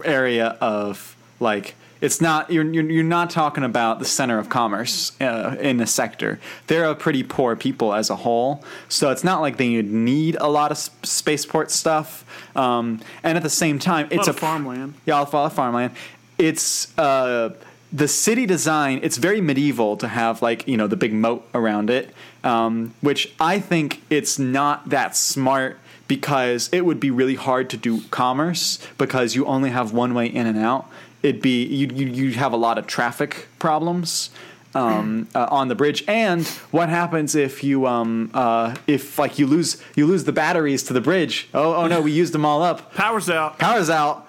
area 0.05 0.57
of 0.61 1.15
like 1.39 1.75
It's 2.01 2.21
not 2.21 2.51
you're 2.51 2.63
you're, 2.63 3.03
not 3.03 3.29
talking 3.29 3.63
about 3.63 3.99
the 3.99 4.05
center 4.05 4.39
of 4.39 4.47
commerce 4.49 5.19
uh, 5.19 5.57
in 5.59 5.81
a 5.81 5.87
sector. 5.87 6.39
They're 6.67 6.85
a 6.85 6.95
pretty 6.95 7.23
poor 7.23 7.55
people 7.55 7.93
as 7.93 8.09
a 8.09 8.15
whole, 8.15 8.63
so 8.87 9.11
it's 9.11 9.23
not 9.23 9.41
like 9.41 9.57
they 9.57 9.81
need 9.81 10.37
a 10.39 10.47
lot 10.47 10.71
of 10.71 10.77
spaceport 10.77 11.71
stuff. 11.71 12.25
Um, 12.55 13.01
and 13.23 13.37
at 13.37 13.43
the 13.43 13.49
same 13.49 13.79
time, 13.79 14.07
it's 14.11 14.27
lot 14.27 14.29
a 14.29 14.33
farmland. 14.33 14.93
Yeah, 15.05 15.15
a 15.15 15.23
lot 15.23 15.33
of 15.33 15.53
farmland. 15.53 15.93
It's 16.37 16.97
uh, 16.97 17.53
the 17.91 18.07
city 18.07 18.45
design. 18.45 19.01
It's 19.03 19.17
very 19.17 19.41
medieval 19.41 19.97
to 19.97 20.07
have 20.07 20.41
like 20.41 20.67
you 20.67 20.77
know 20.77 20.87
the 20.87 20.95
big 20.95 21.13
moat 21.13 21.47
around 21.53 21.89
it, 21.89 22.13
um, 22.43 22.93
which 23.01 23.33
I 23.39 23.59
think 23.59 24.01
it's 24.09 24.39
not 24.39 24.89
that 24.89 25.17
smart 25.17 25.79
because 26.07 26.69
it 26.71 26.85
would 26.85 26.99
be 26.99 27.11
really 27.11 27.35
hard 27.35 27.69
to 27.69 27.77
do 27.77 28.01
commerce 28.09 28.79
because 28.97 29.35
you 29.35 29.45
only 29.45 29.69
have 29.69 29.93
one 29.93 30.13
way 30.13 30.25
in 30.25 30.47
and 30.47 30.57
out. 30.57 30.89
It'd 31.22 31.41
be 31.41 31.65
you 31.65 31.88
you 31.93 32.07
you 32.07 32.32
have 32.34 32.53
a 32.53 32.57
lot 32.57 32.78
of 32.78 32.88
traffic 32.88 33.47
problems 33.59 34.30
um, 34.74 35.28
uh, 35.36 35.47
on 35.51 35.67
the 35.67 35.76
bridge. 35.76 36.03
And 36.07 36.47
what 36.72 36.89
happens 36.89 37.36
if 37.36 37.63
you 37.63 37.86
um, 37.88 38.32
uh, 38.34 38.76
if 38.88 39.20
like 39.20 39.38
you 39.39 39.47
lose 39.47 39.82
you 39.95 40.05
lose 40.05 40.24
the 40.24 40.32
batteries 40.32 40.84
to 40.84 40.93
the 40.93 41.01
bridge? 41.01 41.49
Oh 41.53 41.76
oh 41.76 41.88
no, 41.88 42.01
we 42.01 42.11
used 42.11 42.34
them 42.34 42.45
all 42.45 42.61
up. 42.63 42.93
Power's 42.95 43.30
out. 43.30 43.59
Power's 43.59 43.89
out. 43.89 44.28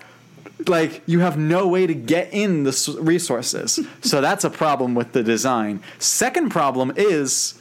Like 0.67 1.03
you 1.07 1.21
have 1.21 1.39
no 1.39 1.69
way 1.69 1.87
to 1.87 1.95
get 1.95 2.33
in 2.33 2.65
the 2.65 2.71
s- 2.71 2.89
resources, 2.89 3.81
so 4.03 4.21
that's 4.21 4.45
a 4.45 4.51
problem 4.51 4.95
with 4.95 5.13
the 5.13 5.23
design. 5.23 5.83
Second 5.99 6.51
problem 6.51 6.93
is 6.97 7.59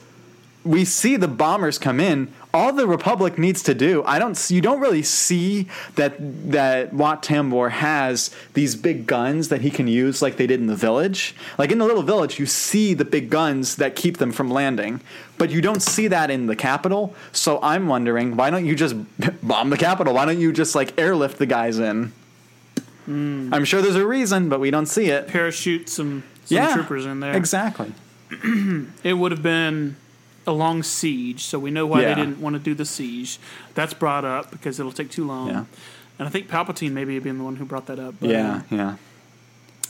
we 0.64 0.84
see 0.84 1.16
the 1.16 1.28
bombers 1.28 1.78
come 1.78 2.00
in. 2.00 2.32
All 2.52 2.72
the 2.72 2.86
Republic 2.86 3.38
needs 3.38 3.62
to 3.64 3.74
do, 3.74 4.02
I 4.04 4.18
don't. 4.18 4.50
You 4.50 4.60
don't 4.60 4.80
really 4.80 5.02
see 5.02 5.68
that 5.94 6.14
that 6.50 6.92
Wat 6.92 7.22
Tambor 7.22 7.70
has 7.70 8.34
these 8.54 8.74
big 8.74 9.06
guns 9.06 9.50
that 9.50 9.60
he 9.60 9.70
can 9.70 9.86
use, 9.86 10.20
like 10.20 10.36
they 10.36 10.48
did 10.48 10.58
in 10.60 10.66
the 10.66 10.74
village. 10.74 11.34
Like 11.58 11.70
in 11.70 11.78
the 11.78 11.84
little 11.84 12.02
village, 12.02 12.40
you 12.40 12.46
see 12.46 12.92
the 12.92 13.04
big 13.04 13.30
guns 13.30 13.76
that 13.76 13.94
keep 13.94 14.18
them 14.18 14.32
from 14.32 14.50
landing, 14.50 15.00
but 15.38 15.50
you 15.50 15.60
don't 15.60 15.80
see 15.80 16.08
that 16.08 16.28
in 16.28 16.46
the 16.46 16.56
capital. 16.56 17.14
So 17.30 17.60
I'm 17.62 17.86
wondering, 17.86 18.36
why 18.36 18.50
don't 18.50 18.66
you 18.66 18.74
just 18.74 18.96
bomb 19.42 19.70
the 19.70 19.78
capital? 19.78 20.14
Why 20.14 20.24
don't 20.24 20.40
you 20.40 20.52
just 20.52 20.74
like 20.74 20.98
airlift 20.98 21.38
the 21.38 21.46
guys 21.46 21.78
in? 21.78 22.12
Hmm. 23.04 23.54
I'm 23.54 23.64
sure 23.64 23.80
there's 23.80 23.96
a 23.96 24.06
reason, 24.06 24.48
but 24.48 24.58
we 24.58 24.70
don't 24.70 24.86
see 24.86 25.06
it. 25.06 25.28
Parachute 25.28 25.88
some, 25.88 26.24
some 26.44 26.72
troopers 26.72 27.06
in 27.06 27.20
there. 27.20 27.36
Exactly. 27.36 27.92
It 29.02 29.14
would 29.14 29.32
have 29.32 29.42
been 29.42 29.96
a 30.46 30.52
long 30.52 30.82
siege, 30.82 31.44
so 31.44 31.58
we 31.58 31.70
know 31.70 31.86
why 31.86 32.02
Yeah. 32.02 32.14
they 32.14 32.20
didn't 32.22 32.40
want 32.40 32.54
to 32.54 32.58
do 32.60 32.74
the 32.74 32.84
siege. 32.86 33.38
That's 33.74 33.92
brought 33.94 34.24
up 34.24 34.50
because 34.50 34.80
it'll 34.80 34.92
take 34.92 35.10
too 35.10 35.26
long. 35.26 35.48
Yeah. 35.48 35.64
And 36.18 36.26
I 36.28 36.30
think 36.30 36.48
Palpatine 36.48 36.92
maybe 36.92 37.18
being 37.18 37.38
the 37.38 37.44
one 37.44 37.56
who 37.56 37.64
brought 37.64 37.86
that 37.86 37.98
up. 37.98 38.14
but, 38.20 38.28
Yeah, 38.30 38.62
yeah. 38.70 38.96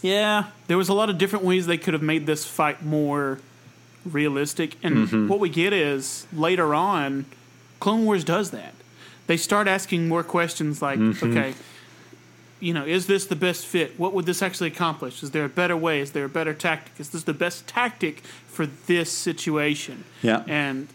Yeah, 0.03 0.45
there 0.67 0.79
was 0.79 0.89
a 0.89 0.95
lot 0.95 1.11
of 1.11 1.19
different 1.19 1.45
ways 1.45 1.67
they 1.67 1.77
could 1.79 1.93
have 1.95 2.03
made 2.03 2.25
this 2.27 2.45
fight 2.47 2.85
more 2.85 3.39
realistic. 4.05 4.77
And 4.83 4.97
Mm-hmm. 5.09 5.29
what 5.29 5.41
we 5.41 5.49
get 5.49 5.73
is 5.73 6.27
later 6.33 6.75
on, 6.75 7.27
Clone 7.81 8.05
Wars 8.05 8.25
does 8.25 8.51
that. 8.51 8.75
They 9.27 9.37
start 9.37 9.69
asking 9.69 10.09
more 10.09 10.23
questions 10.23 10.81
like, 10.83 10.99
Mm-hmm. 10.99 11.31
okay, 11.31 11.55
you 12.61 12.75
know, 12.75 12.85
is 12.85 13.07
this 13.07 13.27
the 13.27 13.37
best 13.37 13.65
fit? 13.67 13.99
What 13.99 14.13
would 14.13 14.27
this 14.27 14.43
actually 14.43 14.69
accomplish? 14.69 15.23
Is 15.23 15.31
there 15.31 15.45
a 15.45 15.49
better 15.49 15.77
way? 15.77 16.01
Is 16.01 16.13
there 16.13 16.27
a 16.27 16.29
better 16.29 16.53
tactic? 16.55 16.93
Is 16.99 17.09
this 17.11 17.23
the 17.25 17.33
best 17.35 17.67
tactic 17.67 18.21
for 18.47 18.67
this 18.67 19.11
situation? 19.11 20.05
Yeah. 20.23 20.45
And, 20.47 20.89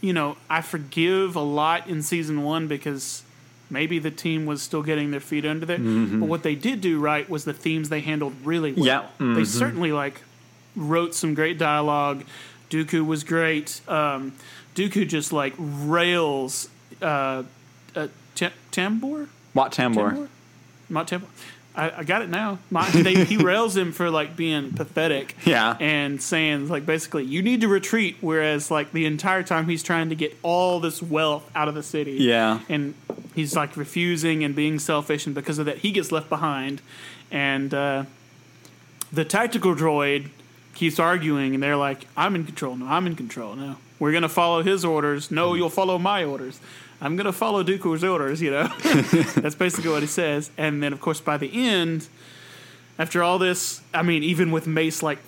you 0.00 0.12
know, 0.12 0.36
I 0.50 0.60
forgive 0.60 1.34
a 1.36 1.40
lot 1.40 1.88
in 1.88 2.02
season 2.02 2.42
one 2.42 2.68
because 2.68 3.22
maybe 3.70 3.98
the 3.98 4.10
team 4.10 4.46
was 4.46 4.62
still 4.62 4.82
getting 4.82 5.10
their 5.10 5.20
feet 5.20 5.44
under 5.46 5.64
there. 5.66 5.78
But 5.78 6.26
what 6.28 6.42
they 6.42 6.54
did 6.54 6.80
do 6.80 6.98
right 7.00 7.28
was 7.28 7.44
the 7.44 7.52
themes 7.54 7.88
they 7.88 8.00
handled 8.00 8.34
really 8.44 8.72
well. 8.72 8.84
Yeah. 8.84 9.34
They 9.34 9.44
certainly, 9.44 9.92
like, 9.92 10.20
wrote 10.76 11.14
some 11.14 11.34
great 11.34 11.58
dialogue. 11.58 12.24
Dooku 12.70 13.06
was 13.06 13.24
great. 13.24 13.80
Um, 13.88 14.34
Dooku 14.74 15.08
just, 15.08 15.32
like, 15.32 15.54
rails 15.58 16.68
uh, 17.02 17.44
uh, 17.96 18.08
Tam- 18.34 18.52
Tambor? 18.70 19.28
Wat 19.54 19.72
Tambor. 19.72 20.12
Tambor? 20.12 20.28
Mount 20.88 21.08
Temple. 21.08 21.28
I, 21.74 21.98
I 21.98 22.04
got 22.04 22.22
it 22.22 22.28
now. 22.28 22.58
My, 22.70 22.88
they, 22.90 23.24
he 23.24 23.36
rails 23.36 23.76
him 23.76 23.92
for 23.92 24.10
like 24.10 24.36
being 24.36 24.72
pathetic. 24.72 25.36
Yeah. 25.44 25.76
And 25.78 26.20
saying 26.20 26.68
like 26.68 26.84
basically 26.84 27.24
you 27.24 27.42
need 27.42 27.60
to 27.60 27.68
retreat, 27.68 28.16
whereas 28.20 28.70
like 28.70 28.92
the 28.92 29.06
entire 29.06 29.42
time 29.42 29.68
he's 29.68 29.82
trying 29.82 30.08
to 30.08 30.14
get 30.14 30.36
all 30.42 30.80
this 30.80 31.00
wealth 31.00 31.48
out 31.54 31.68
of 31.68 31.74
the 31.74 31.82
city. 31.82 32.16
Yeah. 32.20 32.60
And 32.68 32.94
he's 33.34 33.54
like 33.54 33.76
refusing 33.76 34.42
and 34.44 34.54
being 34.54 34.78
selfish, 34.78 35.26
and 35.26 35.34
because 35.34 35.58
of 35.58 35.66
that 35.66 35.78
he 35.78 35.92
gets 35.92 36.10
left 36.10 36.28
behind. 36.28 36.82
And 37.30 37.72
uh, 37.72 38.04
the 39.12 39.24
tactical 39.24 39.74
droid 39.74 40.30
keeps 40.78 40.98
arguing, 40.98 41.54
and 41.54 41.62
they're 41.62 41.76
like, 41.76 42.06
"I'm 42.16 42.34
in 42.34 42.44
control. 42.44 42.76
No, 42.76 42.86
I'm 42.86 43.06
in 43.06 43.16
control. 43.16 43.56
No, 43.56 43.76
we're 43.98 44.12
gonna 44.12 44.28
follow 44.28 44.62
his 44.62 44.84
orders. 44.84 45.30
No, 45.30 45.48
mm-hmm. 45.48 45.58
you'll 45.58 45.70
follow 45.70 45.98
my 45.98 46.24
orders. 46.24 46.60
I'm 47.00 47.16
gonna 47.16 47.32
follow 47.32 47.64
Dooku's 47.64 48.04
orders. 48.04 48.40
You 48.40 48.52
know, 48.52 48.68
that's 49.36 49.56
basically 49.56 49.90
what 49.90 50.02
he 50.02 50.08
says. 50.08 50.50
And 50.56 50.82
then, 50.82 50.92
of 50.92 51.00
course, 51.00 51.20
by 51.20 51.36
the 51.36 51.50
end, 51.52 52.08
after 52.98 53.22
all 53.22 53.38
this, 53.38 53.82
I 53.92 54.02
mean, 54.02 54.22
even 54.22 54.52
with 54.52 54.66
Mace 54.66 55.02
like 55.02 55.18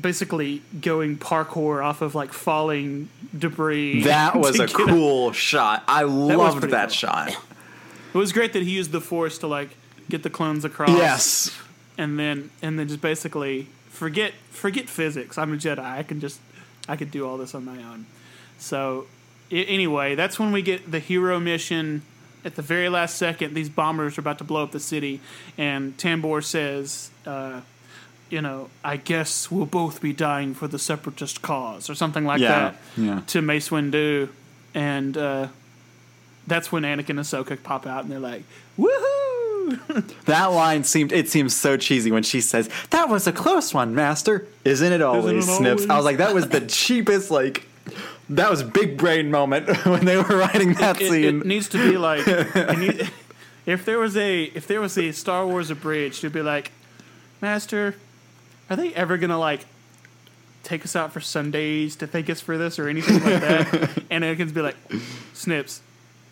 basically 0.00 0.62
going 0.80 1.18
parkour 1.18 1.84
off 1.84 2.02
of 2.02 2.14
like 2.14 2.32
falling 2.32 3.08
debris. 3.36 4.02
That 4.10 4.36
was 4.36 4.58
a 4.58 4.64
up- 4.64 4.70
cool 4.70 5.32
shot. 5.32 5.84
I 5.86 6.02
loved 6.02 6.64
that 6.70 6.88
cool. 6.88 6.94
shot. 6.94 7.28
It 7.28 8.18
was 8.18 8.32
great 8.32 8.52
that 8.54 8.62
he 8.64 8.70
used 8.70 8.90
the 8.90 9.00
Force 9.00 9.38
to 9.38 9.46
like 9.46 9.70
get 10.08 10.24
the 10.24 10.30
clones 10.30 10.64
across. 10.64 10.90
Yes. 10.90 11.56
and 11.96 12.18
then 12.18 12.50
and 12.60 12.76
then 12.76 12.88
just 12.88 13.00
basically 13.00 13.68
forget 13.90 14.32
forget 14.50 14.88
physics. 14.88 15.36
I'm 15.38 15.52
a 15.52 15.56
Jedi. 15.56 15.78
I 15.78 16.02
can 16.02 16.18
just 16.20 16.40
I 16.88 16.96
could 16.96 17.10
do 17.10 17.26
all 17.28 17.36
this 17.36 17.54
on 17.54 17.64
my 17.64 17.76
own. 17.82 18.06
So 18.58 19.06
I- 19.52 19.56
anyway, 19.56 20.14
that's 20.14 20.38
when 20.38 20.52
we 20.52 20.62
get 20.62 20.90
the 20.90 20.98
hero 21.00 21.38
mission. 21.38 22.02
At 22.42 22.56
the 22.56 22.62
very 22.62 22.88
last 22.88 23.16
second, 23.18 23.52
these 23.52 23.68
bombers 23.68 24.16
are 24.16 24.22
about 24.22 24.38
to 24.38 24.44
blow 24.44 24.62
up 24.62 24.72
the 24.72 24.80
city, 24.80 25.20
and 25.58 25.94
Tambor 25.98 26.42
says, 26.42 27.10
uh, 27.26 27.60
"You 28.30 28.40
know, 28.40 28.70
I 28.82 28.96
guess 28.96 29.50
we'll 29.50 29.66
both 29.66 30.00
be 30.00 30.14
dying 30.14 30.54
for 30.54 30.66
the 30.66 30.78
separatist 30.78 31.42
cause, 31.42 31.90
or 31.90 31.94
something 31.94 32.24
like 32.24 32.40
Yeah, 32.40 32.48
that." 32.48 32.76
yeah. 32.96 33.20
To 33.26 33.42
Mace 33.42 33.68
Windu, 33.68 34.30
and 34.72 35.18
uh, 35.18 35.48
that's 36.46 36.72
when 36.72 36.82
Anakin 36.84 37.10
and 37.10 37.18
Ahsoka 37.20 37.62
pop 37.62 37.86
out, 37.86 38.04
and 38.04 38.10
they're 38.10 38.18
like, 38.18 38.44
"Woohoo!" 38.78 39.19
That 40.26 40.46
line 40.46 40.84
seemed 40.84 41.12
it 41.12 41.28
seems 41.28 41.56
so 41.56 41.76
cheesy 41.76 42.10
when 42.12 42.22
she 42.22 42.40
says, 42.40 42.68
"That 42.90 43.08
was 43.08 43.26
a 43.26 43.32
close 43.32 43.74
one, 43.74 43.94
Master." 43.94 44.46
Isn't 44.64 44.92
it 44.92 45.02
always? 45.02 45.48
it 45.48 45.52
Snips. 45.52 45.88
I 45.88 45.96
was 45.96 46.04
like, 46.04 46.18
that 46.18 46.34
was 46.34 46.48
the 46.48 46.60
cheapest 46.60 47.30
like 47.30 47.66
that 48.28 48.50
was 48.50 48.62
big 48.62 48.96
brain 48.96 49.30
moment 49.30 49.68
when 49.86 50.04
they 50.04 50.16
were 50.16 50.36
writing 50.36 50.74
that 50.74 51.00
it, 51.00 51.10
scene. 51.10 51.40
it 51.40 51.46
needs 51.46 51.68
to 51.70 51.78
be 51.78 51.98
like 51.98 52.26
need- 52.78 53.10
if 53.66 53.84
there 53.84 53.98
was 53.98 54.16
a 54.16 54.44
if 54.44 54.66
there 54.66 54.80
was 54.80 54.96
a 54.96 55.12
Star 55.12 55.46
Wars 55.46 55.70
abridged, 55.70 56.18
it'd 56.18 56.32
be 56.32 56.42
like, 56.42 56.72
Master, 57.40 57.94
are 58.68 58.76
they 58.76 58.94
ever 58.94 59.16
gonna 59.16 59.38
like 59.38 59.66
take 60.62 60.84
us 60.84 60.94
out 60.94 61.12
for 61.12 61.20
sundaes 61.20 61.96
to 61.96 62.06
thank 62.06 62.28
us 62.30 62.40
for 62.40 62.56
this 62.58 62.78
or 62.78 62.88
anything 62.88 63.14
like 63.22 63.40
that? 63.40 64.02
and 64.10 64.24
Anakin's 64.24 64.52
be 64.52 64.62
like, 64.62 64.76
Snips, 65.34 65.80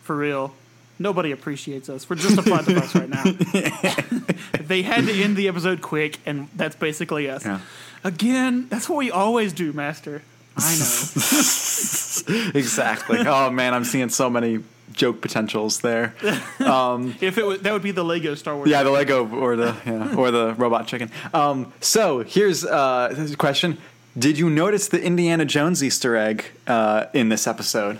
for 0.01 0.15
real. 0.15 0.53
Nobody 1.01 1.31
appreciates 1.31 1.87
us. 1.87 2.09
We're 2.09 2.17
just 2.17 2.37
a 2.37 2.43
plot 2.43 2.65
device 2.65 2.93
right 2.93 3.07
now. 3.07 3.23
they 4.59 4.81
had 4.81 5.05
to 5.05 5.13
end 5.13 5.37
the 5.37 5.47
episode 5.47 5.81
quick, 5.81 6.19
and 6.25 6.49
that's 6.55 6.75
basically 6.75 7.29
us. 7.29 7.45
Yeah. 7.45 7.61
Again, 8.03 8.67
that's 8.67 8.89
what 8.89 8.97
we 8.97 9.09
always 9.09 9.53
do, 9.53 9.71
Master. 9.71 10.21
I 10.57 10.75
know. 10.75 12.51
exactly. 12.53 13.19
oh 13.19 13.49
man, 13.49 13.73
I'm 13.73 13.85
seeing 13.85 14.09
so 14.09 14.29
many 14.29 14.59
joke 14.91 15.21
potentials 15.21 15.79
there. 15.79 16.15
if 16.21 17.37
it 17.37 17.45
was, 17.45 17.61
that 17.61 17.71
would 17.71 17.81
be 17.83 17.91
the 17.91 18.03
Lego 18.03 18.35
Star 18.35 18.57
Wars. 18.57 18.69
Yeah, 18.69 18.83
the 18.83 18.91
Lego 18.91 19.25
or 19.25 19.55
the 19.55 19.75
yeah, 19.85 20.15
or 20.15 20.31
the 20.31 20.53
robot 20.55 20.87
chicken. 20.87 21.11
Um, 21.33 21.71
so 21.79 22.23
here's 22.23 22.65
uh, 22.65 23.27
a 23.31 23.35
question: 23.37 23.77
Did 24.17 24.37
you 24.37 24.49
notice 24.49 24.89
the 24.89 25.01
Indiana 25.01 25.45
Jones 25.45 25.81
Easter 25.81 26.17
egg 26.17 26.45
uh, 26.67 27.05
in 27.13 27.29
this 27.29 27.47
episode? 27.47 27.99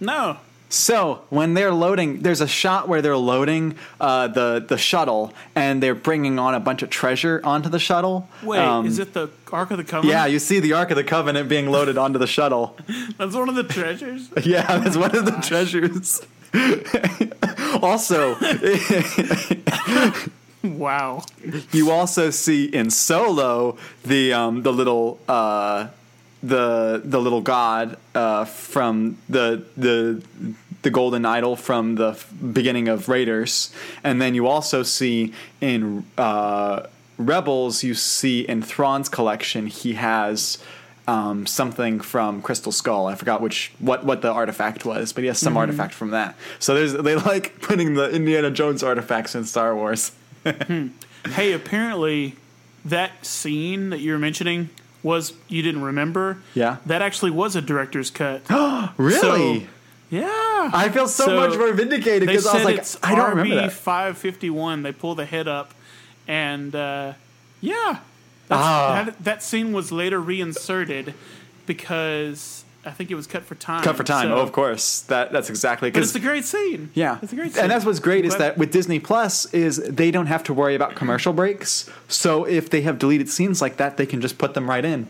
No. 0.00 0.38
So 0.72 1.22
when 1.30 1.54
they're 1.54 1.72
loading, 1.72 2.20
there's 2.20 2.40
a 2.40 2.46
shot 2.46 2.88
where 2.88 3.02
they're 3.02 3.16
loading 3.16 3.74
uh, 4.00 4.28
the 4.28 4.64
the 4.66 4.78
shuttle, 4.78 5.34
and 5.56 5.82
they're 5.82 5.96
bringing 5.96 6.38
on 6.38 6.54
a 6.54 6.60
bunch 6.60 6.82
of 6.82 6.90
treasure 6.90 7.40
onto 7.42 7.68
the 7.68 7.80
shuttle. 7.80 8.28
Wait, 8.44 8.60
Um, 8.60 8.86
is 8.86 9.00
it 9.00 9.12
the 9.12 9.30
Ark 9.52 9.72
of 9.72 9.78
the 9.78 9.84
Covenant? 9.84 10.12
Yeah, 10.12 10.26
you 10.26 10.38
see 10.38 10.60
the 10.60 10.72
Ark 10.74 10.90
of 10.90 10.96
the 10.96 11.02
Covenant 11.02 11.48
being 11.48 11.70
loaded 11.72 11.98
onto 11.98 12.20
the 12.20 12.26
shuttle. 12.28 12.76
That's 13.18 13.34
one 13.34 13.48
of 13.48 13.56
the 13.56 13.64
treasures. 13.64 14.30
Yeah, 14.44 14.78
that's 14.78 14.96
one 14.96 15.14
of 15.14 15.24
the 15.26 15.32
treasures. 15.42 16.22
also, 17.82 18.36
wow. 20.62 21.22
you 21.72 21.90
also 21.90 22.30
see 22.30 22.64
in 22.64 22.90
Solo 22.90 23.76
the 24.04 24.32
um, 24.32 24.62
the 24.62 24.72
little 24.72 25.18
uh, 25.28 25.88
the 26.42 27.00
the 27.04 27.20
little 27.20 27.40
god 27.40 27.96
uh, 28.14 28.44
from 28.44 29.18
the 29.28 29.64
the 29.76 30.22
the 30.82 30.90
golden 30.90 31.26
idol 31.26 31.56
from 31.56 31.96
the 31.96 32.10
f- 32.10 32.32
beginning 32.52 32.88
of 32.88 33.08
Raiders, 33.08 33.72
and 34.02 34.20
then 34.20 34.34
you 34.34 34.46
also 34.46 34.82
see 34.82 35.34
in 35.60 36.04
uh, 36.16 36.86
Rebels, 37.18 37.82
you 37.82 37.92
see 37.94 38.40
in 38.40 38.62
Thrawn's 38.62 39.08
collection, 39.08 39.66
he 39.66 39.94
has. 39.94 40.58
Um, 41.08 41.44
something 41.44 41.98
from 41.98 42.40
Crystal 42.40 42.70
Skull. 42.70 43.08
I 43.08 43.16
forgot 43.16 43.40
which 43.40 43.72
what 43.80 44.04
what 44.04 44.22
the 44.22 44.30
artifact 44.30 44.84
was, 44.84 45.12
but 45.12 45.22
he 45.24 45.28
has 45.28 45.40
some 45.40 45.56
artifact 45.56 45.92
from 45.92 46.10
that. 46.10 46.36
So 46.60 46.72
there's 46.72 46.92
they 46.92 47.16
like 47.16 47.60
putting 47.62 47.94
the 47.94 48.08
Indiana 48.10 48.48
Jones 48.52 48.84
artifacts 48.84 49.34
in 49.34 49.44
Star 49.44 49.74
Wars. 49.74 50.12
Hey, 51.26 51.52
apparently 51.52 52.36
that 52.84 53.26
scene 53.26 53.90
that 53.90 54.00
you 54.00 54.12
were 54.12 54.18
mentioning 54.18 54.70
was 55.02 55.32
you 55.48 55.62
didn't 55.62 55.82
remember. 55.82 56.38
Yeah. 56.54 56.76
That 56.86 57.02
actually 57.02 57.30
was 57.30 57.56
a 57.56 57.60
director's 57.62 58.10
cut. 58.10 58.42
Really? 58.96 59.60
So- 59.60 59.66
yeah. 60.10 60.70
I 60.74 60.88
feel 60.92 61.06
so, 61.06 61.26
So, 61.26 61.36
much 61.36 61.56
more 61.56 61.72
vindicated 61.72 62.26
because 62.26 62.44
I 62.46 62.54
was 62.56 62.64
like, 62.64 62.78
it's 62.78 62.96
I 63.02 63.14
don't 63.14 63.30
remember 63.30 63.54
that. 63.54 63.72
five 63.72 64.18
fifty 64.18 64.50
one. 64.50 64.82
They 64.82 64.90
pull 64.92 65.14
the 65.14 65.24
head 65.24 65.46
up, 65.46 65.72
and 66.26 66.74
uh, 66.74 67.12
yeah, 67.60 67.98
Ah. 68.50 69.02
that 69.04 69.22
that 69.24 69.42
scene 69.44 69.72
was 69.72 69.92
later 69.92 70.20
reinserted 70.20 71.14
because 71.64 72.64
I 72.84 72.90
think 72.92 73.10
it 73.10 73.14
was 73.14 73.26
cut 73.26 73.42
for 73.44 73.54
time. 73.56 73.82
Cut 73.82 73.96
for 73.96 74.04
time. 74.04 74.28
So- 74.28 74.36
oh, 74.36 74.40
of 74.40 74.52
course. 74.52 75.00
That 75.02 75.32
that's 75.32 75.50
exactly 75.50 75.90
But 75.90 76.02
it's 76.02 76.14
a 76.14 76.20
great 76.20 76.44
scene. 76.46 76.90
yeah, 76.94 77.18
it's 77.22 77.32
a 77.32 77.36
great 77.36 77.52
scene. 77.52 77.62
and 77.64 77.70
that's 77.70 77.84
what's 77.84 77.98
great 78.00 78.24
is 78.24 78.36
that 78.38 78.56
with 78.56 78.72
Disney 78.72 78.98
Plus 78.98 79.44
is 79.52 79.76
they 79.76 80.10
don't 80.10 80.26
have 80.26 80.42
to 80.44 80.54
worry 80.54 80.74
about 80.74 80.94
commercial 80.94 81.32
breaks. 81.32 81.88
So 82.08 82.44
if 82.44 82.70
they 82.70 82.80
have 82.82 82.98
deleted 82.98 83.28
scenes 83.28 83.60
like 83.60 83.76
that, 83.76 83.96
they 83.98 84.06
can 84.06 84.20
just 84.20 84.38
put 84.38 84.54
them 84.54 84.68
right 84.68 84.84
in. 84.84 85.08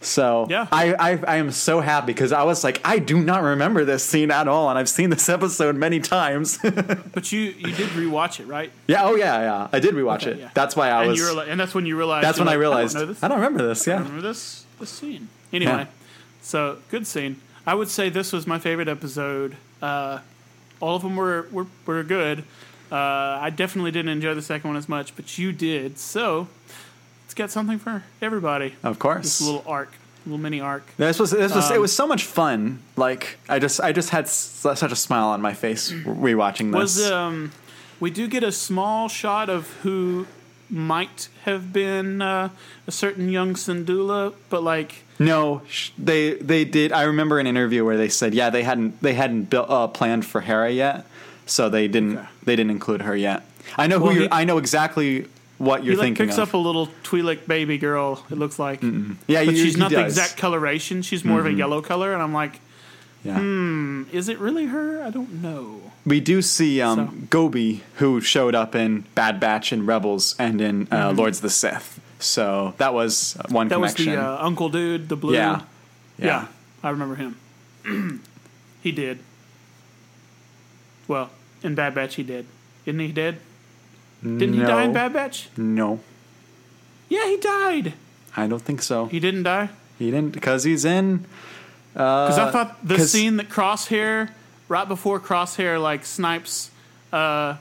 So 0.00 0.46
Yeah. 0.50 0.66
I, 0.72 0.94
I 0.94 1.10
I 1.28 1.36
am 1.36 1.52
so 1.52 1.80
happy 1.80 2.06
because 2.06 2.32
I 2.32 2.42
was 2.42 2.64
like 2.64 2.80
I 2.84 2.98
do 2.98 3.20
not 3.22 3.42
remember 3.42 3.84
this 3.84 4.02
scene 4.02 4.30
at 4.32 4.48
all, 4.48 4.68
and 4.68 4.76
I've 4.78 4.88
seen 4.88 5.10
this 5.10 5.28
episode 5.36 5.76
many 5.76 6.00
times. 6.00 6.58
But 7.14 7.30
you 7.30 7.40
you 7.40 7.72
did 7.72 7.90
rewatch 7.90 8.40
it, 8.40 8.46
right? 8.46 8.72
yeah, 8.88 9.04
oh 9.04 9.14
yeah, 9.14 9.40
yeah, 9.42 9.68
I 9.72 9.78
did 9.80 9.94
rewatch 9.94 10.26
it. 10.26 10.38
Yeah. 10.38 10.48
That's 10.54 10.74
why 10.74 10.88
I 10.90 11.02
and 11.02 11.10
was. 11.10 11.20
And 11.48 11.60
that's 11.60 11.74
when 11.74 11.86
you 11.86 11.96
realized. 11.96 12.26
that's 12.26 12.38
when 12.38 12.48
I 12.48 12.54
realized 12.54 12.96
I 12.96 13.04
don't. 13.04 13.22
I 13.22 13.28
don't 13.28 13.36
remember 13.38 13.68
this. 13.68 13.86
I 13.86 13.92
Yeah, 13.92 13.98
remember 13.98 14.22
this 14.22 14.64
this 14.80 14.90
scene. 14.90 15.28
Anyway, 15.52 15.70
Yeah. 15.72 15.86
So 16.42 16.78
good 16.90 17.06
scene. 17.06 17.40
I 17.66 17.74
would 17.74 17.88
say 17.88 18.08
this 18.10 18.32
was 18.32 18.46
my 18.46 18.58
favorite 18.58 18.88
episode. 18.88 19.56
Uh, 19.80 20.18
all 20.80 20.96
of 20.96 21.02
them 21.02 21.16
were 21.16 21.46
were, 21.52 21.66
were 21.86 22.02
good. 22.02 22.44
Uh, 22.90 23.38
I 23.40 23.48
definitely 23.50 23.90
didn't 23.90 24.10
enjoy 24.10 24.34
the 24.34 24.42
second 24.42 24.68
one 24.68 24.76
as 24.76 24.88
much, 24.88 25.16
but 25.16 25.38
you 25.38 25.52
did. 25.52 25.98
So 25.98 26.48
it's 27.24 27.34
got 27.34 27.50
something 27.50 27.78
for 27.78 28.02
everybody. 28.20 28.74
of 28.82 28.98
course. 28.98 29.22
This 29.22 29.40
little 29.40 29.64
arc, 29.66 29.92
little 30.26 30.38
mini 30.38 30.60
arc. 30.60 30.84
This 30.98 31.18
was 31.18 31.30
this 31.30 31.54
was 31.54 31.70
it 31.70 31.76
Um, 31.76 31.80
was 31.82 31.94
so 31.96 32.06
much 32.06 32.24
fun. 32.24 32.80
Like 32.96 33.38
I 33.48 33.58
just 33.58 33.80
I 33.80 33.92
just 33.92 34.10
had 34.10 34.24
s- 34.24 34.66
such 34.74 34.82
a 34.92 34.96
smile 34.96 35.28
on 35.28 35.40
my 35.40 35.54
face 35.54 35.90
rewatching 35.92 36.72
this. 36.72 36.96
Was 36.98 37.10
um, 37.10 37.52
we 38.00 38.10
do 38.10 38.26
get 38.26 38.42
a 38.42 38.52
small 38.52 39.08
shot 39.08 39.48
of 39.48 39.70
who 39.84 40.26
might 40.68 41.28
have 41.44 41.72
been 41.72 42.20
uh, 42.20 42.48
a 42.86 42.90
certain 42.90 43.28
young 43.30 43.54
Syndulla, 43.54 44.34
but 44.50 44.62
like 44.62 45.04
no, 45.26 45.62
they 45.98 46.34
they 46.34 46.64
did. 46.64 46.92
I 46.92 47.02
remember 47.04 47.38
an 47.38 47.46
interview 47.46 47.84
where 47.84 47.96
they 47.96 48.08
said, 48.08 48.34
yeah, 48.34 48.50
they 48.50 48.62
hadn't 48.62 49.00
they 49.02 49.14
hadn't 49.14 49.44
built 49.50 49.68
uh, 49.70 49.88
planned 49.88 50.24
for 50.26 50.40
Hera 50.40 50.70
yet, 50.70 51.06
so 51.46 51.68
they 51.68 51.88
didn't 51.88 52.18
Okay. 52.18 52.28
they 52.44 52.56
didn't 52.56 52.70
include 52.72 53.02
her 53.02 53.16
yet. 53.16 53.44
I 53.76 53.86
know 53.86 53.98
who 53.98 54.04
Well, 54.06 54.14
you. 54.14 54.20
he- 54.22 54.28
I 54.32 54.44
know 54.44 54.58
exactly 54.58 55.26
what 55.58 55.84
you're 55.84 55.92
he 55.92 55.96
like 55.98 56.06
thinking 56.06 56.26
picks 56.26 56.38
of. 56.38 56.48
up 56.48 56.54
a 56.54 56.58
little 56.58 56.88
Twi'lek 57.04 57.46
baby 57.46 57.78
girl. 57.78 58.24
It 58.30 58.38
looks 58.38 58.58
like, 58.58 58.82
yeah, 58.82 59.44
but 59.44 59.54
you- 59.54 59.56
she's 59.56 59.74
he 59.74 59.80
not 59.80 59.90
the 59.90 59.96
does. 59.96 60.12
Mm-hmm. 60.14 60.20
exact 60.22 60.36
coloration. 60.38 61.02
She's 61.02 61.24
more 61.24 61.40
of 61.40 61.46
a 61.46 61.52
yellow 61.52 61.80
color, 61.80 62.12
and 62.12 62.20
I'm 62.22 62.32
like, 62.34 62.60
Yeah. 63.24 63.38
hmm, 63.38 64.04
is 64.12 64.28
it 64.28 64.38
really 64.40 64.66
her? 64.66 65.02
I 65.04 65.10
don't 65.10 65.40
know. 65.42 65.92
We 66.04 66.18
do 66.18 66.42
see 66.42 66.80
um, 66.82 66.96
So- 66.98 67.26
Gobi, 67.30 67.82
who 67.96 68.20
showed 68.20 68.56
up 68.56 68.74
in 68.74 69.04
Bad 69.14 69.38
Batch 69.38 69.70
and 69.70 69.86
Rebels 69.86 70.34
and 70.38 70.60
in 70.60 70.88
uh, 70.90 71.12
Lords 71.12 71.38
of 71.38 71.42
the 71.42 71.50
Sith. 71.50 72.00
So 72.22 72.74
that 72.78 72.94
was 72.94 73.36
uh, 73.36 73.44
one. 73.48 73.68
That 73.68 73.80
was 73.80 73.94
the 73.94 74.16
uh, 74.16 74.44
uncle 74.44 74.68
dude, 74.68 75.08
the 75.08 75.16
blue. 75.16 75.34
yeah. 75.34 75.62
yeah, 76.18 76.46
I 76.82 76.90
remember 76.90 77.16
him. 77.16 78.22
he 78.82 78.92
did. 78.92 79.18
Well, 81.08 81.30
in 81.62 81.74
Bad 81.74 81.94
Batch, 81.94 82.14
he 82.14 82.22
did. 82.22 82.46
Isn't 82.86 83.00
he 83.00 83.12
dead? 83.12 83.38
Didn't 84.22 84.54
he 84.54 84.60
die 84.60 84.84
in 84.84 84.90
No. 84.90 84.94
Bad 84.94 85.12
Batch? 85.12 85.48
No, 85.56 86.00
Yeah, 87.08 87.26
he 87.26 87.36
died. 87.38 87.94
I 88.36 88.46
don't 88.46 88.62
think 88.62 88.82
so. 88.82 89.06
He 89.06 89.18
didn't 89.18 89.42
die. 89.42 89.70
He 89.98 90.10
didn't 90.10 90.32
because 90.32 90.64
he's 90.64 90.84
in. 90.84 91.26
Because 91.92 92.38
I 92.38 92.50
thought 92.50 92.86
the 92.86 92.98
scene 93.00 93.36
that 93.36 93.48
Crosshair, 93.48 94.30
right 94.68 94.88
before 94.88 95.20
Crosshair, 95.20 95.82
like 95.82 96.04
snipes 96.06 96.70
uh, 97.12 97.56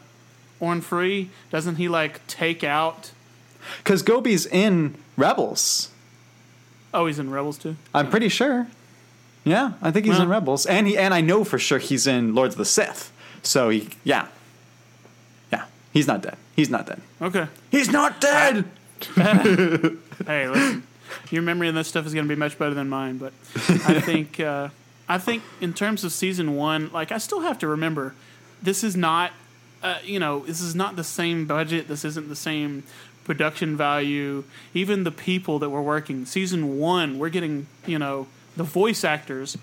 Orn 0.59 0.81
Free, 0.81 1.29
doesn't 1.49 1.75
he 1.75 1.89
like 1.89 2.25
take 2.27 2.63
out? 2.63 3.11
Because 3.77 4.01
Gobi's 4.01 4.45
in 4.45 4.95
Rebels. 5.17 5.89
Oh, 6.93 7.05
he's 7.05 7.19
in 7.19 7.29
Rebels 7.31 7.57
too. 7.57 7.75
I'm 7.93 8.09
pretty 8.09 8.29
sure. 8.29 8.67
Yeah, 9.43 9.73
I 9.81 9.89
think 9.91 10.05
he's 10.05 10.19
in 10.19 10.29
Rebels, 10.29 10.67
and 10.67 10.87
he 10.87 10.95
and 10.97 11.13
I 11.13 11.21
know 11.21 11.43
for 11.43 11.57
sure 11.57 11.79
he's 11.79 12.05
in 12.05 12.35
Lords 12.35 12.53
of 12.53 12.59
the 12.59 12.65
Sith. 12.65 13.11
So 13.41 13.69
he, 13.69 13.89
yeah, 14.03 14.27
yeah, 15.51 15.65
he's 15.93 16.05
not 16.05 16.21
dead. 16.21 16.37
He's 16.55 16.69
not 16.69 16.85
dead. 16.85 17.01
Okay. 17.21 17.47
He's 17.71 17.89
not 17.89 18.21
dead. 18.21 18.65
Hey, 20.27 20.47
listen, 20.47 20.83
your 21.31 21.41
memory 21.41 21.67
on 21.67 21.73
this 21.73 21.87
stuff 21.87 22.05
is 22.05 22.13
going 22.13 22.27
to 22.27 22.29
be 22.29 22.37
much 22.37 22.59
better 22.59 22.75
than 22.75 22.87
mine. 22.87 23.17
But 23.17 23.33
I 23.67 23.99
think, 24.01 24.39
uh, 24.39 24.69
I 25.09 25.17
think 25.17 25.41
in 25.59 25.73
terms 25.73 26.03
of 26.03 26.11
season 26.11 26.55
one, 26.55 26.91
like 26.91 27.11
I 27.11 27.17
still 27.17 27.41
have 27.41 27.57
to 27.59 27.67
remember, 27.67 28.13
this 28.61 28.83
is 28.83 28.95
not, 28.95 29.31
uh, 29.81 29.97
you 30.03 30.19
know, 30.19 30.41
this 30.41 30.61
is 30.61 30.75
not 30.75 30.95
the 30.95 31.03
same 31.03 31.47
budget. 31.47 31.87
This 31.87 32.05
isn't 32.05 32.29
the 32.29 32.35
same 32.35 32.83
production 33.23 33.77
value. 33.77 34.43
Even 34.73 35.03
the 35.03 35.11
people 35.11 35.59
that 35.59 35.69
were 35.69 35.81
working 35.81 36.25
season 36.25 36.77
one, 36.77 37.19
we're 37.19 37.29
getting, 37.29 37.67
you 37.85 37.99
know, 37.99 38.27
the 38.57 38.63
voice 38.63 39.03
actors 39.03 39.57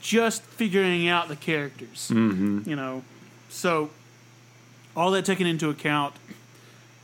just 0.00 0.42
figuring 0.42 1.08
out 1.08 1.28
the 1.28 1.36
characters. 1.36 2.10
Mm-hmm. 2.12 2.68
You 2.68 2.76
know, 2.76 3.02
so 3.48 3.90
all 4.96 5.10
that 5.12 5.24
taken 5.24 5.46
into 5.46 5.70
account, 5.70 6.14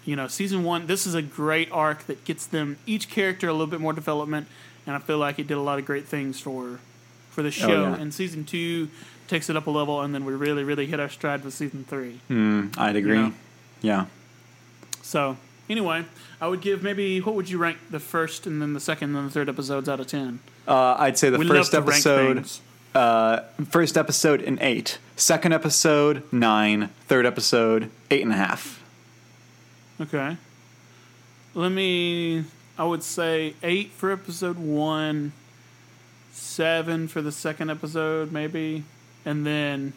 you 0.05 0.17
know, 0.17 0.27
season 0.29 0.65
one, 0.65 0.87
this 0.87 1.07
is 1.07 1.15
a 1.15 1.23
great 1.23 1.71
arc 1.73 2.07
that 2.07 2.25
gets 2.25 2.47
them 2.47 2.77
each 2.87 3.09
character 3.09 3.49
a 3.49 3.53
little 3.53 3.67
bit 3.67 3.81
more 3.81 3.93
development, 3.93 4.49
and 4.87 4.95
I 4.95 4.99
feel 4.99 5.19
like 5.19 5.39
it 5.39 5.47
did 5.47 5.57
a 5.57 5.63
lot 5.63 5.79
of 5.79 5.87
great 5.87 6.07
things 6.07 6.41
for 6.41 6.81
for 7.31 7.43
the 7.43 7.49
oh, 7.49 7.51
show. 7.51 7.83
yeah. 7.83 7.97
And 7.97 8.13
season 8.15 8.45
two 8.45 8.89
takes 9.27 9.49
it 9.49 9.57
up 9.57 9.67
a 9.67 9.71
level, 9.71 10.03
and 10.03 10.15
then 10.15 10.25
we 10.25 10.35
really, 10.35 10.63
really 10.63 10.87
hit 10.87 11.01
our 11.01 11.09
stride 11.09 11.45
with 11.45 11.55
season 11.55 11.85
three. 11.89 12.21
Mm, 12.29 12.77
I'd 12.79 12.97
agree. 12.97 13.19
know. 13.19 13.33
Yeah. 13.81 14.07
So 15.03 15.37
anyway, 15.69 16.05
I 16.41 16.49
would 16.49 16.61
give 16.61 16.83
maybe 16.83 17.21
what 17.21 17.35
would 17.35 17.49
you 17.49 17.59
rank 17.59 17.79
the 17.91 18.01
first 18.01 18.47
and 18.47 18.61
then 18.61 18.73
the 18.73 18.81
second 18.81 19.15
and 19.17 19.29
the 19.29 19.33
third 19.33 19.49
episodes 19.49 19.89
out 19.89 20.01
of 20.01 20.07
ten? 20.07 20.41
Uh, 20.67 20.97
I'd 20.99 21.19
say 21.19 21.31
the 21.31 21.39
We 21.39 21.47
first 21.49 21.73
love 21.73 21.85
to 21.85 21.91
rank 21.91 22.07
episode, 22.07 22.61
uh, 22.95 23.41
first 23.71 23.97
episode 23.97 24.43
an 24.43 24.59
eight, 24.61 24.99
second 25.17 25.53
episode 25.53 26.23
nine, 26.33 26.91
third 27.07 27.27
episode 27.27 27.91
eight 28.11 28.23
and 28.23 28.33
a 28.33 28.37
half. 28.37 28.83
Okay. 30.01 30.37
Let 31.55 31.71
me. 31.71 32.45
I 32.77 32.85
would 32.85 33.05
say 33.05 33.55
eight 33.62 33.93
for 33.93 34.11
episode 34.11 34.59
one, 34.59 35.33
seven 36.33 37.07
for 37.07 37.23
the 37.23 37.31
second 37.31 37.71
episode, 37.71 38.33
maybe, 38.33 38.83
and 39.25 39.47
then 39.47 39.93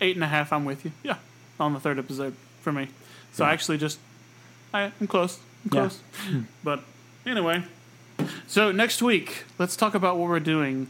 eight 0.00 0.16
and 0.16 0.24
a 0.24 0.28
half. 0.28 0.52
I'm 0.52 0.64
with 0.64 0.84
you. 0.86 0.92
Yeah, 1.02 1.16
on 1.60 1.74
the 1.74 1.80
third 1.80 1.98
episode 1.98 2.34
for 2.62 2.72
me. 2.72 2.88
So 3.32 3.44
I 3.44 3.52
actually 3.52 3.78
just, 3.78 3.98
I, 4.72 4.92
I'm 5.00 5.06
close. 5.06 5.38
I'm 5.64 5.70
Yeah. 5.76 5.80
close. 5.88 5.98
But 6.64 6.82
anyway, 7.26 7.64
so 8.46 8.72
next 8.72 9.02
week, 9.02 9.44
let's 9.58 9.76
talk 9.76 9.94
about 9.94 10.16
what 10.16 10.28
we're 10.28 10.40
doing. 10.40 10.88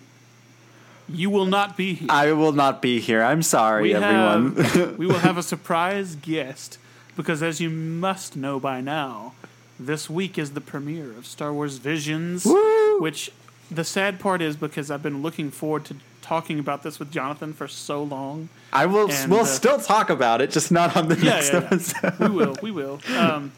You 1.09 1.30
will 1.30 1.47
not 1.47 1.76
be 1.76 1.95
here. 1.95 2.09
I 2.11 2.33
will 2.33 2.53
not 2.53 2.80
be 2.80 3.01
here. 3.01 3.22
I'm 3.22 3.43
sorry, 3.43 3.83
we 3.83 3.95
everyone. 3.95 4.57
have 4.57 4.99
we 4.99 5.07
will 5.07 5.18
have 5.18 5.37
a 5.37 5.43
surprise 5.43 6.14
guest 6.14 6.78
because 7.16 7.43
as 7.43 7.61
you 7.61 7.68
must 7.68 8.37
know 8.37 8.59
by 8.59 8.80
now 8.80 9.35
this 9.78 10.09
week 10.09 10.39
is 10.39 10.53
the 10.53 10.61
premiere 10.61 11.11
of 11.12 11.26
star 11.26 11.53
wars 11.53 11.78
visions 11.78 12.45
Woo! 12.47 13.01
which 13.01 13.30
the 13.70 13.85
sad 13.85 14.20
part 14.20 14.41
is 14.41 14.55
because 14.57 14.91
i've 14.91 15.03
been 15.03 15.22
looking 15.22 15.51
forward 15.51 15.85
to 15.85 15.97
talking 16.22 16.59
about 16.59 16.83
this 16.85 16.99
with 16.99 17.11
jonathan 17.11 17.53
for 17.53 17.66
so 17.66 18.03
long 18.03 18.49
I 18.72 18.87
will. 18.87 19.11
And, 19.11 19.30
we'll 19.30 19.41
uh, 19.41 19.45
still 19.45 19.78
talk 19.78 20.09
about 20.09 20.41
it, 20.41 20.51
just 20.51 20.72
not 20.72 20.97
on 20.97 21.09
the 21.09 21.16
yeah, 21.16 21.24
next 21.24 21.53
yeah, 21.53 21.61
yeah. 21.61 21.66
episode. 21.66 22.18
we 22.20 22.28
will 22.28 22.57
we 22.62 22.70
will 22.70 23.01
um, 23.18 23.53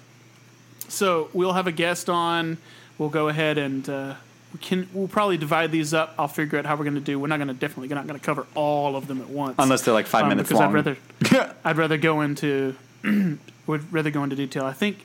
so 0.89 1.28
we'll 1.32 1.53
have 1.55 1.66
a 1.66 1.72
guest 1.72 2.09
on 2.11 2.59
we'll 2.99 3.09
go 3.09 3.28
ahead 3.28 3.59
and 3.59 3.89
uh, 3.89 4.14
we 4.53 4.59
can 4.61 4.89
we'll 4.93 5.09
probably 5.09 5.37
divide 5.37 5.72
these 5.72 5.93
up 5.95 6.14
i'll 6.18 6.28
figure 6.28 6.59
out 6.59 6.66
how 6.66 6.76
we're 6.76 6.85
going 6.85 6.95
to 6.95 7.01
do 7.01 7.18
we're 7.18 7.26
not 7.26 7.37
going 7.39 7.49
to 7.49 7.55
definitely 7.55 7.89
we're 7.89 7.95
not 7.97 8.07
going 8.07 8.18
to 8.18 8.24
cover 8.24 8.47
all 8.55 8.95
of 8.97 9.07
them 9.09 9.20
at 9.20 9.28
once 9.28 9.57
Unless 9.59 9.82
they're 9.82 9.95
like 9.95 10.07
five 10.07 10.22
um, 10.24 10.28
minutes 10.30 10.49
because 10.49 10.61
long. 10.61 10.68
I'd 10.76 10.87
rather 11.32 11.55
I'd 11.64 11.76
rather 11.76 11.97
go 11.99 12.20
into 12.20 12.76
would 13.66 13.93
rather 13.93 14.11
go 14.11 14.22
into 14.24 14.37
detail. 14.37 14.64
I 14.64 14.72
think 14.72 15.05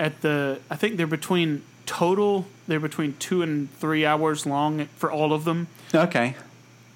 at 0.00 0.20
the 0.22 0.58
I 0.70 0.76
think 0.76 0.96
they're 0.96 1.06
between 1.06 1.62
total 1.86 2.46
they're 2.66 2.80
between 2.80 3.14
two 3.18 3.42
and 3.42 3.70
three 3.78 4.04
hours 4.06 4.46
long 4.46 4.86
for 4.96 5.10
all 5.10 5.32
of 5.32 5.44
them. 5.44 5.68
okay. 5.94 6.34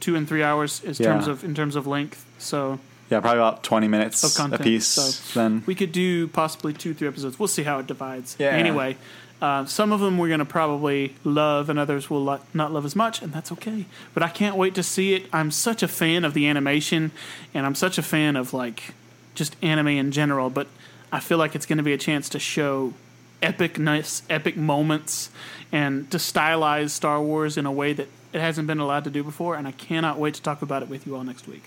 two 0.00 0.14
and 0.16 0.26
three 0.28 0.42
hours 0.42 0.82
in 0.82 0.94
Yeah. 0.94 1.12
terms 1.12 1.26
of 1.26 1.44
in 1.44 1.54
terms 1.54 1.76
of 1.76 1.86
length. 1.86 2.24
So 2.38 2.78
Yeah, 3.10 3.20
probably 3.20 3.38
about 3.38 3.62
20 3.62 3.88
minutes 3.88 4.24
of 4.24 4.34
content, 4.34 4.60
a 4.60 4.64
piece. 4.64 4.86
So 4.86 5.38
then 5.38 5.62
we 5.66 5.74
could 5.74 5.92
do 5.92 6.26
possibly 6.28 6.72
two, 6.72 6.92
three 6.92 7.06
episodes. 7.06 7.38
We'll 7.38 7.48
see 7.48 7.62
how 7.62 7.78
it 7.78 7.86
divides. 7.86 8.36
Yeah. 8.38 8.48
Anyway, 8.48 8.96
uh, 9.40 9.64
some 9.66 9.92
of 9.92 10.00
them 10.00 10.18
we're 10.18 10.28
going 10.28 10.40
to 10.40 10.44
probably 10.44 11.14
love, 11.22 11.68
and 11.68 11.78
others 11.78 12.08
will 12.08 12.24
lo- 12.24 12.40
not 12.54 12.72
love 12.72 12.84
as 12.84 12.96
much, 12.96 13.22
and 13.22 13.32
that's 13.32 13.52
okay. 13.52 13.84
But 14.14 14.22
I 14.22 14.28
can't 14.28 14.56
wait 14.56 14.74
to 14.74 14.82
see 14.82 15.14
it. 15.14 15.26
I'm 15.32 15.50
such 15.50 15.82
a 15.82 15.88
fan 15.88 16.24
of 16.24 16.34
the 16.34 16.46
animation, 16.48 17.12
and 17.54 17.66
I'm 17.66 17.74
such 17.74 17.98
a 17.98 18.02
fan 18.02 18.34
of 18.34 18.52
like 18.52 18.94
just 19.34 19.54
anime 19.62 19.88
in 19.88 20.10
general. 20.10 20.50
But 20.50 20.66
I 21.12 21.20
feel 21.20 21.38
like 21.38 21.54
it's 21.54 21.66
going 21.66 21.78
to 21.78 21.84
be 21.84 21.92
a 21.92 21.98
chance 21.98 22.28
to 22.30 22.38
show 22.38 22.94
epicness, 23.42 24.22
epic 24.30 24.56
moments, 24.56 25.30
and 25.70 26.10
to 26.10 26.16
stylize 26.16 26.90
Star 26.90 27.20
Wars 27.20 27.56
in 27.56 27.66
a 27.66 27.72
way 27.72 27.92
that 27.92 28.08
it 28.32 28.40
hasn't 28.40 28.66
been 28.66 28.78
allowed 28.80 29.04
to 29.04 29.10
do 29.10 29.22
before. 29.22 29.54
And 29.54 29.68
I 29.68 29.72
cannot 29.72 30.18
wait 30.18 30.34
to 30.34 30.42
talk 30.42 30.62
about 30.62 30.82
it 30.82 30.88
with 30.88 31.06
you 31.06 31.14
all 31.14 31.24
next 31.24 31.46
week. 31.46 31.64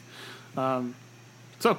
Um, 0.57 0.95
so, 1.59 1.77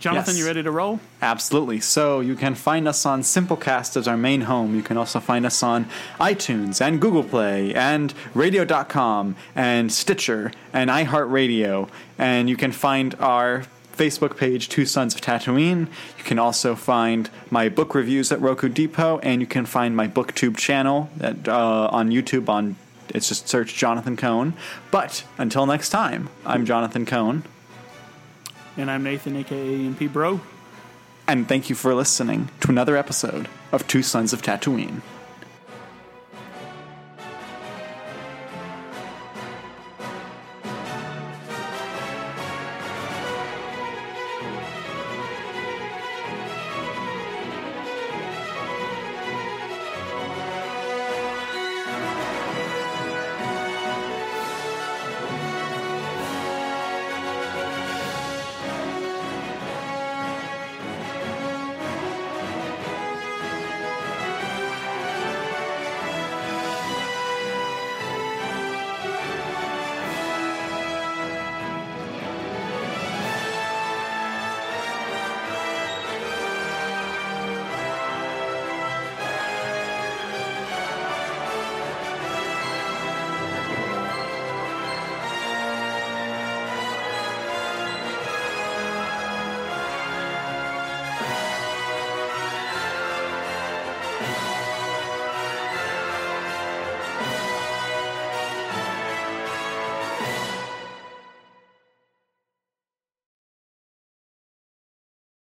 Jonathan, 0.00 0.34
Yes. 0.34 0.40
you 0.40 0.46
ready 0.46 0.62
to 0.64 0.70
roll? 0.70 0.98
Absolutely. 1.20 1.78
So 1.78 2.18
you 2.20 2.34
can 2.34 2.56
find 2.56 2.88
us 2.88 3.06
on 3.06 3.22
Simplecast 3.22 3.96
as 3.96 4.08
our 4.08 4.16
main 4.16 4.42
home. 4.42 4.74
You 4.74 4.82
can 4.82 4.96
also 4.96 5.20
find 5.20 5.46
us 5.46 5.62
on 5.62 5.86
iTunes 6.20 6.80
and 6.80 7.00
Google 7.00 7.22
Play 7.22 7.72
and 7.72 8.12
Radio.com 8.34 9.36
and 9.54 9.92
Stitcher 9.92 10.50
and 10.72 10.90
iHeartRadio. 10.90 11.88
And 12.18 12.50
you 12.50 12.56
can 12.56 12.72
find 12.72 13.14
our 13.20 13.64
Facebook 13.96 14.36
page, 14.36 14.68
Two 14.68 14.86
Sons 14.86 15.14
of 15.14 15.20
Tatooine. 15.20 15.86
You 16.18 16.24
can 16.24 16.38
also 16.38 16.74
find 16.74 17.30
my 17.50 17.68
book 17.68 17.94
reviews 17.94 18.32
at 18.32 18.40
Roku 18.40 18.68
Depot, 18.68 19.18
and 19.22 19.40
you 19.40 19.46
can 19.46 19.66
find 19.66 19.94
my 19.94 20.08
BookTube 20.08 20.56
channel 20.56 21.10
at, 21.20 21.46
uh, 21.46 21.88
on 21.92 22.10
YouTube. 22.10 22.48
On 22.48 22.74
it's 23.10 23.28
just 23.28 23.48
search 23.48 23.74
Jonathan 23.76 24.16
Cohn. 24.16 24.54
But 24.90 25.22
until 25.38 25.66
next 25.66 25.90
time, 25.90 26.30
I'm 26.46 26.64
Jonathan 26.64 27.04
Cohn, 27.04 27.44
And 28.76 28.90
I'm 28.90 29.02
Nathan, 29.02 29.36
aka 29.36 29.78
MP 29.78 30.10
Bro. 30.12 30.40
and 31.28 31.46
thank 31.48 31.68
you 31.68 31.76
for 31.76 31.94
listening 31.94 32.48
to 32.60 32.70
another 32.70 32.96
episode 32.96 33.48
of 33.70 33.86
Two 33.86 34.02
Sons 34.02 34.32
of 34.32 34.42
Tatooine. 34.42 35.02